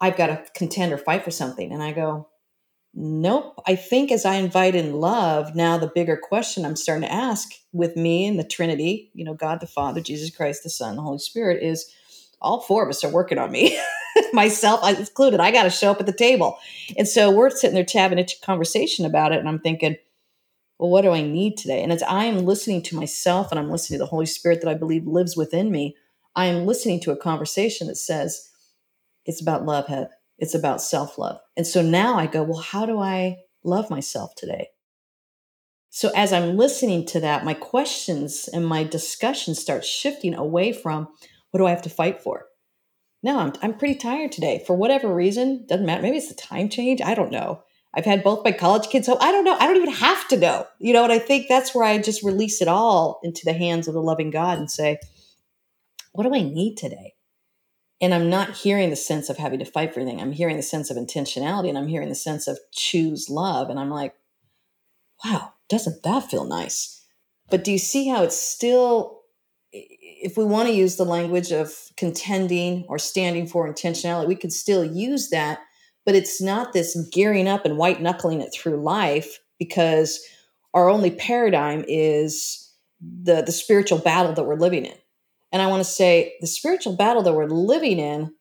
I've 0.00 0.16
got 0.16 0.26
to 0.26 0.44
contend 0.54 0.92
or 0.92 0.98
fight 0.98 1.24
for 1.24 1.30
something? 1.30 1.72
And 1.72 1.82
I 1.82 1.92
go, 1.92 2.28
Nope. 2.94 3.54
I 3.66 3.74
think 3.74 4.12
as 4.12 4.26
I 4.26 4.34
invite 4.34 4.74
in 4.74 4.92
love, 4.92 5.54
now 5.54 5.78
the 5.78 5.90
bigger 5.94 6.18
question 6.22 6.64
I'm 6.64 6.76
starting 6.76 7.08
to 7.08 7.12
ask 7.12 7.48
with 7.72 7.96
me 7.96 8.26
and 8.26 8.38
the 8.38 8.44
Trinity, 8.44 9.10
you 9.14 9.24
know, 9.24 9.32
God 9.32 9.60
the 9.60 9.66
Father, 9.66 10.02
Jesus 10.02 10.34
Christ 10.34 10.62
the 10.62 10.70
Son, 10.70 10.96
the 10.96 11.02
Holy 11.02 11.18
Spirit, 11.18 11.62
is 11.62 11.90
all 12.40 12.60
four 12.60 12.82
of 12.82 12.90
us 12.90 13.02
are 13.02 13.10
working 13.10 13.38
on 13.38 13.50
me. 13.50 13.80
Myself 14.32 14.80
I 14.82 14.92
included. 14.92 15.40
I 15.40 15.50
got 15.50 15.64
to 15.64 15.70
show 15.70 15.90
up 15.90 16.00
at 16.00 16.06
the 16.06 16.12
table. 16.12 16.58
And 16.96 17.08
so 17.08 17.30
we're 17.30 17.50
sitting 17.50 17.74
there 17.74 17.86
having 17.92 18.18
a 18.18 18.26
conversation 18.42 19.04
about 19.04 19.32
it. 19.32 19.38
And 19.38 19.48
I'm 19.48 19.60
thinking, 19.60 19.96
well, 20.78 20.90
what 20.90 21.02
do 21.02 21.10
I 21.10 21.22
need 21.22 21.56
today? 21.56 21.82
And 21.82 21.92
as 21.92 22.02
I 22.02 22.24
am 22.24 22.38
listening 22.38 22.82
to 22.82 22.96
myself 22.96 23.50
and 23.50 23.58
I'm 23.58 23.70
listening 23.70 23.98
to 23.98 24.04
the 24.04 24.10
Holy 24.10 24.26
Spirit 24.26 24.60
that 24.62 24.70
I 24.70 24.74
believe 24.74 25.06
lives 25.06 25.36
within 25.36 25.70
me, 25.70 25.96
I 26.34 26.46
am 26.46 26.66
listening 26.66 27.00
to 27.00 27.12
a 27.12 27.16
conversation 27.16 27.86
that 27.86 27.96
says, 27.96 28.50
it's 29.24 29.40
about 29.40 29.64
love, 29.64 29.86
Head 29.86 30.08
it's 30.42 30.54
about 30.54 30.82
self 30.82 31.18
love. 31.18 31.38
And 31.56 31.64
so 31.64 31.82
now 31.82 32.16
I 32.16 32.26
go, 32.26 32.42
well, 32.42 32.60
how 32.60 32.84
do 32.84 32.98
I 32.98 33.38
love 33.62 33.90
myself 33.90 34.34
today? 34.34 34.70
So 35.88 36.10
as 36.16 36.32
I'm 36.32 36.56
listening 36.56 37.06
to 37.06 37.20
that, 37.20 37.44
my 37.44 37.54
questions 37.54 38.48
and 38.52 38.66
my 38.66 38.82
discussion 38.82 39.54
start 39.54 39.84
shifting 39.84 40.34
away 40.34 40.72
from 40.72 41.06
what 41.50 41.58
do 41.58 41.66
I 41.66 41.70
have 41.70 41.82
to 41.82 41.90
fight 41.90 42.20
for? 42.22 42.46
No, 43.22 43.38
I'm, 43.38 43.52
I'm 43.62 43.74
pretty 43.74 43.94
tired 43.94 44.32
today 44.32 44.64
for 44.66 44.74
whatever 44.74 45.12
reason. 45.12 45.64
Doesn't 45.68 45.86
matter. 45.86 46.02
Maybe 46.02 46.16
it's 46.16 46.28
the 46.28 46.34
time 46.34 46.68
change. 46.68 47.00
I 47.00 47.14
don't 47.14 47.30
know. 47.30 47.62
I've 47.94 48.04
had 48.04 48.24
both 48.24 48.44
my 48.44 48.52
college 48.52 48.88
kids 48.88 49.06
home. 49.06 49.18
I 49.20 49.30
don't 49.30 49.44
know. 49.44 49.56
I 49.58 49.66
don't 49.66 49.76
even 49.76 49.94
have 49.94 50.26
to 50.28 50.36
know. 50.38 50.66
You 50.78 50.92
know, 50.94 51.04
and 51.04 51.12
I 51.12 51.18
think 51.18 51.46
that's 51.48 51.74
where 51.74 51.84
I 51.84 51.98
just 51.98 52.22
release 52.22 52.62
it 52.62 52.68
all 52.68 53.20
into 53.22 53.42
the 53.44 53.52
hands 53.52 53.86
of 53.86 53.94
the 53.94 54.02
loving 54.02 54.30
God 54.30 54.58
and 54.58 54.70
say, 54.70 54.98
what 56.12 56.24
do 56.24 56.34
I 56.34 56.42
need 56.42 56.76
today? 56.76 57.14
and 58.02 58.12
I'm 58.12 58.28
not 58.28 58.56
hearing 58.56 58.90
the 58.90 58.96
sense 58.96 59.30
of 59.30 59.38
having 59.38 59.60
to 59.60 59.64
fight 59.64 59.94
for 59.94 60.00
anything. 60.00 60.20
I'm 60.20 60.32
hearing 60.32 60.56
the 60.56 60.62
sense 60.62 60.90
of 60.90 60.96
intentionality 60.96 61.68
and 61.68 61.78
I'm 61.78 61.86
hearing 61.86 62.08
the 62.08 62.16
sense 62.16 62.48
of 62.48 62.58
choose 62.72 63.30
love. 63.30 63.70
And 63.70 63.78
I'm 63.78 63.90
like, 63.90 64.16
wow, 65.24 65.52
doesn't 65.68 66.02
that 66.02 66.28
feel 66.28 66.44
nice? 66.44 67.06
But 67.48 67.62
do 67.62 67.70
you 67.70 67.78
see 67.78 68.08
how 68.08 68.24
it's 68.24 68.36
still, 68.36 69.21
if 69.72 70.36
we 70.36 70.44
want 70.44 70.68
to 70.68 70.74
use 70.74 70.96
the 70.96 71.04
language 71.04 71.50
of 71.50 71.74
contending 71.96 72.84
or 72.88 72.98
standing 72.98 73.46
for 73.46 73.72
intentionality, 73.72 74.28
we 74.28 74.36
could 74.36 74.52
still 74.52 74.84
use 74.84 75.30
that, 75.30 75.60
but 76.04 76.14
it's 76.14 76.40
not 76.40 76.72
this 76.72 76.96
gearing 77.12 77.48
up 77.48 77.64
and 77.64 77.78
white 77.78 78.02
knuckling 78.02 78.40
it 78.40 78.52
through 78.52 78.82
life 78.82 79.38
because 79.58 80.20
our 80.74 80.88
only 80.88 81.10
paradigm 81.10 81.84
is 81.88 82.70
the 83.00 83.42
the 83.42 83.52
spiritual 83.52 83.98
battle 83.98 84.32
that 84.32 84.44
we're 84.44 84.54
living 84.54 84.86
in 84.86 84.94
and 85.52 85.60
I 85.60 85.66
want 85.66 85.80
to 85.80 85.90
say 85.90 86.34
the 86.40 86.46
spiritual 86.46 86.96
battle 86.96 87.22
that 87.22 87.34
we're 87.34 87.46
living 87.46 87.98
in 87.98 88.32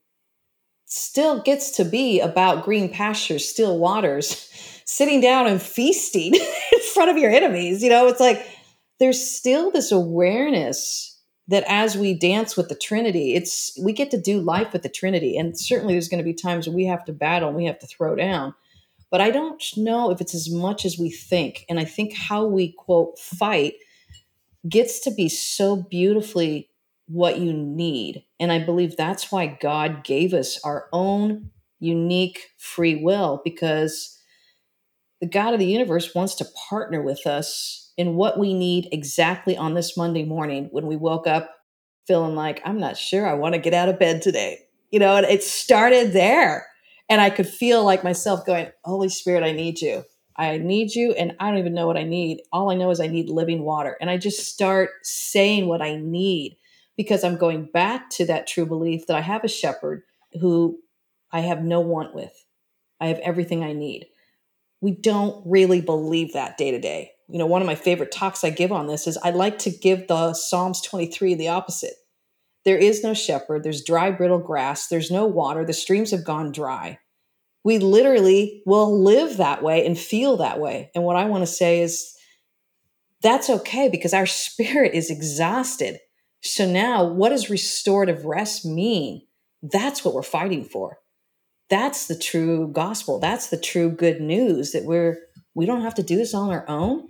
still 0.85 1.41
gets 1.41 1.71
to 1.71 1.85
be 1.85 2.21
about 2.21 2.63
green 2.63 2.89
pastures, 2.89 3.47
still 3.47 3.77
waters, 3.77 4.49
sitting 4.85 5.21
down 5.21 5.47
and 5.47 5.61
feasting 5.61 6.33
in 6.35 6.79
front 6.93 7.11
of 7.11 7.17
your 7.17 7.31
enemies. 7.31 7.83
You 7.83 7.89
know, 7.89 8.07
it's 8.07 8.21
like 8.21 8.47
there's 8.99 9.21
still 9.21 9.71
this 9.71 9.91
awareness 9.91 11.10
that 11.51 11.65
as 11.67 11.97
we 11.97 12.13
dance 12.13 12.55
with 12.55 12.69
the 12.69 12.75
Trinity, 12.75 13.35
it's 13.35 13.77
we 13.81 13.91
get 13.91 14.09
to 14.11 14.19
do 14.19 14.39
life 14.39 14.71
with 14.71 14.83
the 14.83 14.89
Trinity. 14.89 15.37
And 15.37 15.57
certainly 15.57 15.93
there's 15.93 16.07
going 16.07 16.23
to 16.23 16.23
be 16.23 16.33
times 16.33 16.67
we 16.67 16.85
have 16.85 17.03
to 17.05 17.13
battle 17.13 17.49
and 17.49 17.57
we 17.57 17.65
have 17.65 17.79
to 17.79 17.87
throw 17.87 18.15
down. 18.15 18.55
But 19.09 19.19
I 19.19 19.31
don't 19.31 19.61
know 19.75 20.11
if 20.11 20.21
it's 20.21 20.33
as 20.33 20.49
much 20.49 20.85
as 20.85 20.97
we 20.97 21.11
think. 21.11 21.65
And 21.69 21.77
I 21.77 21.83
think 21.83 22.13
how 22.13 22.45
we 22.45 22.71
quote 22.71 23.19
fight 23.19 23.73
gets 24.67 25.01
to 25.01 25.11
be 25.11 25.27
so 25.27 25.75
beautifully 25.75 26.69
what 27.07 27.39
you 27.39 27.51
need. 27.51 28.23
And 28.39 28.53
I 28.53 28.59
believe 28.59 28.95
that's 28.95 29.29
why 29.31 29.47
God 29.47 30.05
gave 30.05 30.33
us 30.33 30.57
our 30.63 30.87
own 30.93 31.51
unique 31.79 32.51
free 32.57 32.95
will 32.95 33.41
because 33.43 34.17
the 35.19 35.27
God 35.27 35.53
of 35.53 35.59
the 35.59 35.65
universe 35.65 36.15
wants 36.15 36.35
to 36.35 36.45
partner 36.69 37.01
with 37.01 37.27
us 37.27 37.80
in 38.01 38.15
what 38.15 38.39
we 38.39 38.55
need 38.55 38.89
exactly 38.91 39.55
on 39.55 39.75
this 39.75 39.95
Monday 39.95 40.25
morning 40.25 40.69
when 40.71 40.87
we 40.87 40.95
woke 40.95 41.27
up 41.27 41.51
feeling 42.07 42.33
like, 42.33 42.59
I'm 42.65 42.79
not 42.79 42.97
sure 42.97 43.27
I 43.27 43.35
want 43.35 43.53
to 43.53 43.61
get 43.61 43.75
out 43.75 43.89
of 43.89 43.99
bed 43.99 44.23
today. 44.23 44.57
You 44.89 44.97
know, 44.97 45.17
and 45.17 45.25
it 45.27 45.43
started 45.43 46.11
there. 46.11 46.65
And 47.09 47.21
I 47.21 47.29
could 47.29 47.47
feel 47.47 47.85
like 47.85 48.03
myself 48.03 48.43
going, 48.43 48.71
Holy 48.83 49.07
Spirit, 49.07 49.43
I 49.43 49.51
need 49.51 49.81
you. 49.81 50.03
I 50.35 50.57
need 50.57 50.95
you. 50.95 51.11
And 51.11 51.35
I 51.39 51.49
don't 51.49 51.59
even 51.59 51.75
know 51.75 51.85
what 51.85 51.95
I 51.95 52.03
need. 52.03 52.41
All 52.51 52.71
I 52.71 52.75
know 52.75 52.89
is 52.89 52.99
I 52.99 53.05
need 53.05 53.29
living 53.29 53.61
water. 53.61 53.97
And 54.01 54.09
I 54.09 54.17
just 54.17 54.47
start 54.47 54.89
saying 55.03 55.67
what 55.67 55.83
I 55.83 55.95
need 55.95 56.57
because 56.97 57.23
I'm 57.23 57.37
going 57.37 57.69
back 57.71 58.09
to 58.11 58.25
that 58.25 58.47
true 58.47 58.65
belief 58.65 59.05
that 59.05 59.15
I 59.15 59.21
have 59.21 59.43
a 59.43 59.47
shepherd 59.47 60.01
who 60.41 60.79
I 61.31 61.41
have 61.41 61.63
no 61.63 61.81
want 61.81 62.15
with. 62.15 62.33
I 62.99 63.07
have 63.07 63.19
everything 63.19 63.63
I 63.63 63.73
need. 63.73 64.07
We 64.81 64.89
don't 64.89 65.43
really 65.45 65.81
believe 65.81 66.33
that 66.33 66.57
day 66.57 66.71
to 66.71 66.79
day. 66.79 67.11
You 67.31 67.39
know, 67.39 67.45
one 67.45 67.61
of 67.61 67.65
my 67.65 67.75
favorite 67.75 68.11
talks 68.11 68.43
I 68.43 68.49
give 68.49 68.71
on 68.71 68.87
this 68.87 69.07
is 69.07 69.17
I 69.17 69.31
like 69.31 69.59
to 69.59 69.69
give 69.69 70.07
the 70.07 70.33
Psalms 70.33 70.81
23 70.81 71.35
the 71.35 71.47
opposite. 71.47 71.95
There 72.65 72.77
is 72.77 73.03
no 73.03 73.13
shepherd, 73.13 73.63
there's 73.63 73.83
dry, 73.83 74.11
brittle 74.11 74.39
grass, 74.39 74.87
there's 74.87 75.09
no 75.09 75.25
water, 75.25 75.65
the 75.65 75.73
streams 75.73 76.11
have 76.11 76.25
gone 76.25 76.51
dry. 76.51 76.99
We 77.63 77.79
literally 77.79 78.61
will 78.65 79.01
live 79.01 79.37
that 79.37 79.63
way 79.63 79.85
and 79.85 79.97
feel 79.97 80.37
that 80.37 80.59
way. 80.59 80.91
And 80.93 81.03
what 81.03 81.15
I 81.15 81.25
want 81.25 81.43
to 81.43 81.47
say 81.47 81.81
is 81.81 82.15
that's 83.21 83.49
okay 83.49 83.89
because 83.89 84.13
our 84.13 84.25
spirit 84.27 84.93
is 84.93 85.09
exhausted 85.09 85.99
so 86.41 86.65
now, 86.65 87.03
what 87.03 87.29
does 87.29 87.49
restorative 87.49 88.25
rest 88.25 88.65
mean? 88.65 89.21
That's 89.61 90.03
what 90.03 90.15
we're 90.15 90.23
fighting 90.23 90.65
for. 90.65 90.97
That's 91.69 92.07
the 92.07 92.17
true 92.17 92.67
gospel. 92.67 93.19
That's 93.19 93.47
the 93.47 93.59
true 93.59 93.89
good 93.91 94.19
news 94.19 94.71
that 94.71 94.83
we're 94.83 95.19
we 95.53 95.65
don't 95.65 95.81
have 95.81 95.95
to 95.95 96.03
do 96.03 96.15
this 96.15 96.33
on 96.33 96.49
our 96.49 96.67
own. 96.67 97.09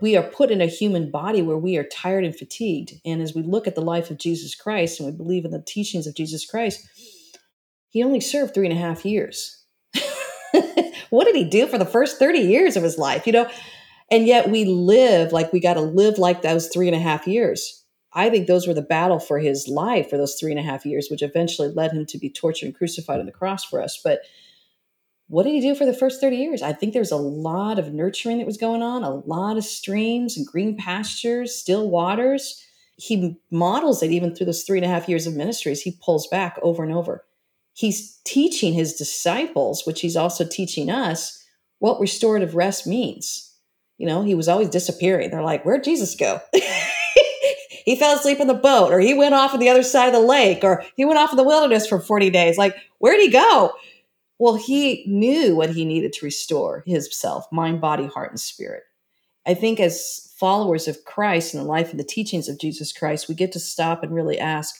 We 0.00 0.16
are 0.16 0.22
put 0.22 0.50
in 0.50 0.60
a 0.60 0.66
human 0.66 1.10
body 1.10 1.40
where 1.40 1.56
we 1.56 1.76
are 1.78 1.84
tired 1.84 2.24
and 2.24 2.36
fatigued. 2.36 2.94
And 3.04 3.22
as 3.22 3.34
we 3.34 3.42
look 3.42 3.66
at 3.66 3.74
the 3.74 3.80
life 3.80 4.10
of 4.10 4.18
Jesus 4.18 4.54
Christ 4.54 5.00
and 5.00 5.08
we 5.08 5.16
believe 5.16 5.44
in 5.44 5.50
the 5.50 5.62
teachings 5.62 6.06
of 6.06 6.14
Jesus 6.14 6.44
Christ, 6.44 6.86
he 7.88 8.02
only 8.02 8.20
served 8.20 8.52
three 8.52 8.66
and 8.66 8.76
a 8.76 8.80
half 8.80 9.06
years. 9.06 9.64
what 11.10 11.24
did 11.24 11.34
he 11.34 11.44
do 11.44 11.66
for 11.66 11.78
the 11.78 11.86
first 11.86 12.18
30 12.18 12.40
years 12.40 12.76
of 12.76 12.82
his 12.82 12.98
life? 12.98 13.26
You 13.26 13.32
know, 13.32 13.50
and 14.10 14.26
yet 14.26 14.50
we 14.50 14.64
live 14.64 15.32
like 15.32 15.52
we 15.52 15.60
got 15.60 15.74
to 15.74 15.80
live 15.80 16.18
like 16.18 16.42
those 16.42 16.68
three 16.68 16.88
and 16.88 16.96
a 16.96 17.00
half 17.00 17.26
years. 17.26 17.84
I 18.12 18.30
think 18.30 18.46
those 18.46 18.66
were 18.66 18.74
the 18.74 18.82
battle 18.82 19.18
for 19.18 19.38
his 19.38 19.68
life 19.68 20.08
for 20.08 20.16
those 20.16 20.36
three 20.38 20.50
and 20.50 20.60
a 20.60 20.62
half 20.62 20.86
years, 20.86 21.08
which 21.10 21.22
eventually 21.22 21.68
led 21.68 21.92
him 21.92 22.06
to 22.06 22.18
be 22.18 22.30
tortured 22.30 22.66
and 22.66 22.74
crucified 22.74 23.20
on 23.20 23.26
the 23.26 23.32
cross 23.32 23.64
for 23.64 23.82
us. 23.82 24.00
But 24.02 24.20
what 25.28 25.42
did 25.42 25.52
he 25.52 25.60
do 25.60 25.74
for 25.74 25.86
the 25.86 25.94
first 25.94 26.20
30 26.20 26.36
years? 26.36 26.62
I 26.62 26.72
think 26.72 26.92
there's 26.92 27.10
a 27.10 27.16
lot 27.16 27.78
of 27.78 27.92
nurturing 27.92 28.38
that 28.38 28.46
was 28.46 28.56
going 28.56 28.82
on, 28.82 29.02
a 29.02 29.10
lot 29.10 29.56
of 29.56 29.64
streams 29.64 30.36
and 30.36 30.46
green 30.46 30.76
pastures, 30.76 31.54
still 31.54 31.90
waters. 31.90 32.62
He 32.96 33.36
models 33.50 34.02
it 34.02 34.12
even 34.12 34.34
through 34.34 34.46
those 34.46 34.62
three 34.62 34.78
and 34.78 34.84
a 34.84 34.88
half 34.88 35.08
years 35.08 35.26
of 35.26 35.34
ministries. 35.34 35.82
He 35.82 35.98
pulls 36.00 36.28
back 36.28 36.58
over 36.62 36.84
and 36.84 36.92
over. 36.92 37.24
He's 37.74 38.20
teaching 38.24 38.72
his 38.72 38.94
disciples, 38.94 39.84
which 39.84 40.00
he's 40.00 40.16
also 40.16 40.46
teaching 40.46 40.88
us, 40.88 41.44
what 41.78 42.00
restorative 42.00 42.54
rest 42.54 42.86
means. 42.86 43.52
You 43.98 44.06
know, 44.06 44.22
he 44.22 44.34
was 44.34 44.48
always 44.48 44.70
disappearing. 44.70 45.30
They're 45.30 45.42
like, 45.42 45.64
where'd 45.64 45.84
Jesus 45.84 46.14
go? 46.14 46.40
he 47.84 47.96
fell 47.96 48.16
asleep 48.16 48.40
in 48.40 48.46
the 48.46 48.54
boat, 48.54 48.92
or 48.92 49.00
he 49.00 49.12
went 49.12 49.34
off 49.34 49.52
on 49.52 49.60
the 49.60 49.68
other 49.68 49.82
side 49.82 50.06
of 50.06 50.12
the 50.12 50.20
lake, 50.20 50.60
or 50.62 50.84
he 50.96 51.04
went 51.04 51.18
off 51.18 51.32
in 51.32 51.36
the 51.36 51.42
wilderness 51.42 51.86
for 51.86 52.00
40 52.00 52.30
days. 52.30 52.56
Like, 52.56 52.76
where'd 52.98 53.20
he 53.20 53.28
go? 53.28 53.72
Well, 54.38 54.56
he 54.56 55.04
knew 55.06 55.56
what 55.56 55.70
he 55.70 55.84
needed 55.84 56.12
to 56.14 56.24
restore 56.24 56.82
himself, 56.86 57.46
mind, 57.50 57.80
body, 57.80 58.06
heart, 58.06 58.30
and 58.30 58.40
spirit. 58.40 58.82
I 59.46 59.54
think 59.54 59.80
as 59.80 60.32
followers 60.36 60.88
of 60.88 61.04
Christ 61.04 61.54
and 61.54 61.62
the 61.62 61.68
life 61.68 61.90
and 61.90 62.00
the 62.00 62.04
teachings 62.04 62.48
of 62.48 62.58
Jesus 62.58 62.92
Christ, 62.92 63.28
we 63.28 63.34
get 63.34 63.52
to 63.52 63.60
stop 63.60 64.02
and 64.02 64.14
really 64.14 64.38
ask, 64.38 64.74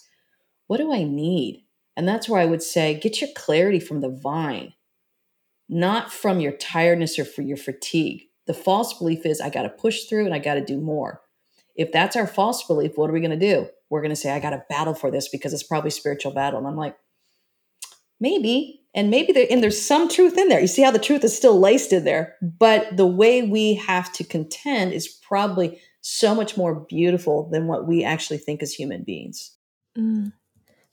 what 0.67 0.79
do 0.79 0.93
I 0.93 1.05
need? 1.05 1.65
And 1.97 2.07
that's 2.07 2.29
where 2.29 2.41
I 2.41 2.47
would 2.47 2.63
say, 2.63 2.99
get 3.01 3.21
your 3.21 3.31
clarity 3.35 3.81
from 3.81 4.01
the 4.01 4.11
vine, 4.11 4.75
not 5.69 6.13
from 6.13 6.41
your 6.41 6.53
tiredness 6.53 7.19
or 7.19 7.25
for 7.25 7.43
your 7.43 7.57
fatigue. 7.57 8.25
The 8.47 8.55
false 8.55 8.93
belief 8.99 9.25
is, 9.25 9.41
I 9.41 9.49
got 9.49 9.63
to 9.63 9.71
push 9.71 10.05
through 10.05 10.27
and 10.27 10.35
I 10.35 10.39
got 10.39 10.55
to 10.55 10.65
do 10.65 10.79
more. 10.79 11.23
If 11.75 11.93
that's 11.93 12.17
our 12.17 12.27
false 12.27 12.63
belief, 12.65 12.93
what 12.97 13.09
are 13.09 13.13
we 13.13 13.21
going 13.21 13.39
to 13.39 13.55
do? 13.55 13.69
We're 13.89 14.03
going 14.03 14.11
to 14.11 14.17
say, 14.17 14.33
I 14.33 14.41
got 14.41 14.51
to 14.51 14.65
battle 14.69 14.95
for 14.95 15.11
this 15.11 15.29
because 15.29 15.53
it's 15.53 15.63
probably 15.63 15.91
spiritual 15.91 16.33
battle. 16.33 16.59
And 16.59 16.69
I'm 16.69 16.77
like, 16.77 16.97
maybe, 18.21 18.83
and 18.97 19.11
maybe 19.11 19.33
there, 19.33 19.47
and 19.49 19.63
there's 19.63 19.81
some 19.81 20.09
truth 20.09 20.37
in 20.37 20.49
there. 20.49 20.61
You 20.61 20.67
see 20.67 20.83
how 20.83 20.91
the 20.91 20.99
truth 20.99 21.23
is 21.23 21.37
still 21.37 21.61
laced 21.61 21.93
in 21.93 22.05
there, 22.05 22.35
but 22.43 22.97
the 22.97 23.07
way 23.07 23.43
we 23.43 23.75
have 23.75 24.13
to 24.15 24.25
contend 24.25 24.93
is 24.93 25.07
probably 25.07 25.81
so 26.01 26.35
much 26.35 26.57
more 26.57 26.87
beautiful 26.89 27.49
than 27.51 27.69
what 27.69 27.87
we 27.87 28.03
actually 28.03 28.39
think 28.39 28.63
as 28.63 28.73
human 28.73 29.05
beings. 29.05 29.53
Mm 29.97 30.33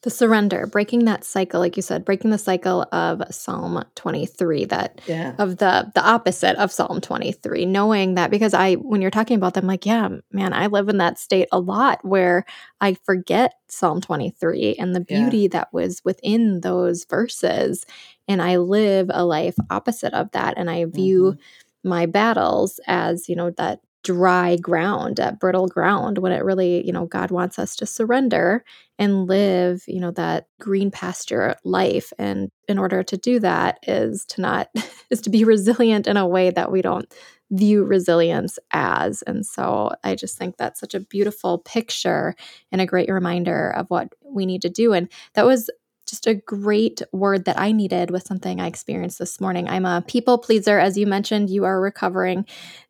the 0.04 0.10
surrender 0.10 0.68
breaking 0.68 1.06
that 1.06 1.24
cycle 1.24 1.60
like 1.60 1.78
you 1.78 1.82
said 1.82 2.04
breaking 2.04 2.30
the 2.30 2.38
cycle 2.38 2.86
of 2.92 3.24
psalm 3.34 3.84
23 3.96 4.66
that 4.66 5.02
yeah. 5.08 5.34
of 5.40 5.58
the 5.58 5.92
the 5.96 6.06
opposite 6.06 6.56
of 6.58 6.72
psalm 6.72 7.00
23 7.00 7.66
knowing 7.66 8.16
that 8.16 8.30
because 8.30 8.54
i 8.54 8.74
when 8.76 9.02
you're 9.02 9.10
talking 9.10 9.38
about 9.38 9.54
them 9.54 9.66
like 9.66 9.86
yeah 9.86 10.10
man 10.32 10.54
i 10.54 10.68
live 10.68 10.90
in 10.90 10.98
that 10.98 11.18
state 11.18 11.48
a 11.54 11.60
lot 11.60 12.04
where 12.04 12.46
i 12.82 12.94
forget 12.94 13.54
psalm 13.70 14.02
23 14.02 14.76
and 14.78 14.94
the 14.94 15.00
beauty 15.02 15.40
yeah. 15.40 15.50
that 15.52 15.74
was 15.74 16.02
within 16.04 16.60
those 16.62 17.06
verses 17.06 17.86
and 18.28 18.42
i 18.42 18.58
live 18.58 19.10
a 19.14 19.24
life 19.24 19.56
opposite 19.70 20.14
of 20.14 20.30
that 20.32 20.54
and 20.58 20.70
i 20.70 20.84
view 20.84 21.32
mm-hmm. 21.32 21.90
my 21.90 22.06
battles 22.06 22.80
as 22.88 23.30
you 23.30 23.38
know 23.38 23.52
that 23.52 23.80
dry 24.04 24.58
ground, 24.58 25.20
at 25.20 25.40
brittle 25.40 25.68
ground, 25.68 26.18
when 26.18 26.32
it 26.32 26.44
really, 26.44 26.86
you 26.86 26.92
know, 26.92 27.06
God 27.06 27.32
wants 27.32 27.58
us 27.58 27.76
to 27.78 27.86
surrender 27.86 28.64
and 29.00 29.28
live, 29.28 29.84
you 29.88 30.00
know, 30.00 30.12
that 30.12 30.48
green 30.60 30.92
pasture 30.92 31.56
life. 31.64 32.12
And 32.20 32.52
in 32.68 32.78
order 32.78 33.02
to 33.04 33.18
do 33.18 33.40
that 33.40 33.80
is 33.88 34.26
to 34.26 34.42
not, 34.42 34.70
is 35.10 35.22
to 35.22 35.30
be 35.30 35.44
resilient 35.44 36.08
in 36.08 36.18
a 36.18 36.28
way 36.28 36.52
that 36.52 36.72
we 36.72 36.82
don't 36.82 37.12
view 37.52 37.84
resilience 37.84 38.58
as. 38.72 39.22
And 39.24 39.46
so 39.46 39.92
I 40.04 40.16
just 40.16 40.38
think 40.38 40.58
that's 40.58 40.80
such 40.80 40.96
a 40.96 41.00
beautiful 41.00 41.60
picture 41.60 42.36
and 42.72 42.82
a 42.82 42.86
great 42.86 43.10
reminder 43.10 43.70
of 43.70 43.90
what 43.90 44.10
we 44.24 44.46
need 44.46 44.62
to 44.64 44.70
do. 44.70 44.94
And 44.94 45.10
that 45.36 45.46
was 45.46 45.70
just 46.14 46.28
a 46.28 46.36
great 46.36 47.02
word 47.12 47.46
that 47.46 47.60
I 47.60 47.72
needed 47.72 48.12
with 48.12 48.28
something 48.28 48.62
I 48.62 48.68
experienced 48.68 49.18
this 49.18 49.42
morning. 49.42 49.68
I'm 49.68 49.86
a 49.86 50.04
people 50.08 50.38
pleaser. 50.38 50.78
As 50.78 50.96
you 50.96 51.08
mentioned, 51.08 51.50
you 51.50 51.64
are 51.64 51.82
recovering 51.82 52.46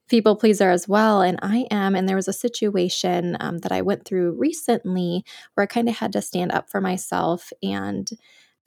people 0.10 0.36
pleaser 0.36 0.70
as 0.70 0.90
well. 0.90 1.22
And 1.22 1.40
I 1.42 1.66
am. 1.72 1.96
And 1.96 2.08
there 2.08 2.18
was 2.18 2.28
a 2.28 2.34
situation 2.34 3.38
um, 3.40 3.60
that 3.60 3.72
I 3.72 3.82
went 3.82 4.04
through 4.04 4.34
recently 4.34 5.24
where 5.54 5.64
I 5.64 5.68
kind 5.68 5.88
of 5.88 5.96
had 5.96 6.12
to 6.14 6.22
stand 6.22 6.52
up 6.52 6.70
for 6.70 6.82
myself 6.82 7.54
and 7.64 8.10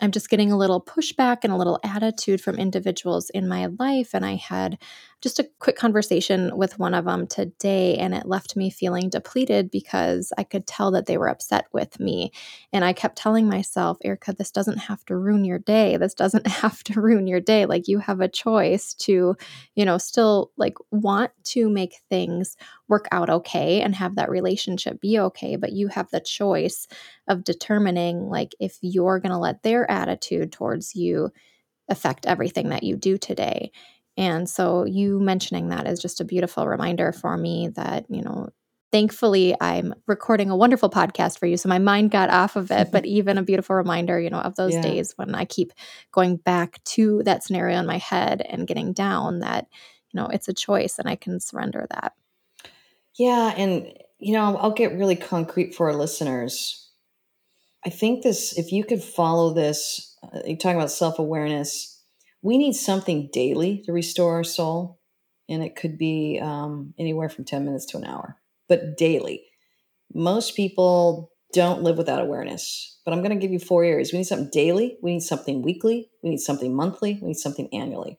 I'm 0.00 0.10
just 0.10 0.30
getting 0.30 0.52
a 0.52 0.58
little 0.58 0.82
pushback 0.82 1.38
and 1.42 1.52
a 1.52 1.56
little 1.56 1.80
attitude 1.84 2.40
from 2.40 2.56
individuals 2.56 3.30
in 3.30 3.48
my 3.48 3.66
life. 3.78 4.14
And 4.14 4.24
I 4.24 4.36
had 4.36 4.78
just 5.22 5.38
a 5.38 5.48
quick 5.58 5.76
conversation 5.76 6.56
with 6.56 6.78
one 6.78 6.94
of 6.94 7.06
them 7.06 7.26
today, 7.26 7.96
and 7.96 8.14
it 8.14 8.26
left 8.26 8.54
me 8.54 8.70
feeling 8.70 9.08
depleted 9.08 9.70
because 9.70 10.32
I 10.36 10.44
could 10.44 10.66
tell 10.66 10.90
that 10.92 11.06
they 11.06 11.16
were 11.16 11.28
upset 11.28 11.66
with 11.72 11.98
me. 11.98 12.32
And 12.72 12.84
I 12.84 12.92
kept 12.92 13.16
telling 13.16 13.48
myself, 13.48 13.96
Erica, 14.04 14.34
this 14.34 14.50
doesn't 14.50 14.78
have 14.78 15.04
to 15.06 15.16
ruin 15.16 15.44
your 15.44 15.58
day. 15.58 15.96
This 15.96 16.14
doesn't 16.14 16.46
have 16.62 16.82
to 16.84 17.00
ruin 17.00 17.26
your 17.26 17.40
day. 17.40 17.66
Like 17.66 17.88
you 17.88 17.98
have 17.98 18.20
a 18.20 18.28
choice 18.28 18.94
to, 18.94 19.36
you 19.74 19.84
know, 19.84 19.98
still 19.98 20.52
like 20.56 20.74
want 20.90 21.32
to 21.44 21.68
make 21.70 22.00
things 22.10 22.56
work 22.88 23.06
out 23.10 23.30
okay 23.30 23.80
and 23.80 23.94
have 23.94 24.16
that 24.16 24.30
relationship 24.30 25.00
be 25.00 25.18
okay. 25.18 25.56
But 25.56 25.72
you 25.72 25.88
have 25.88 26.10
the 26.10 26.20
choice 26.20 26.86
of 27.28 27.42
determining, 27.44 28.28
like, 28.28 28.54
if 28.60 28.78
you're 28.82 29.18
going 29.18 29.32
to 29.32 29.38
let 29.38 29.62
their 29.62 29.90
attitude 29.90 30.52
towards 30.52 30.94
you 30.94 31.30
affect 31.88 32.26
everything 32.26 32.70
that 32.70 32.82
you 32.82 32.96
do 32.96 33.16
today. 33.18 33.70
And 34.16 34.48
so 34.48 34.84
you 34.84 35.20
mentioning 35.20 35.68
that 35.68 35.86
is 35.86 36.00
just 36.00 36.20
a 36.20 36.24
beautiful 36.24 36.66
reminder 36.66 37.12
for 37.12 37.36
me 37.36 37.68
that, 37.76 38.06
you 38.08 38.22
know, 38.22 38.48
thankfully 38.92 39.54
I'm 39.60 39.94
recording 40.06 40.48
a 40.48 40.56
wonderful 40.56 40.88
podcast 40.88 41.38
for 41.38 41.46
you. 41.46 41.56
So 41.56 41.68
my 41.68 41.78
mind 41.78 42.10
got 42.10 42.30
off 42.30 42.56
of 42.56 42.70
it, 42.70 42.90
but 42.90 43.04
even 43.06 43.36
a 43.36 43.42
beautiful 43.42 43.76
reminder, 43.76 44.18
you 44.18 44.30
know, 44.30 44.38
of 44.38 44.54
those 44.56 44.74
yeah. 44.74 44.82
days 44.82 45.12
when 45.16 45.34
I 45.34 45.44
keep 45.44 45.72
going 46.12 46.36
back 46.36 46.82
to 46.84 47.22
that 47.24 47.44
scenario 47.44 47.78
in 47.78 47.86
my 47.86 47.98
head 47.98 48.40
and 48.40 48.66
getting 48.66 48.92
down 48.92 49.40
that, 49.40 49.66
you 50.12 50.20
know, 50.20 50.28
it's 50.28 50.48
a 50.48 50.54
choice 50.54 50.98
and 50.98 51.08
I 51.08 51.16
can 51.16 51.40
surrender 51.40 51.86
that. 51.90 52.14
Yeah. 53.14 53.52
And, 53.56 53.92
you 54.18 54.32
know, 54.32 54.56
I'll 54.56 54.72
get 54.72 54.96
really 54.96 55.16
concrete 55.16 55.74
for 55.74 55.90
our 55.90 55.96
listeners. 55.96 56.88
I 57.84 57.90
think 57.90 58.22
this, 58.22 58.56
if 58.56 58.72
you 58.72 58.84
could 58.84 59.02
follow 59.02 59.52
this, 59.52 60.16
uh, 60.22 60.40
you're 60.46 60.56
talking 60.56 60.76
about 60.76 60.90
self 60.90 61.18
awareness 61.18 61.95
we 62.42 62.58
need 62.58 62.74
something 62.74 63.28
daily 63.32 63.82
to 63.84 63.92
restore 63.92 64.34
our 64.34 64.44
soul. 64.44 65.00
And 65.48 65.62
it 65.62 65.76
could 65.76 65.96
be 65.96 66.40
um, 66.42 66.94
anywhere 66.98 67.28
from 67.28 67.44
10 67.44 67.64
minutes 67.64 67.86
to 67.86 67.98
an 67.98 68.04
hour, 68.04 68.36
but 68.68 68.96
daily. 68.96 69.44
Most 70.12 70.56
people 70.56 71.30
don't 71.52 71.82
live 71.82 71.96
without 71.96 72.20
awareness, 72.20 72.98
but 73.04 73.12
I'm 73.12 73.20
going 73.20 73.30
to 73.30 73.40
give 73.40 73.52
you 73.52 73.58
four 73.58 73.84
areas. 73.84 74.12
We 74.12 74.18
need 74.18 74.24
something 74.24 74.50
daily, 74.52 74.98
we 75.02 75.12
need 75.12 75.20
something 75.20 75.62
weekly, 75.62 76.10
we 76.22 76.30
need 76.30 76.40
something 76.40 76.74
monthly, 76.74 77.18
we 77.22 77.28
need 77.28 77.38
something 77.38 77.68
annually. 77.72 78.18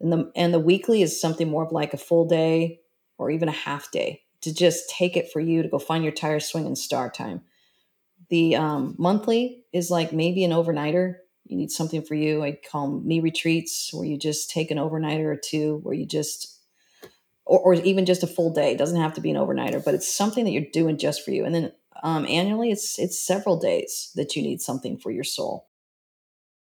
And 0.00 0.12
the, 0.12 0.30
and 0.36 0.52
the 0.52 0.60
weekly 0.60 1.00
is 1.02 1.20
something 1.20 1.48
more 1.48 1.64
of 1.64 1.72
like 1.72 1.94
a 1.94 1.98
full 1.98 2.26
day 2.26 2.80
or 3.18 3.30
even 3.30 3.48
a 3.48 3.52
half 3.52 3.90
day 3.90 4.22
to 4.42 4.52
just 4.52 4.90
take 4.90 5.16
it 5.16 5.30
for 5.32 5.40
you 5.40 5.62
to 5.62 5.68
go 5.68 5.78
find 5.78 6.04
your 6.04 6.12
tire 6.12 6.40
swing 6.40 6.66
and 6.66 6.76
star 6.76 7.08
time. 7.08 7.42
The 8.28 8.56
um, 8.56 8.96
monthly 8.98 9.64
is 9.72 9.90
like 9.90 10.12
maybe 10.12 10.44
an 10.44 10.50
overnighter 10.50 11.16
you 11.44 11.56
need 11.56 11.70
something 11.70 12.02
for 12.02 12.14
you. 12.14 12.42
I 12.42 12.58
call 12.70 12.90
them 12.90 13.06
me 13.06 13.20
retreats 13.20 13.90
where 13.92 14.06
you 14.06 14.16
just 14.16 14.50
take 14.50 14.70
an 14.70 14.78
overnighter 14.78 15.24
or 15.24 15.36
two, 15.36 15.80
where 15.82 15.94
you 15.94 16.06
just, 16.06 16.60
or, 17.44 17.58
or, 17.60 17.74
even 17.74 18.06
just 18.06 18.22
a 18.22 18.28
full 18.28 18.52
day. 18.52 18.72
It 18.72 18.78
doesn't 18.78 19.00
have 19.00 19.14
to 19.14 19.20
be 19.20 19.30
an 19.30 19.36
overnighter, 19.36 19.84
but 19.84 19.94
it's 19.94 20.12
something 20.12 20.44
that 20.44 20.52
you're 20.52 20.70
doing 20.72 20.98
just 20.98 21.24
for 21.24 21.32
you. 21.32 21.44
And 21.44 21.54
then 21.54 21.72
um, 22.02 22.26
annually, 22.26 22.70
it's 22.70 22.98
it's 22.98 23.24
several 23.24 23.58
days 23.58 24.12
that 24.16 24.34
you 24.34 24.42
need 24.42 24.60
something 24.60 24.98
for 24.98 25.10
your 25.10 25.24
soul. 25.24 25.68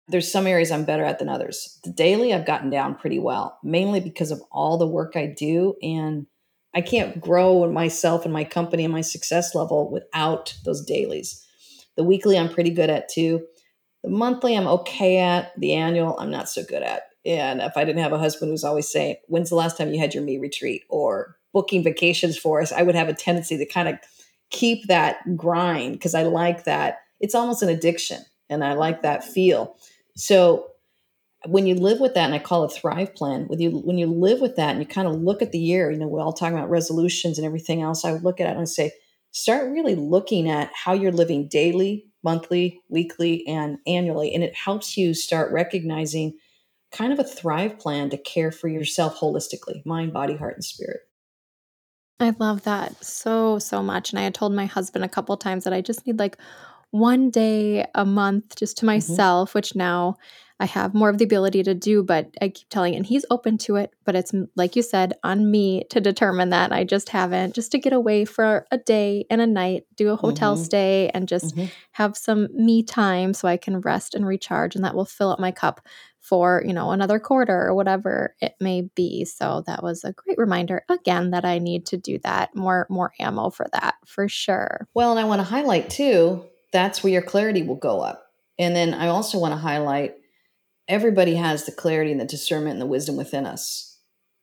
There's 0.07 0.31
some 0.31 0.45
areas 0.45 0.71
I'm 0.71 0.85
better 0.85 1.03
at 1.03 1.17
than 1.17 1.29
others. 1.29 1.79
The 1.83 1.91
daily, 1.91 2.33
I've 2.33 2.45
gotten 2.45 2.69
down 2.69 2.95
pretty 2.95 3.17
well, 3.17 3.57
mainly 3.63 3.99
because 3.99 4.29
of 4.29 4.41
all 4.51 4.77
the 4.77 4.87
work 4.87 5.15
I 5.15 5.25
do, 5.25 5.75
and 5.81 6.27
I 6.75 6.81
can't 6.81 7.19
grow 7.19 7.71
myself 7.71 8.23
and 8.23 8.33
my 8.33 8.43
company 8.43 8.83
and 8.83 8.93
my 8.93 9.01
success 9.01 9.55
level 9.55 9.89
without 9.89 10.53
those 10.63 10.85
dailies. 10.85 11.43
The 11.95 12.03
weekly, 12.03 12.37
I'm 12.37 12.53
pretty 12.53 12.71
good 12.71 12.89
at 12.89 13.09
too 13.09 13.47
the 14.05 14.11
monthly, 14.11 14.55
I'm 14.55 14.67
okay 14.67 15.17
at. 15.17 15.59
The 15.59 15.73
annual, 15.73 16.17
I'm 16.19 16.31
not 16.31 16.49
so 16.49 16.63
good 16.63 16.83
at. 16.83 17.03
And 17.25 17.59
if 17.59 17.75
I 17.75 17.83
didn't 17.83 18.03
have 18.03 18.13
a 18.13 18.19
husband 18.19 18.51
who's 18.51 18.63
always 18.63 18.87
saying, 18.87 19.15
When's 19.27 19.49
the 19.49 19.55
last 19.55 19.77
time 19.77 19.91
you 19.91 19.99
had 19.99 20.13
your 20.13 20.23
me 20.23 20.37
retreat 20.37 20.83
or 20.89 21.37
booking 21.53 21.83
vacations 21.83 22.37
for 22.37 22.61
us? 22.61 22.71
I 22.71 22.83
would 22.83 22.95
have 22.95 23.09
a 23.09 23.13
tendency 23.13 23.57
to 23.57 23.65
kind 23.65 23.89
of 23.89 23.95
keep 24.51 24.87
that 24.87 25.35
grind 25.35 25.93
because 25.93 26.13
I 26.13 26.23
like 26.23 26.65
that. 26.65 26.99
It's 27.19 27.35
almost 27.35 27.63
an 27.63 27.69
addiction 27.69 28.21
and 28.49 28.63
I 28.63 28.73
like 28.73 29.01
that 29.01 29.23
feel. 29.23 29.75
So 30.15 30.67
when 31.45 31.65
you 31.65 31.75
live 31.75 31.99
with 31.99 32.13
that, 32.13 32.25
and 32.25 32.33
I 32.33 32.39
call 32.39 32.63
it 32.63 32.71
thrive 32.71 33.15
plan, 33.15 33.47
with 33.47 33.59
you 33.59 33.71
when 33.71 33.97
you 33.97 34.07
live 34.07 34.39
with 34.39 34.55
that 34.57 34.71
and 34.71 34.79
you 34.79 34.85
kind 34.85 35.07
of 35.07 35.15
look 35.15 35.41
at 35.41 35.51
the 35.51 35.59
year, 35.59 35.91
you 35.91 35.97
know, 35.97 36.07
we're 36.07 36.21
all 36.21 36.33
talking 36.33 36.57
about 36.57 36.69
resolutions 36.69 37.37
and 37.37 37.45
everything 37.45 37.81
else. 37.81 38.05
I 38.05 38.11
would 38.11 38.23
look 38.23 38.39
at 38.39 38.47
it 38.47 38.51
and 38.51 38.61
I 38.61 38.65
say, 38.65 38.91
start 39.31 39.69
really 39.69 39.95
looking 39.95 40.49
at 40.49 40.71
how 40.73 40.93
you're 40.93 41.11
living 41.11 41.47
daily, 41.47 42.05
monthly, 42.25 42.81
weekly, 42.89 43.47
and 43.47 43.77
annually. 43.87 44.35
And 44.35 44.43
it 44.43 44.55
helps 44.55 44.97
you 44.97 45.13
start 45.13 45.53
recognizing 45.53 46.37
kind 46.91 47.13
of 47.13 47.19
a 47.19 47.23
thrive 47.25 47.79
plan 47.79 48.09
to 48.09 48.17
care 48.17 48.51
for 48.51 48.67
yourself 48.67 49.17
holistically 49.19 49.85
mind, 49.85 50.13
body, 50.13 50.35
heart, 50.35 50.55
and 50.55 50.65
spirit. 50.65 51.01
I 52.19 52.33
love 52.39 52.63
that 52.63 53.03
so, 53.03 53.59
so 53.59 53.83
much. 53.83 54.11
And 54.11 54.19
I 54.19 54.23
had 54.23 54.33
told 54.33 54.53
my 54.53 54.65
husband 54.65 55.03
a 55.03 55.09
couple 55.09 55.35
times 55.37 55.65
that 55.65 55.73
I 55.73 55.81
just 55.81 56.07
need 56.07 56.17
like 56.19 56.37
one 56.91 57.29
day 57.29 57.85
a 57.93 58.05
month 58.05 58.55
just 58.55 58.77
to 58.77 58.85
Mm-hmm. 58.95 59.17
myself, 59.17 59.53
which 59.53 59.75
now 59.75 60.15
I 60.59 60.65
have 60.65 60.93
more 60.93 61.09
of 61.09 61.17
the 61.17 61.25
ability 61.25 61.63
to 61.63 61.73
do, 61.73 62.01
but 62.01 62.29
I 62.41 62.47
keep 62.49 62.69
telling, 62.69 62.95
and 62.95 63.05
he's 63.05 63.25
open 63.29 63.57
to 63.59 63.75
it. 63.75 63.91
But 64.05 64.15
it's 64.15 64.31
like 64.55 64.75
you 64.77 64.81
said, 64.81 65.13
on 65.23 65.51
me 65.51 65.83
to 65.89 65.99
determine 65.99 66.49
that. 66.51 66.71
I 66.71 66.85
just 66.85 67.09
haven't, 67.09 67.53
just 67.55 67.71
to 67.73 67.77
get 67.79 67.91
away 67.91 68.23
for 68.23 68.65
a 68.71 68.77
day 68.77 69.25
and 69.29 69.41
a 69.41 69.47
night, 69.47 69.83
do 69.95 70.09
a 70.11 70.15
hotel 70.15 70.55
Mhm. 70.55 70.59
stay, 70.59 71.11
and 71.13 71.27
just 71.27 71.55
Mhm. 71.55 71.71
have 71.91 72.15
some 72.15 72.47
me 72.53 72.83
time 72.83 73.33
so 73.33 73.47
I 73.47 73.57
can 73.57 73.81
rest 73.81 74.15
and 74.15 74.25
recharge. 74.25 74.75
And 74.75 74.85
that 74.85 74.95
will 74.95 75.05
fill 75.05 75.29
up 75.29 75.39
my 75.39 75.51
cup 75.51 75.81
for, 76.21 76.63
you 76.65 76.73
know, 76.73 76.91
another 76.91 77.19
quarter 77.19 77.67
or 77.67 77.75
whatever 77.75 78.35
it 78.41 78.55
may 78.59 78.81
be. 78.95 79.25
So 79.25 79.63
that 79.67 79.83
was 79.83 80.03
a 80.03 80.13
great 80.13 80.37
reminder 80.37 80.83
again 80.89 81.31
that 81.31 81.45
I 81.45 81.59
need 81.59 81.85
to 81.87 81.97
do 81.97 82.17
that. 82.23 82.55
More 82.55 82.87
more 82.89 83.11
ammo 83.19 83.49
for 83.49 83.67
that 83.73 83.95
for 84.05 84.27
sure. 84.29 84.87
Well, 84.93 85.11
and 85.11 85.19
I 85.19 85.25
want 85.25 85.39
to 85.39 85.43
highlight 85.43 85.89
too, 85.89 86.45
that's 86.71 87.03
where 87.03 87.13
your 87.13 87.21
clarity 87.21 87.61
will 87.61 87.75
go 87.75 87.99
up. 88.01 88.23
And 88.57 88.73
then 88.75 88.93
I 88.93 89.09
also 89.09 89.37
want 89.37 89.51
to 89.51 89.57
highlight 89.57 90.15
everybody 90.87 91.35
has 91.35 91.65
the 91.65 91.71
clarity 91.71 92.11
and 92.11 92.21
the 92.21 92.25
discernment 92.25 92.73
and 92.73 92.81
the 92.81 92.85
wisdom 92.85 93.15
within 93.15 93.45
us. 93.45 93.97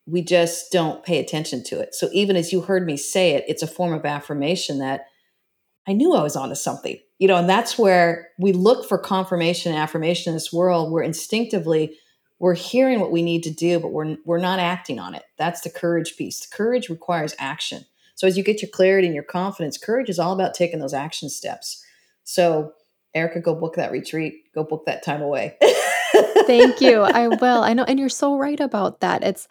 We 0.07 0.23
just 0.23 0.73
don't 0.73 1.05
pay 1.05 1.19
attention 1.19 1.63
to 1.65 1.81
it. 1.81 1.95
So 1.95 2.09
even 2.13 2.37
as 2.37 2.53
you 2.53 2.63
heard 2.63 2.85
me 2.87 2.97
say 2.97 3.33
it, 3.33 3.45
it's 3.47 3.63
a 3.63 3.69
form 3.69 3.93
of 3.93 4.05
affirmation 4.05 4.79
that 4.79 5.07
I 5.87 5.93
knew 5.93 6.15
I 6.15 6.23
was 6.23 6.37
onto 6.37 6.55
something. 6.55 6.99
You 7.19 7.29
know, 7.29 7.37
and 7.37 7.49
that's 7.49 7.79
where 7.79 8.29
we 8.39 8.53
look 8.53 8.89
for 8.89 8.99
confirmation 8.99 9.73
and 9.73 9.81
affirmation 9.81 10.31
in 10.31 10.35
this 10.37 10.53
world 10.53 10.93
where 10.93 11.05
instinctively 11.05 11.97
we're 12.41 12.55
hearing 12.55 12.99
what 12.99 13.13
we 13.13 13.23
need 13.23 13.45
to 13.45 13.53
do, 13.53 13.79
but 13.79 13.93
we're 13.93 14.17
we're 14.25 14.39
not 14.39 14.59
acting 14.59 14.99
on 14.99 15.15
it. 15.15 15.23
That's 15.39 15.61
the 15.61 15.71
courage 15.71 16.17
piece. 16.17 16.41
The 16.41 16.55
courage 16.55 16.89
requires 16.89 17.37
action. 17.39 17.85
So 18.17 18.27
as 18.27 18.37
you 18.37 18.43
get 18.43 18.61
your 18.61 18.71
clarity 18.71 19.07
and 19.07 19.15
your 19.15 19.25
confidence, 19.25 19.79
courage 19.79 20.09
is 20.09 20.19
all 20.19 20.33
about 20.33 20.55
taking 20.55 20.81
those 20.81 20.95
action 20.95 21.29
steps. 21.29 21.85
So 22.25 22.73
Erica, 23.15 23.41
go 23.41 23.55
book 23.55 23.77
that 23.77 23.93
retreat. 23.93 24.53
Go 24.55 24.65
book 24.65 24.87
that 24.87 25.05
time 25.05 25.23
away. 25.23 25.57
Thank 26.47 26.81
you. 26.81 27.03
I 27.03 27.29
will. 27.29 27.63
I 27.63 27.75
know. 27.75 27.85
And 27.85 27.99
you're 27.99 28.09
so 28.09 28.37
right 28.37 28.61
about 28.61 29.01
that. 29.01 29.23
It's, 29.23 29.49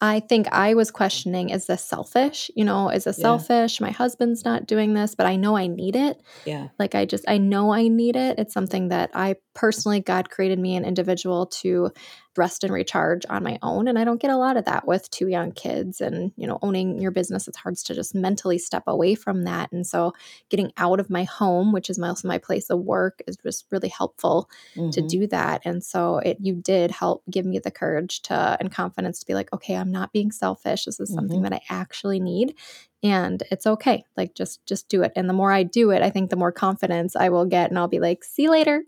I 0.00 0.20
think 0.20 0.46
I 0.52 0.74
was 0.74 0.92
questioning 0.92 1.50
is 1.50 1.66
this 1.66 1.84
selfish? 1.84 2.50
You 2.54 2.64
know, 2.64 2.88
is 2.88 3.04
this 3.04 3.18
Yeah. 3.18 3.22
selfish? 3.22 3.80
My 3.80 3.90
husband's 3.90 4.44
not 4.44 4.66
doing 4.66 4.94
this, 4.94 5.16
but 5.16 5.26
I 5.26 5.34
know 5.36 5.56
I 5.56 5.66
need 5.66 5.96
it. 5.96 6.20
Yeah. 6.44 6.68
Like, 6.78 6.94
I 6.94 7.04
just, 7.04 7.24
I 7.26 7.38
know 7.38 7.72
I 7.72 7.88
need 7.88 8.14
it. 8.14 8.38
It's 8.38 8.54
something 8.54 8.88
that 8.88 9.10
I 9.12 9.36
personally, 9.54 10.00
God 10.00 10.30
created 10.30 10.60
me 10.60 10.76
an 10.76 10.84
individual 10.84 11.46
to 11.62 11.90
rest 12.38 12.64
and 12.64 12.72
recharge 12.72 13.26
on 13.28 13.42
my 13.42 13.58
own. 13.62 13.88
And 13.88 13.98
I 13.98 14.04
don't 14.04 14.20
get 14.20 14.30
a 14.30 14.36
lot 14.36 14.56
of 14.56 14.64
that 14.64 14.86
with 14.86 15.10
two 15.10 15.28
young 15.28 15.52
kids 15.52 16.00
and, 16.00 16.32
you 16.36 16.46
know, 16.46 16.58
owning 16.62 16.98
your 17.00 17.10
business. 17.10 17.48
It's 17.48 17.58
hard 17.58 17.76
to 17.76 17.94
just 17.94 18.14
mentally 18.14 18.58
step 18.58 18.84
away 18.86 19.14
from 19.14 19.42
that. 19.44 19.70
And 19.72 19.86
so 19.86 20.14
getting 20.48 20.72
out 20.76 21.00
of 21.00 21.10
my 21.10 21.24
home, 21.24 21.72
which 21.72 21.90
is 21.90 21.98
my, 21.98 22.08
also 22.08 22.28
my 22.28 22.38
place 22.38 22.70
of 22.70 22.78
work, 22.80 23.20
is 23.26 23.36
just 23.36 23.66
really 23.70 23.88
helpful 23.88 24.48
to 24.74 25.02
Mhm. 25.02 25.08
do 25.08 25.26
that. 25.26 25.60
And 25.64 25.82
so 25.84 26.18
it 26.18 26.38
you 26.40 26.54
did 26.54 26.90
help 26.92 27.22
give 27.30 27.44
me 27.44 27.58
the 27.58 27.70
courage 27.70 28.22
to 28.22 28.56
and 28.60 28.70
confidence 28.72 29.18
to 29.18 29.26
be 29.26 29.34
like, 29.34 29.52
okay, 29.52 29.74
I'm 29.74 29.90
not 29.92 30.12
being 30.12 30.30
selfish. 30.30 30.84
This 30.84 31.00
is 31.00 31.12
something 31.12 31.40
Mhm. 31.40 31.42
that 31.50 31.52
I 31.54 31.60
actually 31.68 32.20
need. 32.20 32.54
And 33.02 33.42
it's 33.50 33.66
okay. 33.66 34.04
Like 34.16 34.34
just 34.34 34.64
just 34.66 34.88
do 34.88 35.02
it. 35.02 35.12
And 35.14 35.28
the 35.28 35.32
more 35.34 35.52
I 35.52 35.62
do 35.62 35.90
it, 35.90 36.02
I 36.02 36.10
think 36.10 36.30
the 36.30 36.36
more 36.36 36.50
confidence 36.52 37.14
I 37.16 37.28
will 37.28 37.44
get 37.44 37.70
and 37.70 37.78
I'll 37.78 37.88
be 37.88 38.00
like, 38.00 38.24
see 38.24 38.42
you 38.44 38.50
later. 38.50 38.84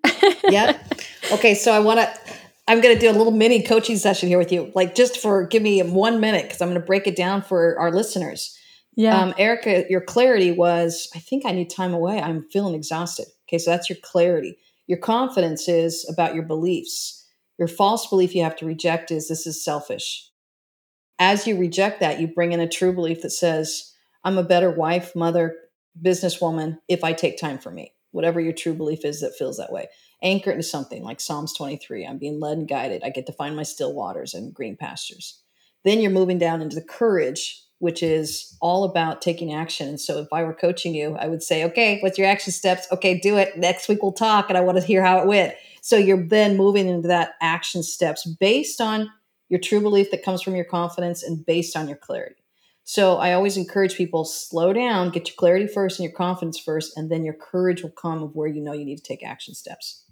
Yep. 0.49 0.87
Okay, 1.33 1.55
so 1.55 1.71
I 1.71 1.79
want 1.79 2.01
to. 2.01 2.09
I'm 2.71 2.81
going 2.81 2.95
to 2.95 3.01
do 3.01 3.11
a 3.11 3.19
little 3.19 3.33
mini 3.33 3.63
coaching 3.65 3.97
session 3.97 4.29
here 4.29 4.39
with 4.39 4.53
you, 4.53 4.71
like 4.77 4.95
just 4.95 5.19
for 5.19 5.45
give 5.45 5.61
me 5.61 5.83
one 5.83 6.21
minute 6.21 6.45
because 6.45 6.63
I'm 6.63 6.69
going 6.69 6.81
to 6.81 6.87
break 6.87 7.09
it 7.09 7.17
down 7.17 7.43
for 7.43 7.77
our 7.81 7.91
listeners. 7.91 8.57
yeah. 8.95 9.21
Um, 9.21 9.35
Erica, 9.39 9.87
your 9.91 10.01
clarity 10.01 10.53
was, 10.53 11.09
I 11.13 11.19
think 11.19 11.45
I 11.45 11.51
need 11.51 11.69
time 11.69 11.93
away. 11.93 12.21
I'm 12.21 12.49
feeling 12.53 12.77
exhausted. 12.77 13.27
Okay, 13.49 13.59
so 13.59 13.73
that's 13.73 13.91
your 13.91 13.99
clarity. 14.05 14.57
Your 14.87 14.99
confidence 14.99 15.69
is 15.69 16.09
about 16.09 16.37
your 16.37 16.45
beliefs. 16.45 17.27
Your 17.59 17.67
false 17.67 18.07
belief 18.07 18.37
you 18.37 18.45
have 18.45 18.57
to 18.59 18.67
reject 18.67 19.11
is 19.11 19.27
this 19.27 19.49
is 19.49 19.65
selfish. 19.65 20.31
As 21.19 21.49
you 21.49 21.59
reject 21.59 21.99
that, 21.99 22.21
you 22.21 22.29
bring 22.29 22.53
in 22.53 22.61
a 22.61 22.69
true 22.69 22.93
belief 22.93 23.23
that 23.23 23.31
says, 23.31 23.93
I'm 24.23 24.39
a 24.39 24.45
better 24.45 24.71
wife, 24.71 25.17
mother, 25.17 25.57
businesswoman 26.01 26.79
if 26.87 27.03
I 27.03 27.15
take 27.15 27.37
time 27.37 27.59
for 27.59 27.73
me. 27.73 27.95
Whatever 28.13 28.41
your 28.41 28.53
true 28.53 28.75
belief 28.75 29.05
is 29.05 29.23
that 29.23 29.35
feels 29.37 29.57
that 29.57 29.73
way. 29.73 29.89
Anchor 30.23 30.51
into 30.51 30.63
something 30.63 31.03
like 31.03 31.21
Psalms 31.21 31.53
23. 31.55 32.07
I'm 32.07 32.19
being 32.19 32.41
led 32.41 32.59
and 32.59 32.69
guided. 32.69 33.03
I 33.03 33.11
get 33.11 33.27
to 33.27 33.33
find 33.33 33.57
my 33.57 33.63
still 33.63 33.95
waters 33.95 34.35
and 34.35 34.53
green 34.53 34.77
pastures. 34.77 35.41
Then 35.85 36.01
you're 36.01 36.11
moving 36.11 36.39
down 36.39 36.61
into 36.61 36.77
the 36.77 36.83
courage, 36.83 37.63
which 37.79 38.03
is 38.03 38.57
all 38.61 38.85
about 38.85 39.23
taking 39.23 39.55
action. 39.55 39.89
And 39.89 40.01
so 40.01 40.19
if 40.19 40.29
I 40.33 40.43
were 40.43 40.53
coaching 40.53 40.95
you, 40.95 41.17
I 41.17 41.29
would 41.29 41.43
say, 41.43 41.65
okay, 41.65 41.99
what's 42.01 42.19
your 42.19 42.27
action 42.27 42.53
steps? 42.53 42.87
Okay, 42.93 43.19
do 43.19 43.39
it. 43.39 43.57
Next 43.57 43.89
week 43.89 44.03
we'll 44.03 44.13
talk 44.13 44.51
and 44.51 44.59
I 44.59 44.61
want 44.61 44.79
to 44.79 44.85
hear 44.85 45.03
how 45.03 45.19
it 45.21 45.27
went. 45.27 45.55
So 45.81 45.97
you're 45.97 46.23
then 46.23 46.59
moving 46.59 46.89
into 46.89 47.09
that 47.09 47.35
action 47.41 47.83
steps 47.83 48.27
based 48.27 48.81
on 48.81 49.11
your 49.49 49.61
true 49.61 49.81
belief 49.81 50.11
that 50.11 50.23
comes 50.23 50.43
from 50.43 50.55
your 50.55 50.67
confidence 50.67 51.23
and 51.23 51.45
based 51.45 51.77
on 51.77 51.89
your 51.89 51.97
clarity. 51.97 52.37
So 52.85 53.17
I 53.17 53.33
always 53.33 53.57
encourage 53.57 53.95
people 53.97 54.25
slow 54.25 54.73
down, 54.73 55.11
get 55.11 55.29
your 55.29 55.37
clarity 55.37 55.67
first 55.67 55.99
and 55.99 56.05
your 56.05 56.17
confidence 56.17 56.59
first, 56.59 56.97
and 56.97 57.11
then 57.11 57.25
your 57.25 57.35
courage 57.35 57.83
will 57.83 57.91
come 57.91 58.23
of 58.23 58.35
where 58.35 58.49
you 58.49 58.61
know 58.61 58.73
you 58.73 58.85
need 58.85 58.97
to 58.97 59.03
take 59.03 59.25
action 59.25 59.55
steps. 59.55 60.05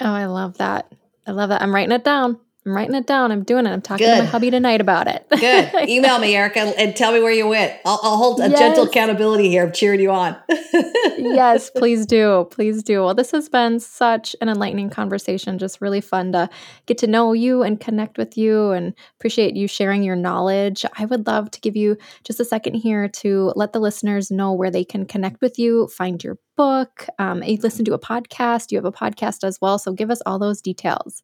Oh, 0.00 0.12
I 0.12 0.26
love 0.26 0.58
that. 0.58 0.92
I 1.26 1.32
love 1.32 1.50
that. 1.50 1.62
I'm 1.62 1.74
writing 1.74 1.92
it 1.92 2.04
down. 2.04 2.38
I'm 2.66 2.72
writing 2.72 2.96
it 2.96 3.06
down. 3.06 3.30
I'm 3.30 3.44
doing 3.44 3.64
it. 3.64 3.70
I'm 3.70 3.80
talking 3.80 4.08
to 4.08 4.18
my 4.18 4.24
hubby 4.24 4.50
tonight 4.50 4.80
about 4.80 5.06
it. 5.06 5.24
Good. 5.30 5.72
Email 5.88 6.18
me, 6.18 6.34
Erica, 6.34 6.60
and 6.60 6.96
tell 6.96 7.12
me 7.12 7.20
where 7.20 7.32
you 7.32 7.46
went. 7.46 7.72
I'll, 7.84 8.00
I'll 8.02 8.16
hold 8.16 8.40
a 8.40 8.48
gentle 8.48 8.84
accountability 8.84 9.48
here. 9.48 9.64
I'm 9.64 9.72
cheering 9.72 10.00
you 10.00 10.10
on. 10.10 10.36
yes, 10.48 11.70
please 11.70 12.06
do. 12.06 12.48
Please 12.50 12.82
do. 12.82 13.04
Well, 13.04 13.14
this 13.14 13.30
has 13.30 13.48
been 13.48 13.78
such 13.78 14.34
an 14.40 14.48
enlightening 14.48 14.90
conversation. 14.90 15.58
Just 15.58 15.80
really 15.80 16.00
fun 16.00 16.32
to 16.32 16.50
get 16.86 16.98
to 16.98 17.06
know 17.06 17.32
you 17.32 17.62
and 17.62 17.78
connect 17.78 18.18
with 18.18 18.36
you 18.36 18.72
and 18.72 18.94
appreciate 19.20 19.54
you 19.54 19.68
sharing 19.68 20.02
your 20.02 20.16
knowledge. 20.16 20.84
I 20.98 21.04
would 21.04 21.28
love 21.28 21.52
to 21.52 21.60
give 21.60 21.76
you 21.76 21.96
just 22.24 22.40
a 22.40 22.44
second 22.44 22.74
here 22.74 23.08
to 23.08 23.52
let 23.54 23.74
the 23.74 23.80
listeners 23.80 24.32
know 24.32 24.52
where 24.52 24.72
they 24.72 24.84
can 24.84 25.06
connect 25.06 25.40
with 25.40 25.56
you, 25.56 25.86
find 25.86 26.22
your 26.24 26.38
book, 26.56 27.06
um, 27.20 27.44
you 27.44 27.58
listen 27.58 27.84
to 27.84 27.94
a 27.94 27.98
podcast. 27.98 28.72
You 28.72 28.78
have 28.78 28.84
a 28.84 28.90
podcast 28.90 29.44
as 29.44 29.60
well. 29.60 29.78
So 29.78 29.92
give 29.92 30.10
us 30.10 30.20
all 30.26 30.40
those 30.40 30.60
details. 30.60 31.22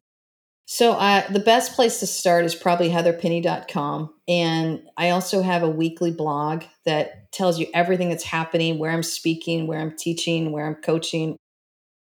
So 0.65 0.93
uh, 0.93 1.27
the 1.29 1.39
best 1.39 1.73
place 1.73 1.99
to 1.99 2.07
start 2.07 2.45
is 2.45 2.55
probably 2.55 2.89
heatherpenny.com. 2.89 4.13
And 4.27 4.81
I 4.97 5.09
also 5.09 5.41
have 5.41 5.61
a 5.61 5.69
weekly 5.69 6.11
blog 6.11 6.63
that 6.85 7.31
tells 7.33 7.59
you 7.59 7.67
everything 7.73 8.09
that's 8.09 8.23
happening, 8.23 8.79
where 8.79 8.91
I'm 8.91 9.03
speaking, 9.03 9.67
where 9.67 9.79
I'm 9.79 9.95
teaching, 9.97 10.51
where 10.51 10.65
I'm 10.65 10.75
coaching. 10.75 11.35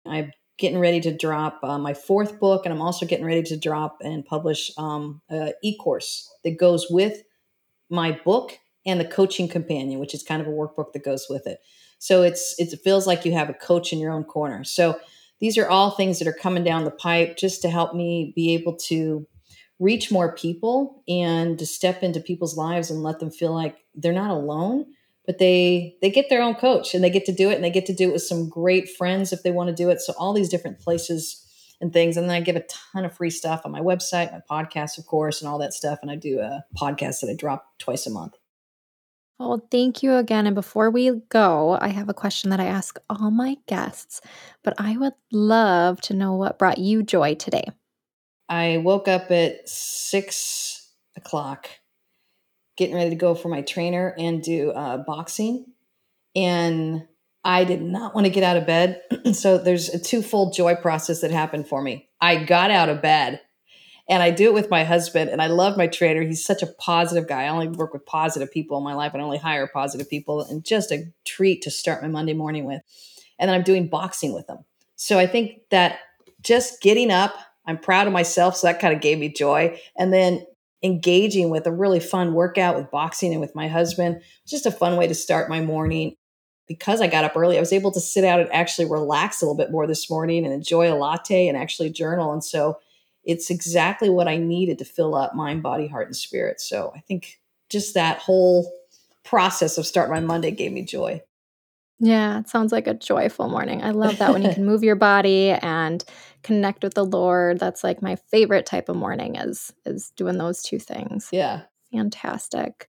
I'm 0.07 0.33
getting 0.59 0.79
ready 0.79 1.01
to 1.01 1.17
drop 1.17 1.61
uh, 1.63 1.79
my 1.79 1.95
fourth 1.95 2.39
book, 2.39 2.67
and 2.67 2.75
I'm 2.75 2.83
also 2.83 3.07
getting 3.07 3.25
ready 3.25 3.43
to 3.45 3.57
drop 3.57 3.99
and 4.03 4.25
publish 4.25 4.71
um, 4.77 5.23
an 5.31 5.53
e-course 5.63 6.31
that 6.45 6.59
goes 6.59 6.87
with 6.91 7.23
my 7.89 8.13
book 8.25 8.59
and 8.85 9.01
the 9.01 9.05
coaching 9.05 9.49
companion, 9.49 9.99
which 9.99 10.15
is 10.15 10.23
kind 10.23 10.43
of 10.43 10.49
a 10.49 10.51
workbook 10.51 10.93
that 10.93 11.05
goes 11.05 11.27
with 11.31 11.47
it. 11.47 11.61
So 11.99 12.23
it's 12.23 12.55
it 12.59 12.77
feels 12.83 13.07
like 13.07 13.25
you 13.25 13.33
have 13.33 13.49
a 13.49 13.55
coach 13.55 13.93
in 13.93 13.99
your 13.99 14.13
own 14.13 14.25
corner. 14.25 14.65
So 14.65 14.99
these 15.43 15.59
are 15.59 15.69
all 15.69 15.91
things 15.91 16.19
that 16.19 16.29
are 16.29 16.33
coming 16.33 16.65
down 16.65 16.85
the 16.85 16.91
pipe 16.91 17.37
just 17.37 17.61
to 17.61 17.69
help 17.69 17.95
me 17.95 18.33
be 18.35 18.55
able 18.55 18.77
to 18.77 19.27
reach 19.79 20.11
more 20.11 20.35
people 20.35 21.03
and 21.07 21.59
to 21.59 21.67
step 21.67 22.03
into 22.03 22.21
people's 22.21 22.57
lives 22.57 22.91
and 22.91 23.03
let 23.03 23.19
them 23.19 23.31
feel 23.31 23.53
like 23.53 23.77
they're 23.95 24.15
not 24.15 24.31
alone 24.31 24.87
but 25.27 25.39
they 25.39 25.97
they 26.03 26.11
get 26.11 26.29
their 26.29 26.43
own 26.43 26.55
coach 26.55 26.95
and 26.95 27.03
they 27.03 27.11
get 27.11 27.25
to 27.27 27.33
do 27.33 27.51
it 27.51 27.55
and 27.55 27.65
they 27.65 27.71
get 27.71 27.87
to 27.87 27.95
do 27.95 28.09
it 28.09 28.13
with 28.13 28.23
some 28.23 28.49
great 28.49 28.89
friends 28.89 29.33
if 29.33 29.43
they 29.43 29.51
want 29.51 29.69
to 29.69 29.75
do 29.75 29.91
it. 29.91 30.01
So 30.01 30.13
all 30.19 30.33
these 30.33 30.49
different 30.49 30.81
places 30.81 31.47
and 31.81 31.93
things. 31.93 32.17
And 32.17 32.29
then 32.29 32.37
i 32.37 32.41
give 32.41 32.57
a 32.57 32.65
ton 32.93 33.05
of 33.05 33.17
free 33.17 33.31
stuff 33.31 33.63
on 33.65 33.73
my 33.73 33.81
website 33.81 34.33
my 34.33 34.41
podcast 34.51 34.99
of 34.99 35.07
course 35.07 35.41
and 35.41 35.49
all 35.49 35.59
that 35.59 35.75
stuff. 35.75 36.01
And 36.03 36.11
i 36.11 36.17
do 36.17 36.41
a 36.41 36.65
podcast 36.77 37.21
that 37.21 37.31
i 37.31 37.37
drop 37.37 37.67
twice 37.79 38.07
a 38.07 38.11
month 38.11 38.35
Well, 39.39 39.67
thank 39.71 40.03
you 40.03 40.15
again. 40.15 40.47
And 40.47 40.55
before 40.55 40.91
we 40.91 41.11
go, 41.29 41.77
I 41.81 41.89
have 41.89 42.09
a 42.09 42.15
question 42.15 42.51
that 42.51 42.61
I 42.61 42.67
ask 42.67 42.99
all 43.11 43.31
my 43.31 43.57
guests, 43.67 44.21
but 44.63 44.75
I 44.79 44.97
would 44.97 45.15
love 45.33 46.01
to 46.03 46.15
know 46.15 46.35
what 46.35 46.59
brought 46.59 46.79
you 46.79 47.03
joy 47.03 47.35
today. 47.35 47.65
I 48.49 48.77
woke 48.77 49.09
up 49.09 49.31
at 49.31 49.69
six 49.69 50.93
o'clock, 51.17 51.69
getting 52.77 52.95
ready 52.95 53.11
to 53.11 53.17
go 53.17 53.35
for 53.35 53.49
my 53.49 53.63
trainer 53.63 54.15
and 54.19 54.43
do 54.43 54.71
uh, 54.71 54.99
boxing. 54.99 55.67
And 56.37 57.07
I 57.45 57.65
did 57.65 57.83
not 57.83 58.15
want 58.15 58.27
to 58.27 58.33
get 58.33 58.45
out 58.45 58.57
of 58.57 58.67
bed. 58.67 59.03
so 59.33 59.59
there's 59.59 59.89
a 59.89 59.99
twofold 59.99 60.55
joy 60.55 60.77
process 60.77 61.21
that 61.23 61.31
happened 61.31 61.67
for 61.67 61.83
me. 61.83 62.09
I 62.21 62.45
got 62.45 62.71
out 62.71 62.89
of 62.89 63.03
bed 63.03 63.41
and 64.13 64.23
I 64.23 64.31
do 64.31 64.45
it 64.45 64.53
with 64.53 64.69
my 64.69 64.85
husband. 64.85 65.31
And 65.31 65.41
I 65.41 65.47
love 65.47 65.79
my 65.79 65.87
trainer. 65.87 66.21
He's 66.21 66.45
such 66.45 66.63
a 66.63 66.67
positive 66.67 67.27
guy. 67.27 67.45
I 67.45 67.49
only 67.49 67.69
work 67.69 67.95
with 67.95 68.05
positive 68.05 68.53
people 68.53 68.77
in 68.77 68.85
my 68.85 68.93
life. 68.93 69.15
And 69.15 69.23
only 69.23 69.39
hire 69.39 69.67
positive 69.67 70.11
people, 70.11 70.43
and 70.43 70.63
just 70.63 70.93
a 70.93 71.07
treat 71.25 71.63
to 71.63 71.71
start 71.71 72.03
my 72.03 72.09
Monday 72.09 72.35
morning 72.35 72.67
with. 72.67 72.83
And 73.39 73.49
then 73.49 73.55
I'm 73.55 73.63
doing 73.63 73.89
boxing 73.89 74.35
with 74.35 74.47
him. 74.51 74.59
So 74.97 75.19
I 75.19 75.27
think 75.27 75.63
that 75.71 76.01
just 76.43 76.83
getting 76.83 77.11
up, 77.11 77.35
I'm 77.67 77.79
proud 77.79 78.07
of 78.07 78.13
myself. 78.13 78.55
So 78.55 78.67
that 78.67 78.81
kind 78.81 78.95
of 78.95 79.01
gave 79.01 79.19
me 79.19 79.33
joy. 79.33 79.81
And 79.97 80.13
then 80.13 80.45
engaging 80.83 81.49
with 81.49 81.67
a 81.67 81.73
really 81.73 82.01
fun 82.01 82.35
workout 82.35 82.77
with 82.77 82.91
boxing 82.91 83.33
and 83.33 83.41
with 83.41 83.55
my 83.55 83.67
husband, 83.67 84.21
just 84.47 84.67
a 84.67 84.71
fun 84.71 84.99
way 84.99 85.07
to 85.07 85.15
start 85.15 85.49
my 85.49 85.63
morning. 85.63 86.17
because 86.69 87.01
I 87.01 87.07
got 87.07 87.25
up 87.25 87.37
early, 87.37 87.57
I 87.57 87.61
was 87.61 87.73
able 87.73 87.93
to 87.93 88.01
sit 88.01 88.25
out 88.25 88.41
and 88.41 88.53
actually 88.53 88.89
relax 88.89 89.43
a 89.43 89.45
little 89.45 89.57
bit 89.57 89.71
more 89.71 89.87
this 89.87 90.09
morning 90.09 90.45
and 90.45 90.55
enjoy 90.55 90.93
a 90.93 90.97
latte 90.97 91.49
and 91.49 91.57
actually 91.57 91.91
journal. 91.91 92.33
And 92.33 92.43
so 92.43 92.79
it's 93.25 93.51
exactly 93.51 94.11
what 94.11 94.29
I 94.29 94.37
needed 94.37 94.79
to 94.79 94.85
fill 94.85 95.15
up 95.15 95.35
mind, 95.35 95.63
body, 95.63 95.87
heart, 95.87 96.07
and 96.07 96.17
spirit. 96.17 96.61
So 96.61 96.93
I 96.97 97.01
think 97.01 97.41
just 97.69 97.95
that 97.95 98.19
whole 98.19 98.73
process 99.25 99.79
of 99.79 99.87
start 99.87 100.11
my 100.11 100.21
Monday 100.21 100.51
gave 100.51 100.73
me 100.73 100.85
joy. 100.85 101.23
Yeah, 101.99 102.41
it 102.41 102.49
sounds 102.49 102.73
like 102.73 102.89
a 102.89 102.95
joyful 102.95 103.49
morning. 103.49 103.83
I 103.83 103.91
love 103.91 104.19
that 104.19 104.33
when 104.33 104.43
you 104.43 104.51
can 104.51 104.65
move 104.67 104.83
your 104.83 104.97
body 104.97 105.51
and 105.51 106.03
connect 106.43 106.83
with 106.83 106.95
the 106.95 107.05
Lord. 107.05 107.61
That's 107.61 107.85
like 107.85 108.03
my 108.03 108.17
favorite 108.17 108.67
type 108.67 108.89
of 108.89 108.97
morning 108.97 109.37
is 109.37 109.73
is 109.87 110.11
doing 110.17 110.37
those 110.37 110.63
two 110.63 110.81
things. 110.81 111.29
Yeah. 111.31 111.63
Fantastic. 111.93 112.89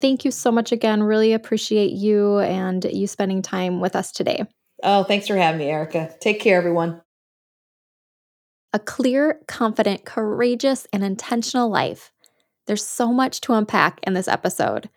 Thank 0.00 0.24
you 0.24 0.32
so 0.32 0.50
much 0.50 0.72
again. 0.72 1.04
Really 1.04 1.32
appreciate 1.32 1.92
you 1.92 2.38
and 2.40 2.84
you 2.84 3.06
spending 3.06 3.42
time 3.42 3.80
with 3.80 3.94
us 3.94 4.10
today. 4.10 4.44
Oh, 4.82 5.04
thanks 5.04 5.28
for 5.28 5.36
having 5.36 5.60
me, 5.60 5.70
Erica. 5.70 6.12
Take 6.20 6.40
care, 6.40 6.58
everyone. 6.58 7.00
A 8.74 8.80
clear, 8.80 9.38
confident, 9.46 10.04
courageous, 10.04 10.88
and 10.92 11.04
intentional 11.04 11.68
life. 11.68 12.10
There's 12.66 12.84
so 12.84 13.12
much 13.12 13.40
to 13.42 13.52
unpack 13.52 14.00
in 14.02 14.14
this 14.14 14.26
episode. 14.26 14.90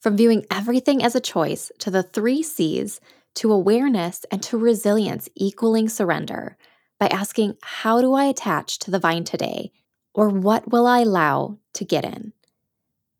From 0.00 0.16
viewing 0.16 0.46
everything 0.52 1.02
as 1.02 1.16
a 1.16 1.20
choice 1.20 1.72
to 1.80 1.90
the 1.90 2.04
three 2.04 2.44
C's 2.44 3.00
to 3.34 3.50
awareness 3.50 4.24
and 4.30 4.40
to 4.44 4.56
resilience 4.56 5.28
equaling 5.34 5.88
surrender 5.88 6.56
by 7.00 7.08
asking, 7.08 7.56
How 7.60 8.00
do 8.00 8.14
I 8.14 8.26
attach 8.26 8.78
to 8.78 8.92
the 8.92 9.00
vine 9.00 9.24
today? 9.24 9.72
Or 10.14 10.28
what 10.28 10.70
will 10.70 10.86
I 10.86 11.00
allow 11.00 11.58
to 11.74 11.84
get 11.84 12.04
in? 12.04 12.34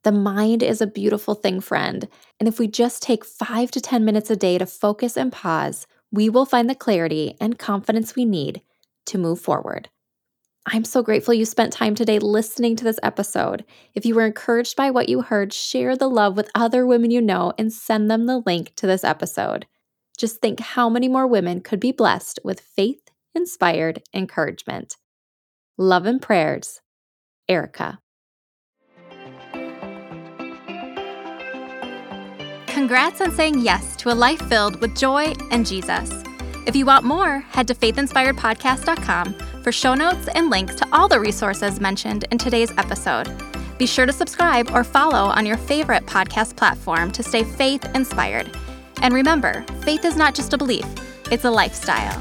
The 0.04 0.12
mind 0.12 0.62
is 0.62 0.80
a 0.80 0.86
beautiful 0.86 1.34
thing, 1.34 1.60
friend. 1.60 2.06
And 2.38 2.48
if 2.48 2.60
we 2.60 2.68
just 2.68 3.02
take 3.02 3.24
five 3.24 3.72
to 3.72 3.80
10 3.80 4.04
minutes 4.04 4.30
a 4.30 4.36
day 4.36 4.58
to 4.58 4.66
focus 4.66 5.16
and 5.16 5.32
pause, 5.32 5.88
we 6.12 6.28
will 6.28 6.46
find 6.46 6.70
the 6.70 6.76
clarity 6.76 7.36
and 7.40 7.58
confidence 7.58 8.14
we 8.14 8.24
need 8.24 8.62
to 9.06 9.18
move 9.18 9.40
forward. 9.40 9.88
I'm 10.66 10.84
so 10.84 11.00
grateful 11.00 11.32
you 11.32 11.44
spent 11.44 11.72
time 11.72 11.94
today 11.94 12.18
listening 12.18 12.74
to 12.76 12.84
this 12.84 12.98
episode. 13.02 13.64
If 13.94 14.04
you 14.04 14.16
were 14.16 14.26
encouraged 14.26 14.74
by 14.76 14.90
what 14.90 15.08
you 15.08 15.22
heard, 15.22 15.52
share 15.52 15.96
the 15.96 16.10
love 16.10 16.36
with 16.36 16.50
other 16.56 16.84
women 16.84 17.12
you 17.12 17.20
know 17.20 17.52
and 17.56 17.72
send 17.72 18.10
them 18.10 18.26
the 18.26 18.42
link 18.44 18.74
to 18.76 18.86
this 18.86 19.04
episode. 19.04 19.66
Just 20.18 20.40
think 20.40 20.58
how 20.58 20.88
many 20.88 21.06
more 21.06 21.26
women 21.26 21.60
could 21.60 21.78
be 21.78 21.92
blessed 21.92 22.40
with 22.42 22.58
faith 22.60 23.10
inspired 23.32 24.02
encouragement. 24.12 24.96
Love 25.78 26.04
and 26.06 26.20
prayers, 26.20 26.80
Erica. 27.48 28.00
Congrats 32.66 33.20
on 33.20 33.30
saying 33.30 33.60
yes 33.60 33.94
to 33.96 34.12
a 34.12 34.14
life 34.14 34.40
filled 34.48 34.80
with 34.80 34.96
joy 34.96 35.32
and 35.50 35.64
Jesus. 35.64 36.24
If 36.66 36.74
you 36.74 36.84
want 36.84 37.04
more, 37.04 37.40
head 37.40 37.68
to 37.68 37.74
faithinspiredpodcast.com 37.76 39.34
for 39.62 39.70
show 39.70 39.94
notes 39.94 40.28
and 40.34 40.50
links 40.50 40.74
to 40.74 40.88
all 40.92 41.06
the 41.06 41.20
resources 41.20 41.80
mentioned 41.80 42.24
in 42.32 42.38
today's 42.38 42.72
episode. 42.76 43.30
Be 43.78 43.86
sure 43.86 44.04
to 44.04 44.12
subscribe 44.12 44.72
or 44.72 44.82
follow 44.82 45.30
on 45.30 45.46
your 45.46 45.58
favorite 45.58 46.06
podcast 46.06 46.56
platform 46.56 47.12
to 47.12 47.22
stay 47.22 47.44
faith 47.44 47.84
inspired. 47.94 48.50
And 49.00 49.14
remember, 49.14 49.64
faith 49.82 50.04
is 50.04 50.16
not 50.16 50.34
just 50.34 50.54
a 50.54 50.58
belief, 50.58 50.86
it's 51.30 51.44
a 51.44 51.50
lifestyle. 51.50 52.20